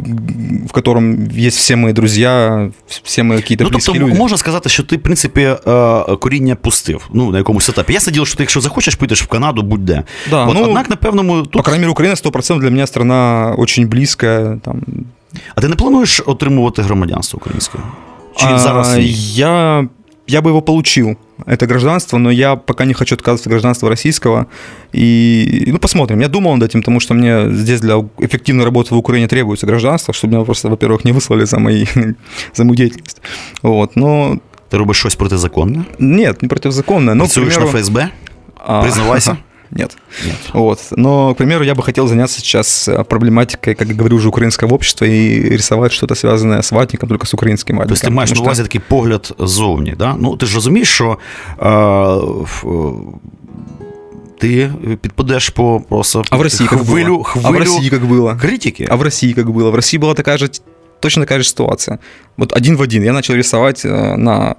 в 0.70 0.72
котором 0.74 1.30
есть 1.30 1.58
все 1.58 1.76
мои 1.76 1.94
друзья, 1.94 2.70
все 3.04 3.24
мои 3.24 3.38
какие-то 3.38 3.64
ну, 3.64 3.70
тобто, 3.70 3.94
люди. 3.94 4.18
можна 4.18 4.38
сказати, 4.38 4.70
що 4.70 4.84
ти, 4.84 4.98
в 4.98 5.02
принципі, 5.02 5.42
е, 5.42 5.56
коріння 6.20 6.56
пустив 6.56 7.10
ну, 7.14 7.32
на 7.32 7.38
якомусь 7.38 7.70
етапі. 7.70 7.94
Я 7.94 8.00
сидів, 8.00 8.28
що 8.28 8.38
ти, 8.38 8.44
якщо 8.44 8.62
захочеш, 8.62 8.96
підеш 8.96 9.24
в 9.24 9.28
Канаду, 9.28 9.62
будь-де. 9.62 10.04
Да, 10.30 10.46
От, 10.46 10.54
ну, 10.54 10.64
однак, 10.64 10.90
на 10.90 10.96
певному 10.96 11.46
По 11.46 11.64
крайней 11.64 11.80
мере, 11.80 11.92
Украина 11.92 12.16
100% 12.16 12.60
для 12.60 12.70
меня 12.70 12.88
страна 12.88 13.56
очень 13.58 13.88
близкая. 13.88 14.60
Там, 14.64 14.82
А 15.56 15.62
ти 15.62 15.68
не 15.68 15.76
плануєш 15.76 16.22
отримувати 16.26 16.82
громадянство 16.82 17.38
українське? 17.38 17.78
Чи 18.36 18.46
А, 18.46 18.60
зараз 18.60 18.98
ні? 18.98 19.14
я, 19.34 19.88
я 20.28 20.42
бы 20.42 20.50
его 20.50 20.62
получил, 20.62 21.18
это 21.46 21.68
гражданство, 21.68 22.18
но 22.18 22.32
я 22.32 22.56
пока 22.56 22.86
не 22.86 22.94
хочу 22.94 23.16
отказываться 23.16 23.50
от 23.50 23.52
гражданства 23.52 23.90
российского. 23.90 24.46
И, 24.94 25.64
ну, 25.68 25.78
посмотрим. 25.80 26.20
Я 26.22 26.28
думал 26.28 26.56
над 26.56 26.70
этим, 26.70 26.82
потому 26.82 27.00
что 27.00 27.14
мне 27.14 27.50
здесь 27.56 27.80
для 27.82 27.96
эффективной 28.20 28.66
работы 28.66 28.94
в 28.96 28.98
Украине 28.98 29.28
требуется 29.28 29.66
гражданство, 29.68 30.14
чтобы 30.14 30.34
меня 30.36 30.46
просто, 30.46 30.70
во-первых, 30.70 31.06
не 31.06 31.12
выслали 31.14 31.46
за, 31.46 31.60
мои, 31.60 31.86
за 32.54 32.64
мою 32.64 32.76
деятельность. 32.76 33.22
Вот, 33.64 33.96
но 33.96 34.38
Ти 34.70 34.78
робиш 34.78 34.98
щось 34.98 35.16
протизаконне? 35.16 35.86
нет, 36.00 36.42
не 36.42 36.48
противозаконно. 36.50 37.16
Но, 37.16 37.24
к 37.24 37.28
Працюєш 37.28 37.54
примеру, 37.56 37.72
на 37.74 37.80
ФСБ? 37.80 38.10
а, 38.66 38.82
Признавайся. 38.82 39.38
Нет. 39.71 39.97
Нет. 40.27 40.37
Вот. 40.53 40.79
Но, 40.97 41.33
к 41.35 41.39
примеру, 41.39 41.65
я 41.65 41.75
бы 41.75 41.83
хотел 41.83 42.07
заняться 42.07 42.41
сейчас 42.41 42.89
э, 42.89 43.05
проблематикой, 43.05 43.75
как 43.75 43.89
говорю, 43.89 44.17
уже 44.17 44.29
украинского 44.29 44.75
общества 44.75 45.07
и 45.07 45.41
рисовать 45.57 45.93
что-то 45.93 46.15
связанное 46.15 46.59
с 46.63 46.73
ватником, 46.73 47.09
только 47.09 47.27
с 47.27 47.35
украинским 47.35 47.77
ватником. 47.77 47.97
Тобто 47.97 48.09
ти 48.09 48.15
маєш 48.15 48.31
на 48.31 48.35
Потому 48.35 48.47
увазі 48.47 48.63
такий 48.63 48.81
погляд 48.89 49.35
ззовні. 49.39 49.95
Да? 49.99 50.17
Ну, 50.19 50.37
ти 50.37 50.47
ж 50.47 50.55
розумієш, 50.55 50.89
що 50.89 51.19
е, 51.63 51.67
в- 52.45 53.19
ти 54.39 54.71
підпадеш 55.01 55.49
по 55.51 55.81
просто 55.89 56.25
А 56.31 56.37
в 56.37 56.43
России 56.43 56.67
как 56.67 56.81
хвилю, 56.81 57.19
было? 57.19 57.25
хвилю 57.25 57.47
А 57.47 57.51
в 57.51 57.59
России 57.59 57.89
как 57.91 58.03
было? 58.05 58.41
критики. 58.41 58.87
А 58.91 58.97
в 58.97 59.03
России 59.03 59.33
как 59.33 59.47
было? 59.47 59.71
В 59.71 59.75
России 59.75 60.01
была 60.01 60.15
такая 60.15 60.39
же, 60.39 60.49
точно 61.01 61.23
такая 61.23 61.39
же 61.39 61.45
ситуация. 61.49 61.99
Вот 62.38 62.54
один 62.54 62.76
в 62.78 62.82
один. 62.82 63.04
Я 63.04 63.14
начал 63.14 63.36
рисовать 63.36 63.86
э, 63.86 64.16
на 64.16 64.56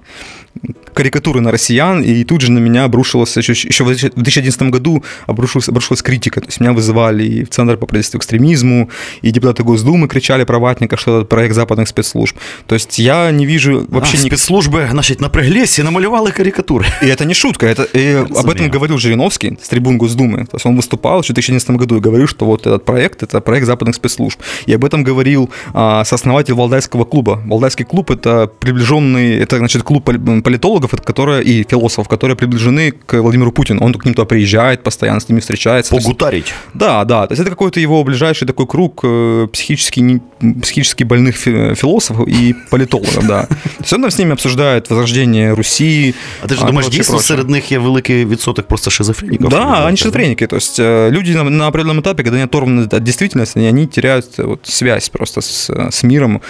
карикатуры 0.94 1.40
на 1.40 1.52
россиян, 1.52 2.02
и 2.02 2.24
тут 2.24 2.40
же 2.40 2.50
на 2.50 2.58
меня 2.58 2.84
обрушилась 2.84 3.36
еще, 3.36 3.52
еще 3.52 3.84
в 3.84 3.88
2011 3.88 4.62
году 4.62 5.04
обрушилась, 5.26 5.68
обрушилась 5.68 6.02
критика. 6.02 6.40
То 6.40 6.46
есть 6.48 6.60
меня 6.60 6.72
вызывали 6.72 7.24
и 7.24 7.44
в 7.44 7.50
Центр 7.50 7.76
по 7.76 7.86
противодействию 7.86 8.18
экстремизму, 8.18 8.90
и 9.22 9.30
депутаты 9.30 9.62
Госдумы 9.62 10.08
кричали 10.08 10.44
про 10.44 10.58
ватника, 10.58 10.96
что 10.96 11.18
это 11.18 11.26
проект 11.26 11.54
западных 11.54 11.88
спецслужб. 11.88 12.36
То 12.66 12.74
есть 12.74 12.98
я 12.98 13.30
не 13.30 13.46
вижу 13.46 13.86
вообще 13.88 14.16
а, 14.16 14.24
ни- 14.24 14.28
спецслужби, 14.28 14.88
значить, 14.90 15.20
напряглись 15.20 15.78
і 15.78 15.82
намалювали 15.82 16.30
карикатури. 16.30 16.86
И 17.02 17.06
это 17.06 17.24
не 17.24 17.34
шутка, 17.34 17.66
это 17.66 17.84
и 17.98 18.14
об 18.14 18.50
этом 18.50 18.68
говорил 18.70 18.98
Жириновский 18.98 19.56
с 19.62 19.68
трибун 19.68 19.98
Госдумы. 19.98 20.46
То 20.46 20.56
есть 20.56 20.66
он 20.66 20.76
выступал 20.76 21.22
в 21.22 21.26
2011 21.26 21.70
году 21.70 21.96
и 21.96 22.00
говорил, 22.00 22.26
что 22.26 22.46
вот 22.46 22.66
этот 22.66 22.84
проект 22.84 23.22
это 23.22 23.40
проект 23.40 23.66
западных 23.66 23.94
спецслужб. 23.94 24.40
И 24.66 24.74
об 24.74 24.84
этом 24.84 25.04
говорил 25.04 25.48
а, 25.74 26.04
сооснователь 26.04 26.54
Валдайского 26.54 27.04
клуба. 27.04 27.40
Валдайский 27.67 27.85
клуб 27.85 28.11
это 28.11 28.47
приближенный, 28.59 29.37
это 29.39 29.57
значит 29.57 29.83
клуб 29.83 30.03
пол- 30.03 30.41
политологов, 30.41 30.93
это 30.93 31.03
которые 31.03 31.43
и 31.43 31.63
философов, 31.69 32.07
которые 32.07 32.35
приближены 32.35 32.91
к 33.05 33.21
Владимиру 33.21 33.51
Путину. 33.51 33.81
Он 33.83 33.93
к 33.93 34.05
ним 34.05 34.13
туда 34.13 34.25
приезжает, 34.25 34.83
постоянно 34.83 35.19
с 35.19 35.29
ними 35.29 35.39
встречается. 35.39 35.89
То 35.91 35.97
есть- 35.97 36.07
Погутаріть. 36.07 36.53
да, 36.73 37.05
да. 37.05 37.27
То 37.27 37.33
есть 37.33 37.41
это 37.41 37.49
какой-то 37.49 37.79
его 37.79 38.03
ближайший 38.03 38.47
такой 38.47 38.65
круг 38.67 39.03
э, 39.03 39.47
психически, 39.47 39.99
не- 40.01 40.21
психически 40.61 41.03
больных 41.03 41.35
фи- 41.37 41.75
философов 41.75 42.27
и 42.27 42.55
политологов, 42.71 43.27
да. 43.27 43.43
То 43.43 43.55
есть 43.81 43.93
он 43.93 44.01
там 44.01 44.11
с 44.11 44.19
ними 44.19 44.31
обсуждает 44.33 44.89
возрождение 44.89 45.53
Руси. 45.53 46.13
А 46.43 46.47
ти 46.47 46.55
ж 46.55 46.61
а, 46.63 46.67
думаєш, 46.67 46.85
прочее, 46.85 46.99
дійсно 46.99 47.13
прочее. 47.15 47.27
серед 47.27 47.49
них 47.49 47.71
є 47.71 47.79
великий 47.79 48.25
відсоток 48.25 48.67
просто 48.67 48.91
шизофреніків? 48.91 49.49
Да, 49.49 49.85
они 49.87 49.97
шизофреники. 49.97 50.47
То 50.47 50.55
есть 50.55 50.79
э, 50.79 51.11
люди 51.11 51.35
на, 51.35 51.43
на 51.43 51.67
определенном 51.67 52.03
этапе, 52.03 52.23
когда 52.23 52.37
они 52.37 52.45
оторваны 52.45 52.87
от 52.95 53.03
действительности, 53.03 53.59
они 53.59 53.87
теряют 53.87 54.39
э, 54.39 54.43
вот, 54.43 54.59
связь 54.63 55.09
просто 55.09 55.41
с, 55.41 55.69
с 55.91 56.03
миром. 56.03 56.41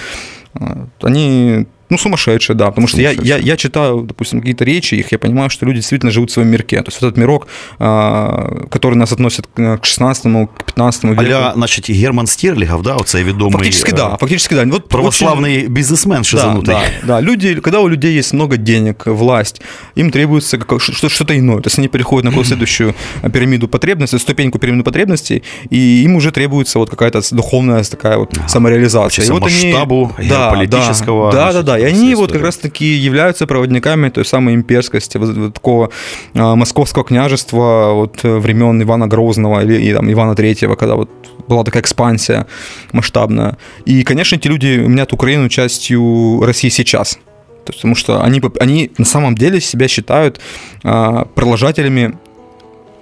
Они 1.02 1.66
ну, 1.89 1.97
сумасшедшие, 1.97 2.55
да, 2.55 2.65
потому 2.69 2.87
что 2.87 3.01
я, 3.01 3.09
я, 3.09 3.15
Сумасшедшие. 3.15 3.47
я 3.47 3.57
читаю, 3.57 4.01
допустим, 4.01 4.39
какие-то 4.39 4.65
речи 4.65 4.95
их, 4.95 5.11
я 5.11 5.19
понимаю, 5.19 5.49
что 5.49 5.65
люди 5.65 5.75
действительно 5.77 6.11
живут 6.11 6.29
в 6.29 6.33
своем 6.33 6.49
мирке. 6.49 6.77
То 6.81 6.87
есть 6.89 7.01
вот 7.01 7.07
этот 7.07 7.17
мирок, 7.17 7.47
а, 7.79 8.65
который 8.69 8.95
нас 8.95 9.11
относит 9.11 9.47
к 9.53 9.79
16 9.85 10.47
к 10.57 10.63
15 10.65 11.03
веку. 11.03 11.21
Аля, 11.21 11.51
значить, 11.55 11.89
Герман 11.89 12.27
Стерлігов, 12.27 12.81
да, 12.83 12.95
оцей 12.95 13.23
відомий 13.23 13.51
Фактически 13.53 13.91
е, 13.91 13.95
да, 13.95 14.17
фактически 14.19 14.55
да. 14.55 14.63
Вот 14.65 14.89
православний 14.89 15.67
бізнесмен 15.67 16.17
Да, 16.17 16.23
шизанутий. 16.23 16.73
да, 16.73 16.81
да. 17.07 17.21
Люди, 17.21 17.55
когда 17.55 17.79
у 17.79 17.89
людей 17.89 18.17
есть 18.17 18.33
много 18.33 18.57
денег, 18.57 19.03
власть, 19.05 19.61
им 19.97 20.09
требуется 20.11 20.57
как- 20.57 20.81
что- 20.81 21.09
что-то 21.09 21.33
иное. 21.37 21.57
То 21.61 21.67
есть 21.67 21.79
они 21.79 21.87
переходят 21.87 22.23
на 22.25 22.31
какую-то 22.31 22.47
следующую 22.49 22.93
пирамиду 23.33 23.67
потребностей, 23.67 24.19
ступеньку 24.19 24.57
пирамиду 24.59 24.83
потребностей, 24.83 25.43
и 25.69 26.03
им 26.05 26.15
уже 26.15 26.31
требуется 26.31 26.79
вот 26.79 26.89
какая-то 26.89 27.21
духовная 27.35 27.83
такая 27.83 28.17
вот 28.17 28.33
самореализация. 28.47 29.25
Хочется 29.25 29.31
и 29.31 29.39
вот 29.39 29.43
они- 29.47 29.71
масштабу 29.73 30.11
геополитического, 30.19 31.31
Да, 31.31 31.37
да, 31.37 31.51
значит, 31.51 31.65
да. 31.65 31.76
И 31.78 31.84
они 31.84 32.14
вот 32.14 32.26
как 32.26 32.36
история. 32.36 32.44
раз 32.44 32.56
таки 32.56 32.84
являются 32.84 33.46
проводниками 33.46 34.08
той 34.10 34.24
самой 34.24 34.54
имперскости, 34.54 35.18
вот- 35.18 35.36
вот 35.36 35.54
такого 35.54 35.90
а, 36.34 36.54
московского 36.56 37.04
княжества 37.04 37.92
вот 37.94 38.24
э, 38.24 38.38
времен 38.38 38.82
Ивана 38.82 39.06
Грозного 39.06 39.62
или 39.64 39.90
и, 39.90 39.94
там, 39.94 40.10
Ивана 40.12 40.34
Третьего, 40.34 40.74
когда 40.76 40.94
вот 40.94 41.08
была 41.48 41.64
такая 41.64 41.82
экспансия 41.82 42.46
масштабная. 42.92 43.56
И, 43.86 44.02
конечно, 44.04 44.36
эти 44.36 44.48
люди 44.48 44.66
меняют 44.86 45.12
Украину 45.12 45.48
частью 45.48 46.40
России 46.42 46.70
сейчас. 46.70 47.18
Потому 47.64 47.94
что 47.94 48.22
они, 48.24 48.40
они 48.60 48.90
на 48.98 49.04
самом 49.04 49.34
деле 49.34 49.60
себя 49.60 49.88
считают 49.88 50.40
а, 50.84 51.24
продолжателями 51.34 52.12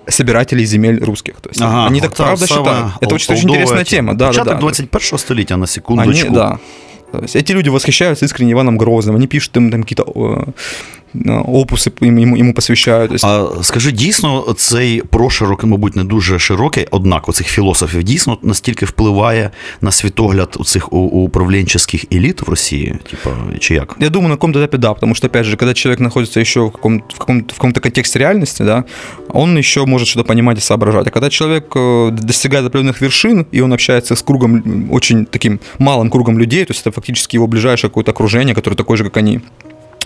собирателей 0.08 0.64
земель 0.64 1.02
русских. 1.04 1.34
То 1.40 1.48
есть 1.48 1.60
Ага, 1.60 1.86
они 1.86 2.00
так 2.00 2.14
правда 2.14 2.46
считают. 2.46 2.92
Это 3.00 3.14
очень, 3.14 3.34
очень 3.34 3.48
интересная 3.48 3.84
тема. 3.84 4.14
Да, 4.14 4.18
да, 4.26 4.28
Початок 4.28 4.54
да. 4.54 4.60
21 4.60 5.18
століття, 5.18 5.56
на 5.56 5.62
Они, 5.62 5.66
секундочку. 5.66 6.32
да. 6.34 6.58
Эти 7.12 7.52
люди 7.52 7.68
восхищаются 7.68 8.24
искренне 8.24 8.52
Иваном 8.52 8.76
Грозным, 8.76 9.16
они 9.16 9.26
пишут 9.26 9.56
им 9.56 9.70
там 9.70 9.82
какие-то 9.82 10.04
э, 11.15 11.19
э, 11.29 11.41
опусы 11.45 11.91
им- 12.01 12.17
ему, 12.17 12.37
ему 12.37 12.53
посвящают. 12.53 13.07
То 13.09 13.13
есть, 13.15 13.25
А 13.25 13.63
скажи, 13.63 13.91
дійсно, 13.91 14.53
цей 14.57 15.01
проширок, 15.01 15.63
мабуть, 15.63 15.95
не 15.95 16.03
дуже 16.03 16.39
широкий, 16.39 16.87
однак 16.91 17.29
у 17.29 17.33
цих 17.33 17.47
філософів 17.47 18.03
дійсно 18.03 18.37
настільки 18.41 18.85
впливає 18.85 19.49
на 19.81 19.91
світогляд 19.91 20.55
у 20.59 20.63
цих 20.63 20.93
у- 20.93 20.97
управленчих 20.97 22.05
еліт 22.13 22.41
в 22.41 22.49
Росії? 22.49 22.95
Типа, 23.11 23.29
чи 23.59 23.73
як? 23.73 23.95
Я 23.99 24.09
думаю, 24.09 24.29
на 24.29 24.35
каком-то 24.35 24.59
этапе 24.59 24.77
да, 24.77 24.93
потому 24.93 25.15
что, 25.15 25.27
опять 25.27 25.45
же, 25.45 25.57
когда 25.57 25.73
человек 25.73 25.99
находится 25.99 26.39
еще 26.39 26.59
в 26.59 26.71
каком-то, 26.71 27.15
в 27.15 27.19
каком-то, 27.19 27.53
в 27.53 27.57
каком-то 27.57 27.79
контексте 27.81 28.19
реальности, 28.19 28.63
да, 28.63 28.83
он 29.33 29.57
еще 29.57 29.85
может 29.85 30.07
что-то 30.07 30.27
понимать 30.27 30.57
и 30.57 30.61
соображать. 30.61 31.07
А 31.07 31.09
когда 31.09 31.29
человек 31.29 31.75
э, 31.75 32.09
достигает 32.11 32.65
определенных 32.65 33.01
вершин, 33.01 33.45
и 33.55 33.61
он 33.61 33.73
общается 33.73 34.13
с 34.15 34.21
кругом, 34.21 34.55
м, 34.65 34.91
очень 34.91 35.25
таким 35.25 35.59
малым 35.79 36.09
кругом 36.09 36.39
людей, 36.39 36.65
то 36.65 36.71
есть 36.73 36.81
это 36.87 36.91
фактически 36.95 37.37
его 37.37 37.47
ближайшее 37.47 37.89
какое-то 37.89 38.11
окружение, 38.11 38.55
которое 38.55 38.75
такое 38.77 38.97
же, 38.97 39.03
как 39.03 39.17
они, 39.17 39.39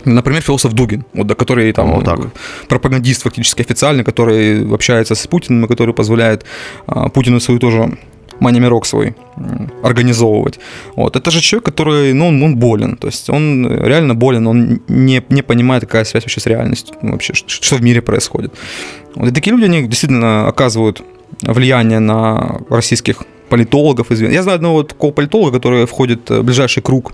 Например, 0.05 0.43
философ 0.43 0.73
Дугин, 0.73 1.05
вот, 1.15 1.27
да, 1.27 1.35
который 1.35 1.73
там 1.73 1.93
Вот 1.93 2.05
так. 2.05 2.19
пропагандист 2.69 3.23
фактически 3.23 3.63
официальный, 3.63 4.05
который 4.05 4.73
общается 4.75 5.15
с 5.15 5.27
Путиным, 5.27 5.65
и 5.65 5.69
который 5.69 5.95
позволяет 5.95 6.45
а, 6.87 7.09
Путину 7.09 7.41
свою 7.41 7.61
тоже 7.61 7.99
мани-мирок 8.41 8.87
свой 8.87 9.15
организовывать. 9.83 10.59
Вот. 10.97 11.17
Это 11.17 11.31
же 11.31 11.41
человек, 11.41 11.65
который, 11.67 12.15
ну, 12.15 12.29
он, 12.29 12.43
он 12.43 12.57
болен, 12.57 12.97
то 12.97 13.09
есть 13.09 13.31
он 13.31 13.67
реально 13.67 14.15
болен, 14.15 14.47
он 14.47 14.81
не, 14.89 15.23
не 15.29 15.43
понимает, 15.43 15.83
какая 15.83 16.05
связь 16.05 16.25
вообще 16.25 16.41
с 16.41 16.47
реальностью, 16.47 16.97
ну, 17.03 17.13
вообще, 17.13 17.35
ш- 17.35 17.45
что 17.47 17.77
в 17.77 17.83
мире 17.83 18.01
происходит. 18.01 18.53
Вот. 19.15 19.29
И 19.29 19.33
такие 19.33 19.57
люди, 19.57 19.65
они 19.67 19.83
действительно 19.87 20.49
оказывают 20.49 21.03
влияние 21.43 21.99
на 22.01 22.61
российских 22.71 23.23
политологов. 23.51 24.11
известных. 24.11 24.35
Я 24.37 24.43
знаю 24.43 24.57
одного 24.57 24.83
такого 24.83 25.13
политолога, 25.13 25.59
который 25.59 25.85
входит 25.87 26.31
в 26.31 26.43
ближайший 26.43 26.83
круг 26.83 27.13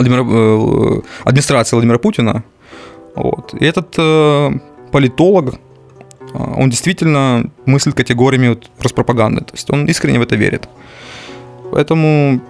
Владимира, 0.00 0.22
э, 0.22 1.00
администрации 1.24 1.76
Владимира 1.76 1.98
Путина. 1.98 2.42
Вот. 3.14 3.54
И 3.60 3.64
этот 3.64 3.94
э, 3.98 4.50
политолог, 4.92 5.54
э, 5.54 6.54
он 6.56 6.70
действительно 6.70 7.50
мыслит 7.66 7.94
категориями 7.94 8.48
вот 8.48 8.70
Роспропаганды. 8.80 9.40
То 9.40 9.52
есть 9.54 9.70
он 9.70 9.86
искренне 9.86 10.18
в 10.18 10.22
это 10.22 10.36
верит. 10.36 10.68
Поэтому 11.72 12.40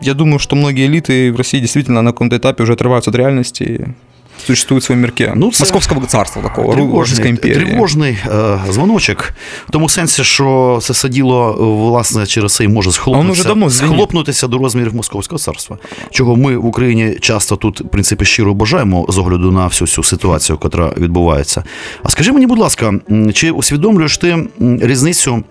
я 0.00 0.14
думаю, 0.14 0.38
что 0.38 0.56
многие 0.56 0.86
элиты 0.86 1.32
в 1.32 1.36
России 1.36 1.60
действительно 1.60 2.02
на 2.02 2.10
каком-то 2.10 2.36
этапе 2.36 2.62
уже 2.62 2.72
отрываются 2.72 3.10
от 3.10 3.16
реальности 3.16 3.94
и 4.42 4.46
существуют 4.46 4.84
в 4.84 4.86
своем 4.86 5.00
мирке. 5.00 5.32
Ну, 5.36 5.52
це 5.52 5.62
Московского 5.62 6.06
царства 6.06 6.42
такого, 6.42 7.00
Российской 7.00 7.36
Тривожний, 7.36 7.66
тривожний 7.66 8.18
е, 8.26 8.60
дзвоночок, 8.70 9.32
в 9.68 9.70
тому 9.70 9.88
сенсі, 9.88 10.24
що 10.24 10.78
це 10.82 10.94
саділо, 10.94 11.56
е, 11.60 11.88
власне, 11.88 12.26
через 12.26 12.54
це 12.54 12.64
і 12.64 12.68
може 12.68 12.92
схлопнутися, 12.92 13.48
давно 13.48 13.70
схлопнутися 13.70 14.46
до 14.48 14.58
розмірів 14.58 14.94
Московського 14.94 15.38
царства. 15.38 15.78
Чого 16.10 16.36
ми 16.36 16.56
в 16.56 16.66
Україні 16.66 17.16
часто 17.20 17.56
тут, 17.56 17.80
в 17.80 17.88
принципі, 17.88 18.24
щиро 18.24 18.54
бажаємо 18.54 19.06
з 19.08 19.18
огляду 19.18 19.52
на 19.52 19.66
всю 19.66 19.88
цю 19.88 20.02
ситуацію, 20.02 20.58
яка 20.62 20.92
відбувається. 20.96 21.64
А 22.02 22.08
скажи 22.08 22.32
мені, 22.32 22.46
будь 22.46 22.58
ласка, 22.58 22.94
чи 23.34 23.50
усвідомлюєш 23.50 24.18
ти 24.18 24.48
різницю? 24.60 25.42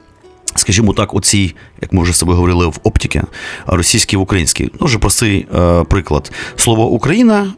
Скажімо 0.59 0.93
так, 0.93 1.13
оцій, 1.13 1.55
як 1.81 1.93
ми 1.93 2.03
вже 2.03 2.13
з 2.13 2.19
тобою 2.19 2.35
говорили, 2.35 2.67
в 2.67 2.79
оптіки, 2.83 3.23
російській 3.67 4.17
в 4.17 4.21
українській. 4.21 4.69
Дуже 4.79 4.99
простий 4.99 5.47
е, 5.55 5.83
приклад. 5.83 6.31
Слово 6.55 6.87
Україна 6.87 7.53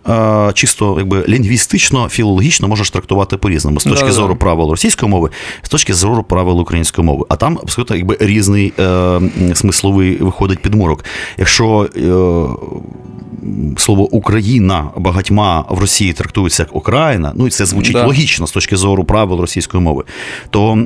е, 0.50 0.54
чисто 0.54 0.96
якби 0.98 1.26
лінгвістично, 1.28 2.10
філологічно 2.10 2.68
можеш 2.68 2.90
трактувати 2.90 3.38
по-різному. 3.38 3.80
З 3.80 3.84
точки 3.84 4.00
Да-да. 4.00 4.12
зору 4.12 4.36
правил 4.36 4.70
російської 4.70 5.10
мови, 5.10 5.30
з 5.62 5.70
точки 5.70 5.94
зору 5.94 6.24
правил 6.24 6.60
української 6.60 7.06
мови. 7.06 7.26
А 7.30 7.36
там 7.36 7.60
абсолютно 7.64 7.96
якби 7.96 8.18
різний 8.20 8.74
е, 8.80 9.22
смисловий 9.54 10.18
виходить 10.18 10.60
підмурок. 10.60 11.06
Якщо 11.38 11.90
е, 11.96 12.00
слово 13.78 14.16
Україна 14.16 14.90
багатьма 14.98 15.66
в 15.70 15.80
Росії 15.80 16.14
трактується 16.14 16.64
як 16.64 16.76
Україна, 16.76 17.32
ну 17.36 17.48
і 17.48 17.50
це 17.50 17.66
звучить 17.66 17.94
Да. 17.94 18.06
логічно 18.06 18.48
з 18.48 18.52
точки 18.52 18.76
зору 18.76 19.04
правил 19.04 19.40
російської 19.40 19.84
мови, 19.84 20.04
то 20.50 20.86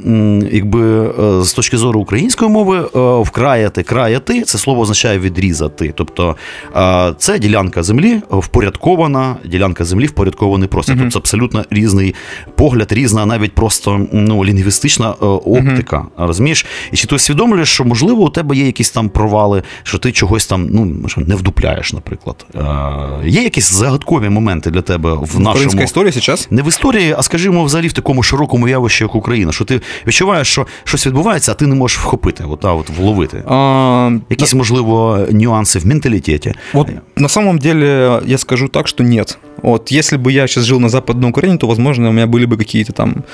якби 0.51 1.07
е, 1.39 1.43
з 1.43 1.53
точки 1.53 1.77
зору 1.77 1.99
української 1.99 2.51
мови 2.51 2.89
е, 2.95 3.21
вкраяти, 3.21 3.83
краяти 3.83 4.41
це 4.41 4.57
слово 4.57 4.81
означає 4.81 5.19
відрізати. 5.19 5.93
Тобто 5.95 6.35
е, 6.75 7.13
це 7.17 7.39
ділянка 7.39 7.83
землі 7.83 8.21
впорядкована, 8.29 9.35
ділянка 9.45 9.85
землі 9.85 10.05
впорядкований 10.05 10.67
простір. 10.67 10.95
Тобто 10.99 11.19
абсолютно 11.19 11.65
різний 11.69 12.15
погляд, 12.55 12.91
різна 12.91 13.25
навіть 13.25 13.55
просто 13.55 14.07
ну, 14.11 14.45
лінгвістична 14.45 15.11
оптика. 15.11 16.05
Розумієш? 16.17 16.65
І 16.91 16.95
чи 16.95 17.07
ти 17.07 17.15
усвідомлюєш, 17.15 17.69
що 17.69 17.85
можливо 17.85 18.23
у 18.23 18.29
тебе 18.29 18.55
є 18.55 18.65
якісь 18.65 18.91
там 18.91 19.09
провали, 19.09 19.63
що 19.83 19.97
ти 19.97 20.11
чогось 20.11 20.45
там 20.45 20.67
ну 20.71 21.07
не 21.17 21.35
вдупляєш, 21.35 21.93
наприклад. 21.93 22.42
Е, 22.54 23.28
є 23.28 23.42
якісь 23.42 23.72
загадкові 23.72 24.28
моменти 24.28 24.70
для 24.70 24.82
тебе 24.82 25.12
в 25.12 25.20
нашому 25.20 25.50
Украинская 25.50 25.84
история 25.84 26.12
сейчас? 26.12 26.48
не 26.50 26.62
в 26.62 26.68
історії, 26.68 27.14
а 27.18 27.22
скажімо, 27.22 27.64
взагалі 27.64 27.88
в 27.88 27.92
такому 27.92 28.22
широкому 28.22 28.68
явищі, 28.68 29.04
як 29.04 29.14
Україна, 29.14 29.52
що 29.52 29.64
ти 29.64 29.80
відчуваєш, 30.06 30.48
що 30.48 30.66
щось 30.84 31.06
відбувається, 31.06 31.52
а 31.52 31.54
ти 31.54 31.66
не 31.66 31.74
можеш 31.74 31.98
вхопити, 31.98 32.44
от, 32.48 32.64
а, 32.64 32.72
от 32.72 32.90
вловити. 32.90 33.44
А, 33.48 34.10
Якісь, 34.30 34.54
можливо, 34.54 35.26
нюанси 35.30 35.78
в 35.78 35.86
менталітеті. 35.86 36.54
Вот 36.72 36.88
на 37.16 37.28
самом 37.28 37.58
деле 37.58 38.20
я 38.26 38.38
скажу 38.38 38.68
так, 38.68 38.88
что 38.88 39.04
нет. 39.04 39.38
Вот 39.62 39.92
если 39.92 40.18
бы 40.18 40.30
я 40.30 40.46
сейчас 40.46 40.64
жил 40.64 40.80
на 40.80 40.88
Западной 40.88 41.30
Украине, 41.30 41.58
то, 41.58 41.66
возможно, 41.66 42.08
у 42.08 42.12
меня 42.12 42.26
были 42.26 42.46
бы 42.46 42.56
какие-то 42.56 42.92
там 42.92 43.24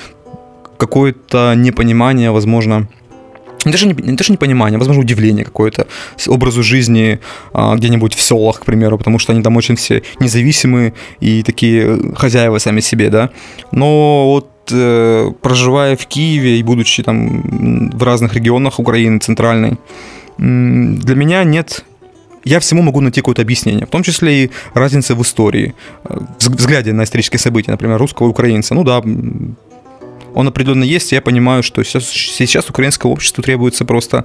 какое-то 0.77 1.55
непонимание, 1.55 2.31
возможно, 2.31 2.87
не 3.64 3.72
даже, 3.72 3.86
не, 3.86 3.94
не 3.94 4.16
даже 4.16 4.32
непонимание, 4.32 4.78
возможно, 4.78 5.02
удивление 5.02 5.44
какое-то 5.44 5.86
с 6.16 6.28
образу 6.28 6.62
жизни 6.62 7.20
а, 7.52 7.74
где-нибудь 7.76 8.14
в 8.14 8.20
селах, 8.20 8.60
к 8.60 8.64
примеру, 8.64 8.98
потому 8.98 9.18
что 9.18 9.32
они 9.32 9.42
там 9.42 9.56
очень 9.56 9.76
все 9.76 10.02
независимые 10.18 10.92
и 11.20 11.42
такие 11.42 11.82
э, 11.86 12.14
хозяева 12.14 12.58
сами 12.58 12.80
себе, 12.80 13.10
да. 13.10 13.30
Но 13.72 14.28
вот 14.28 14.48
э, 14.72 15.30
проживая 15.42 15.96
в 15.96 16.06
Киеве 16.06 16.58
и 16.58 16.62
будучи 16.62 17.02
там 17.02 17.90
в 17.90 18.02
разных 18.02 18.34
регионах 18.34 18.78
Украины 18.78 19.18
центральной, 19.18 19.78
для 20.38 21.14
меня 21.14 21.44
нет 21.44 21.84
я 22.44 22.58
всему 22.58 22.82
могу 22.82 23.00
найти 23.00 23.20
какое-то 23.20 23.42
объяснение, 23.42 23.86
в 23.86 23.90
том 23.90 24.02
числе 24.02 24.44
и 24.44 24.50
разница 24.72 25.14
в 25.14 25.22
истории, 25.22 25.74
э, 26.04 26.18
взг- 26.38 26.56
взгляде 26.56 26.92
на 26.92 27.04
исторические 27.04 27.38
события, 27.38 27.70
например, 27.70 27.98
русского 27.98 28.28
и 28.28 28.30
украинца. 28.30 28.74
Ну 28.74 28.84
да, 28.84 29.02
он 30.33 30.47
определенно 30.47 30.83
есть, 30.85 31.13
и 31.13 31.15
я 31.15 31.21
понимаю, 31.21 31.63
что 31.63 31.83
сейчас, 31.83 32.09
сейчас 32.09 32.69
украинскому 32.69 33.13
обществу 33.13 33.41
требуется 33.43 33.85
просто 33.85 34.23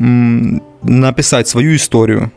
м, 0.00 0.60
написать 0.82 1.48
свою 1.48 1.74
историю. 1.74 2.30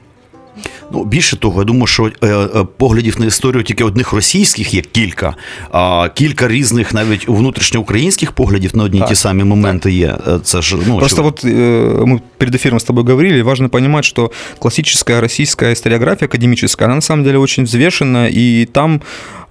Ну, 0.92 1.06
більше 1.06 1.38
того, 1.38 1.62
я 1.62 1.66
думаю, 1.66 1.88
що 1.88 2.12
е, 2.24 2.28
е, 2.28 2.48
поглядів 2.78 3.20
на 3.20 3.26
історію 3.26 3.64
тільки 3.64 3.84
одних 3.84 4.14
російських 4.14 4.74
є 4.74 4.82
кілька, 4.82 5.36
а 5.72 6.10
кілька 6.16 6.48
різних 6.48 6.94
навіть 6.94 7.28
внутрішньоукраїнських 7.28 8.32
поглядів 8.32 8.76
на 8.78 8.84
одні 8.84 9.00
й 9.00 9.02
ті 9.02 9.08
Так, 9.08 9.18
самі 9.18 9.44
моменти 9.44 9.92
є. 9.92 10.18
Е, 10.28 10.40
Це 10.44 10.62
ж 10.62 10.76
ну 10.88 10.98
Просто 10.98 11.16
що- 11.16 11.24
вот 11.24 11.46
э, 11.46 12.04
мы 12.04 12.20
перед 12.38 12.56
эфиром 12.56 12.76
с 12.78 12.84
тобой 12.84 13.04
говорили, 13.06 13.42
важно 13.42 13.70
понимать, 13.70 14.06
что 14.06 14.32
классическая 14.60 15.22
российская 15.22 15.72
историография 15.74 16.28
академическая, 16.28 16.88
она 16.88 16.96
на 16.96 17.02
самом 17.02 17.26
деле 17.26 17.38
очень 17.38 17.64
взвешена, 17.66 18.28
и 18.28 18.68
там 18.72 19.02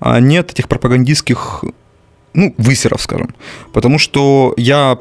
а, 0.00 0.20
нет 0.20 0.50
этих 0.52 0.66
пропагандистских, 0.66 1.64
ну, 2.33 2.53
высеров, 2.57 3.01
скажем. 3.01 3.35
Потому 3.71 3.99
что 3.99 4.53
я 4.57 4.97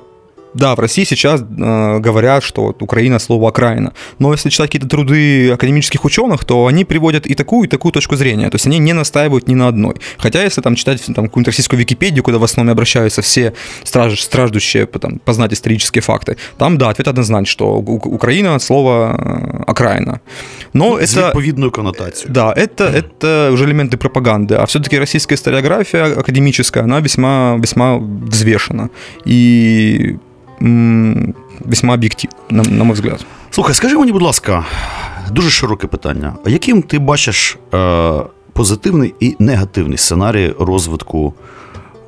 да, 0.53 0.73
в 0.75 0.79
России 0.79 1.05
сейчас 1.05 1.41
э, 1.41 1.99
говорят, 1.99 2.43
что 2.43 2.61
вот 2.63 2.81
Украина 2.81 3.19
слово 3.19 3.49
окраина. 3.49 3.91
Но 4.19 4.31
если 4.31 4.49
читать 4.49 4.67
какие-то 4.69 4.87
труды 4.87 5.51
академических 5.51 6.05
ученых, 6.05 6.45
то 6.45 6.65
они 6.65 6.83
приводят 6.85 7.27
и 7.27 7.35
такую, 7.35 7.67
и 7.67 7.69
такую 7.69 7.91
точку 7.91 8.15
зрения. 8.15 8.49
То 8.49 8.55
есть 8.55 8.65
они 8.67 8.79
не 8.79 8.93
настаивают 8.93 9.47
ни 9.47 9.55
на 9.55 9.67
одной. 9.67 9.93
Хотя 10.17 10.43
если 10.43 10.61
там 10.61 10.75
читать 10.75 11.03
там, 11.05 11.25
какую-нибудь 11.25 11.47
российскую 11.47 11.79
Википедию, 11.79 12.23
куда 12.23 12.37
в 12.37 12.43
основном 12.43 12.71
обращаются 12.71 13.21
все 13.21 13.53
страж, 13.83 14.21
страждущие 14.21 14.85
там, 14.87 15.19
познать 15.19 15.53
исторические 15.53 16.01
факты, 16.01 16.37
там, 16.57 16.77
да, 16.77 16.89
ответ 16.89 17.07
однозначно, 17.07 17.45
что 17.51 17.75
У- 17.77 18.15
Украина 18.15 18.59
слово 18.59 19.15
э, 19.19 19.63
окраина. 19.67 20.19
Но 20.73 21.05
з 21.05 21.17
это... 21.17 21.27
відповідною 21.27 21.71
конотацією. 21.71 22.33
Да, 22.33 22.53
это, 22.57 23.03
это 23.03 23.51
уже 23.53 23.65
элементы 23.65 23.97
пропаганды. 23.97 24.55
А 24.55 24.63
все-таки 24.63 24.99
российская 24.99 25.35
историография 25.35 26.03
академическая, 26.05 26.83
она 26.85 26.99
весьма, 27.01 27.55
весьма 27.55 27.97
взвешена 28.27 28.89
и 29.27 29.99
м, 30.09 30.19
весьма 30.60 31.94
объективна, 31.94 32.36
на, 32.50 32.62
на 32.62 32.84
мой 32.84 32.94
взгляд. 32.94 33.26
Слухай, 33.50 33.74
скажи 33.74 33.98
мені, 33.98 34.12
будь 34.12 34.22
ласка, 34.22 34.64
дуже 35.30 35.50
широке 35.50 35.86
питання. 35.86 36.34
Яким 36.46 36.82
ти 36.82 36.98
бачиш 36.98 37.58
е, 37.74 38.12
позитивний 38.52 39.14
і 39.20 39.36
негативний 39.38 39.98
сценарій 39.98 40.54
розвитку 40.58 41.34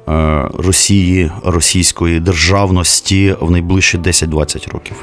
е, 0.08 0.48
Росії, 0.58 1.30
російської 1.44 2.20
державності 2.20 3.36
в 3.40 3.50
найближчі 3.50 3.98
10-20 3.98 4.72
років? 4.72 4.96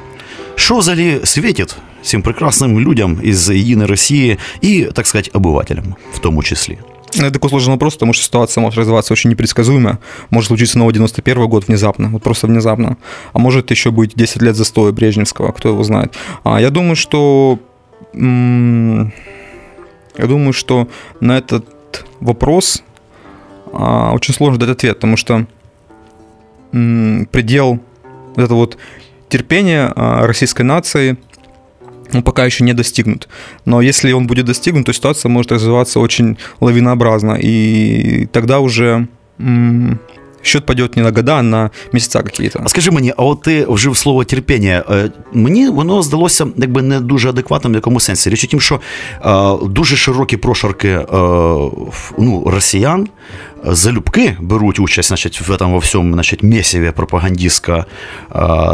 Що 0.56 0.78
взагалі 0.78 1.20
світить 1.24 1.76
цим 2.04 2.22
прекрасним 2.22 2.80
людям 2.80 3.20
із 3.24 3.50
єдиної 3.50 3.88
Росії 3.90 4.38
і, 4.62 4.84
так 4.84 5.08
сказати, 5.08 5.32
обивателям 5.34 5.96
в 6.14 6.20
тому 6.20 6.44
числі? 6.44 6.78
Ну, 7.18 7.26
Это 7.26 7.34
такой 7.34 7.50
сложный 7.50 7.74
вопрос, 7.74 7.96
потому 7.96 8.14
что 8.14 8.24
ситуация 8.24 8.62
может 8.62 8.78
развиваться 8.78 9.14
очень 9.14 9.30
непредсказуемо. 9.30 10.00
Может 10.30 10.48
случиться 10.48 10.78
новый 10.78 10.94
91 10.94 11.48
год 11.48 11.68
внезапно, 11.68 12.10
вот 12.10 12.24
просто 12.24 12.48
внезапно. 12.48 12.98
А 13.34 13.40
может 13.40 13.72
еще 13.72 13.92
быть 13.92 14.14
10 14.16 14.42
лет 14.42 14.56
застоя 14.56 14.92
Брежневского, 14.92 15.52
кто 15.52 15.70
его 15.70 15.84
знает. 15.84 16.14
А 16.44 16.62
я 16.62 16.70
думаю, 16.70 16.96
что... 16.96 17.60
Я 18.14 19.10
думаю, 20.28 20.54
что 20.54 20.90
на 21.22 21.38
этот 21.38 21.66
вопрос 22.20 22.84
а, 23.74 24.12
очень 24.14 24.34
сложно 24.34 24.60
дать 24.60 24.70
ответ, 24.70 24.96
потому 24.96 25.16
что 25.16 25.46
м, 26.74 27.28
предел 27.32 27.80
вот 28.36 28.46
это 28.46 28.54
вот 28.54 28.78
терпения 29.30 29.92
а, 29.96 30.28
российской 30.28 30.64
нации 30.64 31.18
он 32.15 32.23
пока 32.23 32.47
еще 32.47 32.65
не 32.65 32.73
достигнут. 32.75 33.29
Но 33.67 33.83
если 33.83 34.13
он 34.13 34.27
будет 34.27 34.47
достигнут, 34.47 34.87
то 34.87 34.93
ситуация 34.93 35.31
может 35.31 35.53
развиваться 35.53 36.01
очень 36.01 36.37
лавинообразно. 36.61 37.39
И 37.45 38.27
тогда 38.33 38.59
уже 38.59 39.07
м, 39.41 39.99
счет 40.43 40.67
пойдет 40.67 40.97
не 40.97 41.03
на 41.03 41.11
года, 41.11 41.37
а 41.39 41.43
на 41.43 41.71
месяца 41.93 42.23
какие-то. 42.23 42.61
А 42.65 42.69
скажи 42.69 42.91
мені, 42.91 43.13
а 43.17 43.23
от 43.25 43.43
ти 43.43 43.67
вжив 43.69 43.97
слово 43.97 44.25
терпіння. 44.25 44.85
Е, 44.91 45.11
Мені 45.33 45.69
воно 45.69 46.03
здалося 46.03 46.47
якби 46.57 46.83
не 46.83 47.01
дуже 47.01 47.29
адекватним 47.29 47.73
в 47.73 47.77
якому 47.77 48.01
сенсі. 48.01 48.31
Річ 48.31 48.45
у 48.45 48.47
тім, 48.47 48.61
що 48.61 48.81
е, 49.25 49.67
дуже 49.69 49.97
широкі 49.97 50.37
прошарки 50.37 50.89
е, 50.89 51.05
в- 51.11 52.13
ну, 52.19 52.45
росіян 52.47 53.09
е, 53.50 53.50
залюбки 53.64 54.38
беруть 54.40 54.80
участь 54.80 55.08
значить, 55.08 55.42
в 55.42 55.52
этом 55.52 55.72
во 55.72 55.80
всьому 55.80 56.14
значить, 56.14 56.44
месіві 56.44 56.92
пропагандистсько 56.92 57.72
е, 57.72 57.86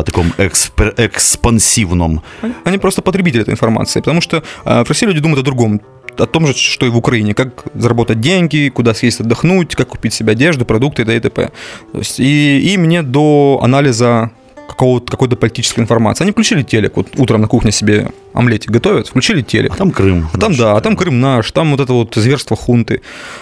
такому 0.04 0.32
експер, 0.38 0.94
експансивному. 0.98 2.22
Они 2.66 2.78
просто 2.78 3.02
потребители 3.02 3.44
этой 3.44 3.52
информации, 3.52 4.02
потому 4.02 4.22
что 4.22 4.44
э, 4.66 4.84
в 4.84 4.90
России 4.90 5.08
люди 5.08 5.20
думают 5.20 5.40
о 5.40 5.44
другом 5.44 5.82
о 6.20 6.26
том 6.26 6.48
же, 6.48 6.54
что 6.54 6.86
и 6.86 6.90
в 6.90 6.98
Украине, 6.98 7.34
как 7.34 7.66
заработать 7.76 8.20
деньги, 8.20 8.72
куда 8.74 8.94
съесть 8.94 9.22
отдохнуть, 9.22 9.76
как 9.76 9.88
купить 9.88 10.14
себе 10.14 10.32
одежду, 10.32 10.66
продукты 10.66 11.04
и 11.04 11.16
и 11.16 11.20
т.п. 11.20 11.52
То 11.92 11.98
есть, 12.00 12.20
и 12.20 12.74
им 12.74 12.88
нет 12.88 13.12
до 13.12 13.60
анализа 13.64 14.32
какого-то, 14.69 15.11
какой-то 15.11 15.37
политической 15.37 15.81
информации. 15.81 16.25
Они 16.25 16.33
включили 16.33 16.63
телек, 16.63 16.97
вот 16.97 17.07
утром 17.19 17.41
на 17.41 17.47
кухне 17.49 17.73
себе 17.73 18.07
омлетик 18.35 18.71
готовят, 18.71 19.07
включили 19.09 19.43
телек. 19.43 19.73
А 19.75 19.77
там 19.77 19.91
Крим. 19.91 20.29
А 20.33 20.39
там, 20.39 20.51
наш. 20.53 20.59
да, 20.59 20.77
а 20.77 20.81
там 20.81 20.97
Крым 20.97 21.21
наш, 21.21 21.53
там 21.53 21.71
вот 21.71 21.81
это 21.81 21.93
вот 21.93 22.15
зверство 22.17 22.57
хунты. 22.57 23.01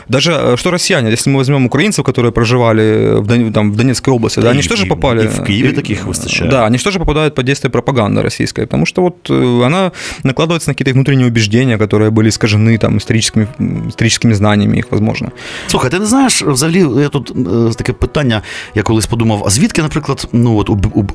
Даже 0.09 0.33
э, 0.33 0.57
что 0.57 0.71
россияне, 0.71 1.11
если 1.11 1.31
мы 1.31 1.37
возьмем 1.39 1.67
украинцев, 1.67 2.05
которые 2.05 2.33
проживали 2.33 3.21
в, 3.21 3.27
Дон- 3.27 3.53
там, 3.53 3.73
в 3.73 3.77
Донецкой 3.77 4.15
области, 4.15 4.41
да, 4.41 4.49
и 4.49 4.51
они 4.51 4.61
в 4.61 4.65
что 4.65 4.77
же 4.77 4.83
Киеве- 4.85 4.89
попали... 4.97 5.25
и 5.25 5.29
в 5.29 5.45
Киеве 5.45 5.73
таких 5.73 6.07
выстачает. 6.07 6.51
Да, 6.51 6.67
они 6.67 6.79
что 6.79 6.91
же 6.91 6.99
попадают 6.99 7.35
под 7.35 7.45
действие 7.47 7.71
пропаганды 7.71 8.23
российской, 8.23 8.63
потому 8.67 8.87
что 8.87 9.03
вот 9.03 9.31
э, 9.31 9.63
она 9.67 9.93
накладывается 10.25 10.71
на 10.71 10.75
какие-то 10.75 10.91
их 10.91 10.95
внутренние 10.95 11.27
убеждения, 11.29 11.79
которые 11.79 12.11
были 12.11 12.29
искажены 12.29 12.79
там 12.79 12.97
историческими, 12.97 13.47
м, 13.61 13.89
историческими 13.89 14.33
знаниями 14.35 14.79
их, 14.79 14.87
возможно. 14.91 15.31
Слухай, 15.69 15.91
ти 15.91 15.99
не 15.99 16.07
знаєш, 16.07 16.43
взагалі, 16.43 17.01
я 17.03 17.09
тут 17.09 17.31
е, 17.31 17.75
таке 17.75 17.93
питання, 17.93 18.43
я 18.75 18.83
колись 18.83 19.07
подумав, 19.07 19.43
а 19.47 19.51
звідки, 19.51 19.83
наприклад, 19.83 20.29
ну 20.33 20.57
от 20.57 20.71
у, 20.71 20.79
у, 20.95 21.05
у 21.14 21.14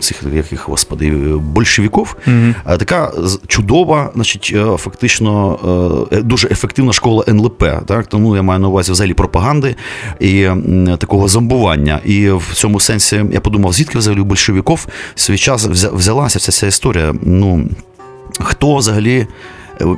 цих 0.00 0.22
яких 0.34 0.68
господи 0.68 1.10
большевиків, 1.36 2.16
угу. 2.26 2.76
така 2.78 3.12
чудова, 3.46 4.10
значить, 4.14 4.54
фактично 4.76 5.58
дуже 6.22 6.48
ефективна 6.48 6.92
школа 6.92 7.24
НЛП. 7.28 7.64
Так? 7.86 8.06
Тому 8.06 8.36
я 8.36 8.42
маю 8.42 8.60
на 8.60 8.68
увазі 8.68 8.92
взагалі 8.92 9.14
пропаганди 9.14 9.76
і 10.20 10.48
такого 10.98 11.28
зомбування. 11.28 12.00
І 12.04 12.30
в 12.30 12.54
цьому 12.54 12.80
сенсі 12.80 13.24
я 13.32 13.40
подумав, 13.40 13.72
звідки 13.72 13.98
взагалі 13.98 14.20
у 14.20 14.24
большевиків 14.24 14.86
в 15.14 15.20
свій 15.20 15.38
час 15.38 15.66
взялася 15.66 16.38
вся 16.38 16.52
ця 16.52 16.66
історія. 16.66 17.14
Ну, 17.22 17.68
Хто 18.38 18.76
взагалі 18.76 19.26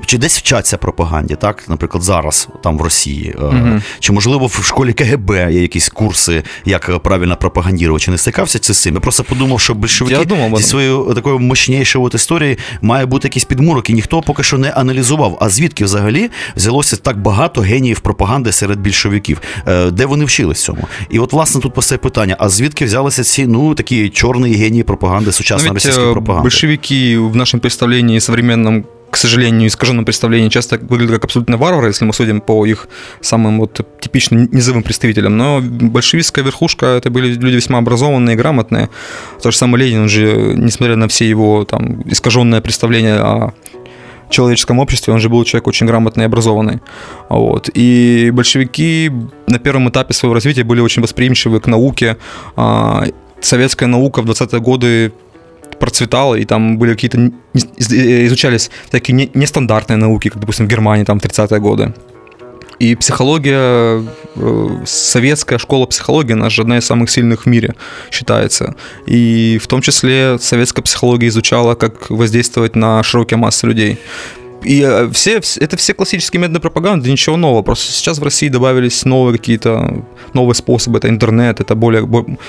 чи 0.07 0.19
десь 0.19 0.39
вчаться 0.39 0.77
пропаганді, 0.77 1.35
так, 1.35 1.65
наприклад, 1.69 2.03
зараз 2.03 2.49
там 2.63 2.79
в 2.79 2.83
Росії, 2.83 3.35
mm 3.39 3.83
чи 4.01 4.13
можливо 4.13 4.47
в 4.47 4.65
школі 4.65 4.93
КГБ 4.93 5.31
є 5.31 5.63
якісь 5.63 5.89
курси, 5.89 6.43
як 6.65 6.99
правильно 6.99 7.37
пропагандірувати, 7.37 8.05
чи 8.05 8.11
не 8.11 8.19
стикався 8.19 8.59
з 8.63 8.83
цим? 8.83 8.95
Я 8.95 9.01
просто 9.01 9.25
подумав, 9.25 9.61
що 9.61 9.75
большевики 9.75 10.25
думав, 10.25 10.57
зі 10.57 10.63
своєю 10.63 11.13
такою 11.15 11.39
мощнішою 11.39 12.05
от 12.05 12.15
історією 12.15 12.57
має 12.83 13.07
бути 13.07 13.29
якийсь 13.29 13.45
підмурок, 13.45 13.91
і 13.91 13.93
ніхто 13.93 14.21
поки 14.21 14.43
що 14.43 14.59
не 14.59 14.71
аналізував. 14.71 15.39
А 15.41 15.49
звідки 15.49 15.85
взагалі 15.85 16.31
взялося 16.57 16.97
так 16.97 17.19
багато 17.19 17.61
геніїв 17.61 18.01
пропаганди 18.01 18.53
серед 18.53 18.81
більшовиків, 18.81 19.41
е, 19.67 19.91
де 19.91 20.07
вони 20.07 20.25
вчились 20.25 20.63
цьому? 20.65 20.89
І 21.11 21.19
от 21.19 21.33
власне 21.33 21.61
тут 21.61 21.75
постає 21.75 21.99
питання: 21.99 22.37
а 22.39 22.49
звідки 22.49 22.85
взялися 22.85 23.25
ці 23.25 23.47
ну 23.47 23.75
такі 23.75 24.09
чорні 24.09 24.55
генії 24.55 24.83
пропаганди, 24.83 25.33
сучасної 25.33 25.75
російської 25.75 26.13
пропаганди? 26.13 26.43
Большевики 26.43 27.19
в 27.19 27.37
нашому 27.37 27.61
представленні 27.61 28.21
современном 28.21 28.85
к 29.11 29.17
сожалению, 29.17 29.69
искаженном 29.69 30.05
представлении 30.05 30.49
часто 30.49 30.79
выглядят 30.79 31.15
как 31.15 31.25
абсолютно 31.25 31.57
варвары, 31.57 31.89
если 31.89 32.05
мы 32.05 32.13
судим 32.13 32.41
по 32.41 32.67
их 32.67 32.89
самым 33.21 33.61
вот 33.61 33.81
типичным 34.01 34.49
низовым 34.53 34.83
представителям. 34.83 35.37
Но 35.37 35.61
большевистская 35.63 36.45
верхушка– 36.45 36.87
это 36.99 37.11
были 37.11 37.33
люди 37.35 37.57
весьма 37.57 37.79
образованные, 37.79 38.37
грамотные. 38.37 38.89
Тот 39.43 39.53
же 39.53 39.59
самый 39.59 39.81
Ленин, 39.81 40.03
он 40.03 40.09
же, 40.09 40.55
несмотря 40.57 40.97
на 40.97 41.09
все 41.09 41.29
его 41.29 41.65
там 41.65 42.03
искаженное 42.03 42.61
представление 42.61 43.21
о 43.21 43.53
человеческом 44.31 44.79
обществе, 44.79 45.13
он 45.13 45.21
же 45.21 45.29
был 45.29 45.45
человек 45.45 45.67
очень 45.67 45.87
грамотный 45.87 46.25
и 46.25 46.27
образованный. 46.27 46.81
Вот. 47.29 47.71
И 47.75 48.31
большевики 48.33 49.11
на 49.47 49.59
первом 49.59 49.89
этапе 49.89 50.13
своего 50.13 50.35
развития 50.35 50.65
были 50.65 50.81
очень 50.81 51.03
восприимчивы 51.03 51.61
к 51.61 51.67
науке. 51.67 52.17
А, 52.57 53.05
советская 53.41 53.89
наука 53.89 54.23
в 54.23 54.27
20-е 54.27 54.61
годы 54.61 55.13
процветала, 55.79 56.35
и 56.35 56.45
там 56.45 56.79
были 56.79 56.93
какие-то, 56.93 57.19
э, 57.19 58.27
изучались 58.27 58.71
такие 58.91 59.31
нестандартные 59.35 59.97
науки, 59.97 60.29
как, 60.29 60.41
допустим, 60.41 60.67
в 60.67 60.69
Германии, 60.69 61.05
там, 61.05 61.19
30-е 61.19 61.61
годы. 61.61 61.93
И 62.79 62.95
психология, 62.95 64.05
э, 64.37 64.85
советская 64.87 65.59
школа 65.59 65.87
психологии, 65.87 66.35
она 66.35 66.49
же 66.49 66.63
одна 66.63 66.79
из 66.79 66.87
самых 66.87 67.11
сильных 67.11 67.45
в 67.45 67.47
мире 67.47 67.75
считается. 68.11 68.77
И 69.07 69.59
в 69.61 69.67
том 69.67 69.81
числе 69.81 70.39
советская 70.39 70.85
психология 70.85 71.27
изучала, 71.29 71.75
как 71.75 72.11
воздействовать 72.11 72.77
на 72.77 73.03
широкие 73.03 73.39
массы 73.39 73.67
людей. 73.67 73.99
И 74.66 74.82
э, 74.82 75.10
все, 75.12 75.42
это 75.60 75.78
все 75.78 75.94
классические 75.94 76.42
методы 76.42 76.60
пропаганды, 76.60 77.12
ничего 77.12 77.38
нового. 77.38 77.62
Просто 77.62 77.92
сейчас 77.92 78.20
в 78.20 78.24
России 78.24 78.50
добавились 78.50 79.06
новые 79.06 79.38
какие-то 79.38 80.04
новые 80.34 80.56
способы. 80.56 81.00
Это 81.00 81.10
интернет, 81.10 81.60
это 81.60 81.76
более, 81.76 82.08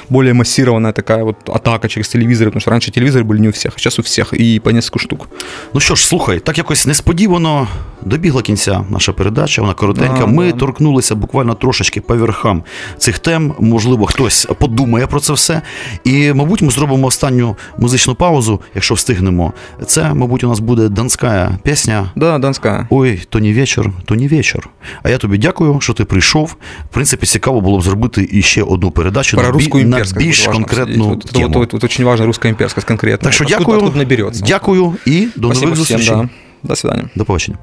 более 0.09 0.35
массированная 0.35 0.93
такая 0.93 1.25
вот 1.25 1.37
атака 1.49 1.89
через 1.89 2.09
телевізори, 2.09 2.51
тому 2.51 2.61
що 2.61 2.71
раніше 2.71 2.91
телевізори 2.91 3.25
були 3.25 3.41
не 3.41 3.49
у 3.49 3.51
всіх, 3.51 3.73
а 3.77 3.81
зараз 3.81 3.99
у 3.99 4.03
всіх, 4.03 4.33
і 4.33 4.61
по 4.61 4.73
несколько 4.73 4.99
штук. 4.99 5.29
Ну 5.75 5.81
що 5.81 5.95
ж, 5.95 6.07
слухай, 6.07 6.41
так 6.41 6.59
якось 6.59 6.87
несподівано 6.87 7.69
добігла 8.05 8.43
кінця 8.43 8.85
наша 8.91 9.13
передача, 9.13 9.63
вона 9.63 9.75
коротенька. 9.75 10.19
Да, 10.19 10.27
Ми 10.27 10.53
да. 10.53 10.59
торкнулися 10.59 11.15
буквально 11.15 11.55
трошечки 11.55 12.01
по 12.01 12.17
верхам 12.17 12.63
цих 12.99 13.19
тем. 13.19 13.55
Можливо, 13.59 14.07
хтось 14.07 14.47
подумає 14.59 15.07
про 15.07 15.21
це 15.21 15.33
все. 15.33 15.63
І, 16.05 16.33
мабуть, 16.33 16.63
ми 16.63 16.71
зробимо 16.71 17.07
останню 17.07 17.57
музичну 17.79 18.15
паузу, 18.15 18.61
якщо 18.75 18.95
встигнемо. 18.95 19.53
Це, 19.87 20.15
мабуть, 20.15 20.45
у 20.45 20.49
нас 20.49 20.61
буде 20.61 20.89
донська 20.89 21.59
пісня. 21.63 21.98
Да, 22.17 22.39
Донська. 22.39 22.87
Ой, 22.91 23.21
то 23.29 23.41
не 23.41 23.53
вечір, 23.53 23.91
то 24.05 24.15
не 24.15 24.29
вечір. 24.29 24.69
А 25.03 25.11
я 25.11 25.19
тобі 25.19 25.39
дякую, 25.39 25.81
що 25.81 25.93
ти 25.93 26.05
прийшов. 26.05 26.57
В 26.91 26.95
принципі, 26.95 27.27
цікаво 27.27 27.61
було 27.61 27.79
б 27.79 27.83
зробити 27.83 28.29
іще 28.33 28.63
одну 28.63 28.91
передачу 28.91 29.37
Про 29.37 29.59
на, 29.75 29.85
на 29.85 30.05
більш 30.17 30.47
конкретну 30.47 31.09
вот, 31.09 31.25
тему. 31.25 31.59
Вот, 31.59 31.73
вот, 31.73 31.85
очень 31.85 32.05
важна 32.05 32.27
руська 32.27 32.49
імперська 32.49 32.81
конкретно. 32.81 33.25
Так 33.25 33.33
що 33.33 33.45
дякую, 33.45 33.79
откуда 33.79 33.99
наберется. 33.99 34.45
дякую 34.47 34.95
і 35.07 35.29
до 35.37 35.47
Спасибо 35.47 35.65
нових 35.65 35.77
зустрічей. 35.77 36.17
Да. 36.17 36.29
До 36.63 36.77
свидания. 36.77 37.09
До 37.15 37.25
побачення. 37.25 37.59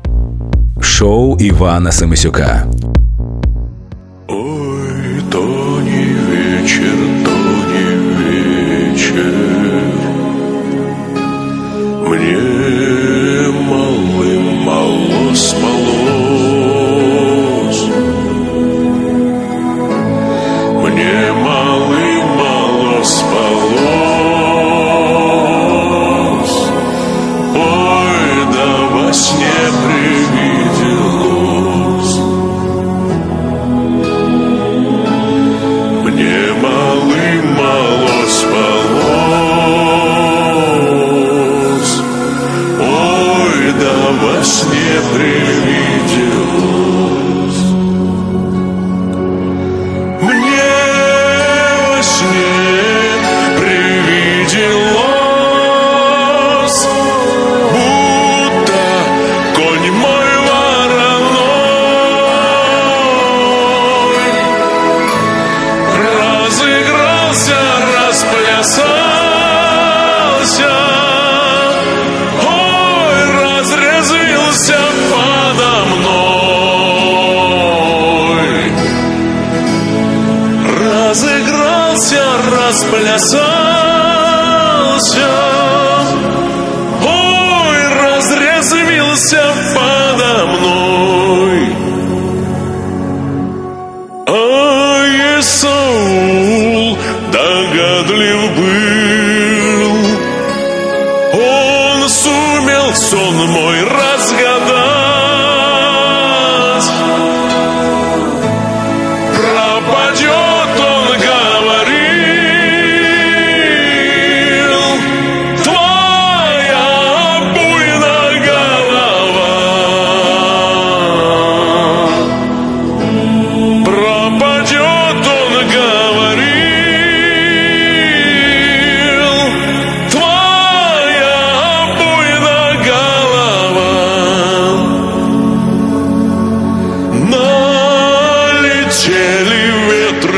Шоу 0.82 1.38
Івана 1.39 1.91
Семисюка. 1.91 2.67
Ой, 4.28 5.22
то 5.30 5.82
не 5.86 6.15
вечір, 6.30 6.93
то 7.24 7.32
не 7.74 7.95
вечір. 8.17 9.44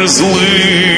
Ветры 0.09 0.98